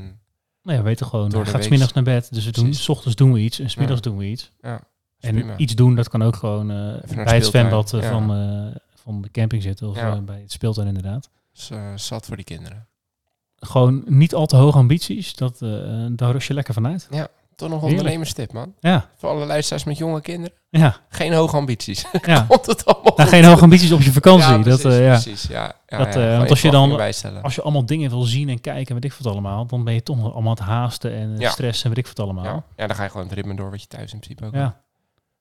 Nou 0.63 0.77
ja, 0.77 0.83
we 0.83 0.89
weten 0.89 1.07
gewoon, 1.07 1.31
Door 1.31 1.47
gaat 1.47 1.65
smiddags 1.65 1.93
naar 1.93 2.05
bed. 2.05 2.33
Dus 2.33 2.45
we 2.45 2.51
doen, 2.53 2.75
s 2.75 2.89
ochtends 2.89 3.17
doen 3.17 3.33
we 3.33 3.39
iets 3.39 3.59
en 3.59 3.71
smiddags 3.71 4.01
doen 4.01 4.17
we 4.17 4.25
iets. 4.25 4.51
ja, 4.61 4.81
En 5.23 5.35
prima. 5.35 5.57
iets 5.57 5.75
doen, 5.75 5.95
dat 5.95 6.09
kan 6.09 6.23
ook 6.23 6.37
gewoon 6.37 6.71
eh, 6.71 7.25
bij 7.25 7.35
het 7.35 7.47
zwembad 7.47 7.93
eh, 7.93 8.03
Ja. 8.03 8.09
van, 8.11 8.35
eh, 8.35 8.77
van 8.95 9.23
de 9.23 9.31
camping 9.31 9.63
zitten. 9.63 9.89
Of 9.89 9.97
Ja. 9.97 10.21
bij 10.21 10.41
het 10.41 10.53
speeltuin 10.53 10.87
inderdaad. 10.89 11.31
Dus, 11.53 11.71
zat 12.07 12.27
voor 12.27 12.37
die 12.37 12.45
kinderen. 12.45 12.87
Gewoon 13.57 14.03
niet 14.07 14.35
al 14.35 14.47
te 14.47 14.57
hoge 14.57 14.79
ambities. 14.79 15.35
Dat, 15.35 15.59
daar 16.11 16.33
rust 16.33 16.49
je 16.49 16.55
lekker 16.55 16.75
vanuit. 16.75 17.09
Toch 17.57 17.69
nog 17.71 17.83
ondernemerstip, 17.83 18.53
man. 18.53 18.75
Ja, 18.81 19.09
Voor 19.17 19.29
alle 19.29 19.47
luisteraars 19.47 19.85
met 19.85 19.99
jonge 19.99 20.21
kinderen. 20.21 20.57
ja, 20.71 20.97
Geen 21.09 21.33
hoge 21.33 21.57
ambities. 21.57 22.05
ja. 22.27 22.43
Komt 22.49 22.67
het 22.67 22.85
allemaal 22.85 23.13
Nou, 23.17 23.29
geen 23.29 23.45
hoge 23.45 23.63
ambities 23.63 23.93
op 23.93 24.01
je 24.01 24.13
vakantie. 24.13 24.49
Ja, 24.51 24.59
dat, 24.59 24.83
ja. 24.83 24.89
precies. 24.89 25.43
Ja, 25.43 25.73
ja, 25.87 25.99
Dat, 25.99 26.15
ja, 26.15 26.37
want 26.37 26.51
als 26.51 26.63
je 26.63 26.71
dan-. 26.71 27.01
Als 27.43 27.55
je 27.55 27.63
allemaal 27.63 27.87
dingen 27.87 28.11
wil 28.11 28.23
zien 28.23 28.49
en 28.49 28.61
kijken, 28.61 28.95
weet 28.95 29.05
ik 29.05 29.13
wat 29.13 29.33
allemaal, 29.33 29.67
dan 29.67 29.85
ben 29.85 29.95
je 29.95 30.03
toch 30.03 30.17
allemaal 30.33 30.41
aan 30.41 30.49
het 30.49 30.59
haasten 30.59 31.15
en 31.15 31.33
eh, 31.35 31.41
Ja. 31.41 31.51
stress 31.51 31.83
en 31.83 31.89
weet 31.89 31.99
ik 31.99 32.07
wat 32.07 32.21
allemaal. 32.21 32.45
ja. 32.45 32.51
Ja. 32.51 32.65
ja, 32.77 32.87
dan 32.87 32.97
ga 32.97 33.03
je 33.03 33.11
gewoon 33.11 33.27
het 33.27 33.35
ritme 33.35 33.55
door 33.55 33.71
wat 33.71 33.81
je 33.81 33.87
thuis 33.87 34.13
in 34.13 34.19
principe 34.19 34.47
ook 34.47 34.55
ja. 34.55 34.81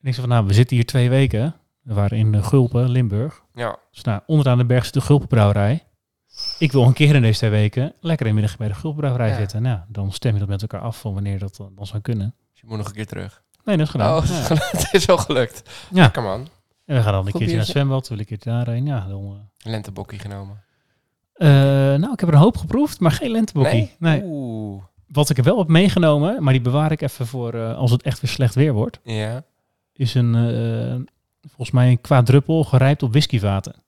En 0.01 0.07
ik 0.07 0.13
zeg 0.13 0.19
van, 0.25 0.29
nou, 0.29 0.45
we 0.47 0.53
zitten 0.53 0.75
hier 0.75 0.85
twee 0.85 1.09
weken. 1.09 1.55
We 1.81 1.93
waren 1.93 2.17
in 2.17 2.33
eh, 2.35 2.43
Gulpen, 2.45 2.89
Limburg. 2.89 3.41
Ja, 3.53 3.77
Dus 3.91 4.03
nou, 4.03 4.21
onderaan 4.25 4.57
de 4.57 4.65
berg 4.65 4.83
zit 4.85 4.93
de 4.93 5.01
Gulpenbrouwerij. 5.01 5.83
Ik 6.59 6.71
wil 6.71 6.83
een 6.83 6.93
keer 6.93 7.15
in 7.15 7.21
deze 7.21 7.37
twee 7.37 7.49
weken 7.49 7.93
lekker 7.99 8.27
in 8.27 8.33
middag 8.33 8.57
bij 8.57 8.67
de 8.67 8.73
Gulpenbrouwerij 8.73 9.29
Ja. 9.29 9.35
zitten. 9.35 9.61
Nou, 9.61 9.79
dan 9.87 10.11
stem 10.11 10.33
je 10.33 10.39
dat 10.39 10.47
met 10.47 10.61
elkaar 10.61 10.81
af 10.81 10.99
van 10.99 11.13
wanneer 11.13 11.39
dat 11.39 11.55
dan, 11.55 11.71
dan 11.75 11.85
zou 11.85 12.01
kunnen. 12.01 12.35
dus 12.51 12.61
je 12.61 12.67
moet 12.67 12.77
nog 12.77 12.87
een 12.87 12.93
keer 12.93 13.05
terug. 13.07 13.43
Nee, 13.63 13.77
dat 13.77 13.85
is 13.85 13.91
gedaan. 13.91 14.17
Oh, 14.17 14.25
ja. 14.49 14.55
het 14.77 14.89
is 14.91 15.05
wel 15.05 15.17
gelukt. 15.17 15.69
Ja. 15.91 16.01
Lekker 16.01 16.21
man. 16.23 16.47
En 16.85 16.95
we 16.95 17.01
gaan 17.03 17.13
dan 17.13 17.25
een 17.25 17.31
keertje 17.31 17.49
naar 17.55 17.59
het 17.65 17.71
zwembad, 17.71 18.07
wil 18.07 18.17
ik 18.17 18.29
een 18.31 18.37
keertje 18.37 18.49
daarheen. 18.49 18.85
Ja, 18.85 19.07
dan, 19.07 19.23
eh, 19.63 19.71
Lentebokkie 19.71 20.19
genomen. 20.19 20.63
Eh, 21.33 21.47
nou, 21.49 22.11
ik 22.13 22.19
heb 22.19 22.29
er 22.29 22.35
een 22.35 22.41
hoop 22.41 22.57
geproefd, 22.57 22.99
maar 22.99 23.11
geen 23.11 23.31
lentebokkie. 23.31 23.91
Nee. 23.99 24.21
Oeh. 24.23 24.83
Wat 25.07 25.29
ik 25.29 25.37
er 25.37 25.43
wel 25.43 25.57
heb 25.57 25.67
meegenomen, 25.67 26.43
maar 26.43 26.53
die 26.53 26.61
bewaar 26.61 26.91
ik 26.91 27.01
even 27.01 27.27
voor 27.27 27.53
eh, 27.53 27.75
als 27.77 27.91
het 27.91 28.01
echt 28.03 28.19
weer 28.21 28.31
slecht 28.31 28.55
weer 28.55 28.73
wordt, 28.73 28.99
Ja. 29.03 29.43
Is 29.93 30.13
een, 30.13 30.35
eh, 30.35 31.13
volgens 31.41 31.71
mij 31.71 31.89
een 31.89 32.01
quadruppel 32.01 32.63
gerijpt 32.63 33.03
op 33.03 33.11
whiskyvaten. 33.11 33.83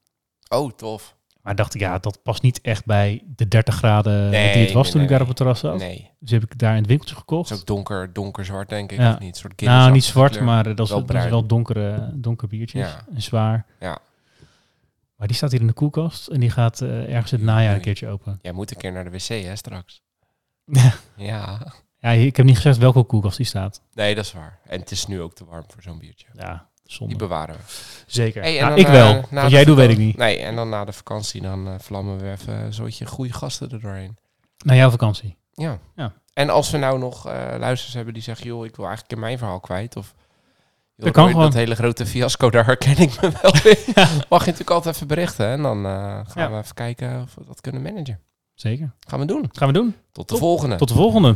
Oh, 0.50 0.72
tof. 0.72 1.16
Maar 1.44 1.56
dacht 1.56 1.74
ik, 1.74 1.82
ja, 1.82 2.00
dat 2.00 2.24
past 2.24 2.42
niet 2.42 2.62
echt 2.62 2.86
bij 2.86 3.24
de 3.36 3.48
30 3.48 3.76
graden 3.76 4.30
Nee, 4.30 4.54
die 4.54 4.64
het 4.64 4.72
was 4.72 4.84
nee, 4.84 4.94
toen 4.94 5.02
ik 5.02 5.10
daar 5.10 5.22
op 5.22 5.28
het 5.28 5.36
terras 5.36 5.60
zat. 5.60 5.78
Nee. 5.78 6.12
Dus 6.20 6.32
heb 6.32 6.44
ik 6.44 6.60
daar 6.60 6.72
in 6.72 6.78
het 6.78 6.88
winkeltje 6.88 7.16
gekocht. 7.16 7.50
Het 7.50 7.58
is 7.58 7.62
ook 7.62 7.68
donker, 7.68 8.14
donker-zwart, 8.14 8.70
denk 8.70 8.92
ik. 8.92 8.98
Ja. 8.98 9.14
Of 9.14 9.20
niet? 9.20 9.36
Een 9.36 9.42
soort 9.42 9.62
nou, 9.62 9.92
niet 9.92 10.04
zwart, 10.04 10.32
kleur. 10.32 10.44
maar 10.44 10.66
eh, 10.66 10.76
dat 10.76 10.86
is 10.86 10.92
Wel 10.92 11.06
dat 11.06 11.16
is 11.16 11.30
wel 11.30 11.46
donkere, 11.46 12.12
donker 12.14 12.48
biertjes. 12.48 12.88
Ja. 12.88 13.06
En 13.14 13.22
zwaar. 13.22 13.66
Ja. 13.80 13.98
Maar 15.16 15.28
die 15.28 15.36
staat 15.36 15.52
hier 15.52 15.62
in 15.62 15.68
de 15.68 15.74
koelkast 15.74 16.28
en 16.28 16.40
die 16.40 16.50
gaat 16.50 16.82
eh, 16.82 17.14
ergens 17.14 17.32
in 17.32 17.38
het 17.38 17.48
najaar 17.48 17.76
een 17.76 17.82
keertje 17.82 18.08
open. 18.08 18.40
Jij 18.42 18.52
moet 18.52 18.72
een 18.72 18.78
keer 18.78 18.92
naar 18.92 19.04
de 19.04 19.10
wc, 19.10 19.28
hè, 19.28 19.56
straks. 19.56 20.02
Ja. 21.16 21.74
Ja. 22.04 22.10
ik 22.12 22.38
heb 22.38 22.46
niet 22.46 22.56
gezegd 22.56 22.78
welke 22.78 23.04
koelkast 23.04 23.38
die 23.38 23.46
staat. 23.46 23.82
Nee, 23.94 24.16
dat 24.16 24.26
is 24.26 24.34
waar. 24.34 24.60
En 24.68 24.80
het 24.80 24.92
is 24.92 25.08
nu 25.08 25.22
ook 25.22 25.34
te 25.36 25.46
warm 25.46 25.64
voor 25.68 25.82
zo'n 25.82 26.00
biertje. 26.00 26.28
Ja, 26.38 26.68
Die 26.84 26.94
zonde. 26.96 27.16
bewaren 27.16 27.56
we. 27.56 27.62
Zeker. 28.08 28.42
Hey, 28.42 28.60
Nou, 28.60 28.80
ik 28.80 28.88
wel. 28.88 29.10
eh, 29.10 29.22
Wat 29.22 29.32
na 29.32 29.48
jij 29.48 29.66
doet, 29.66 29.76
weet 29.76 29.90
ik 29.90 29.98
niet. 29.98 30.18
Nee, 30.18 30.38
en 30.40 30.56
dan 30.56 30.70
na 30.70 30.86
de 30.86 30.94
vakantie, 30.94 31.42
dan 31.42 31.68
eh, 31.68 31.74
vlammen 31.80 32.18
we 32.20 32.32
even 32.32 32.72
een 33.00 33.08
goede 33.08 33.34
gasten 33.34 33.72
er 33.72 33.82
doorheen. 33.82 34.18
Naar 34.66 34.76
jouw 34.76 34.90
vakantie. 34.90 35.38
Ja. 35.54 35.80
Ja. 35.96 36.14
En 36.34 36.50
als 36.50 36.70
we 36.72 36.78
nou 36.78 37.00
nog 37.00 37.28
eh 37.28 37.34
luisteraars 37.34 37.94
hebben 37.94 38.14
die 38.14 38.24
zeggen, 38.24 38.46
joh, 38.46 38.66
ik 38.66 38.76
wil 38.76 38.86
eigenlijk 38.86 39.14
in 39.16 39.20
mijn 39.20 39.38
verhaal 39.38 39.60
kwijt. 39.60 39.96
Of 39.96 40.14
joh, 40.96 41.06
Dat 41.06 41.14
kan 41.14 41.28
gewoon. 41.28 41.44
dat 41.44 41.54
hele 41.54 41.76
grote 41.76 42.06
fiasco, 42.06 42.50
daar 42.50 42.66
herken 42.66 42.98
ik 42.98 43.22
me 43.22 43.32
wel 43.42 43.54
in. 43.54 43.78
Mag 44.30 44.40
je 44.46 44.52
natuurlijk 44.52 44.70
altijd 44.70 44.96
even 44.96 45.08
berichten. 45.08 45.48
En 45.48 45.62
dan 45.62 45.84
gaan 45.84 46.26
Ja. 46.36 46.52
we 46.52 46.58
even 46.58 46.76
kijken 46.76 47.22
of 47.22 47.36
we 47.36 47.44
dat 47.46 47.62
kunnen 47.62 47.82
managen. 47.82 48.20
Zeker. 48.54 48.94
Gaan 49.08 49.20
we 49.20 49.26
doen. 49.26 49.50
Gaan 49.52 49.68
we 49.68 49.74
doen. 49.74 49.96
Tot 50.12 50.28
de 50.28 50.34
Top. 50.34 50.44
volgende. 50.44 50.76
Tot 50.76 50.88
de 50.88 50.94
volgende. 50.94 51.36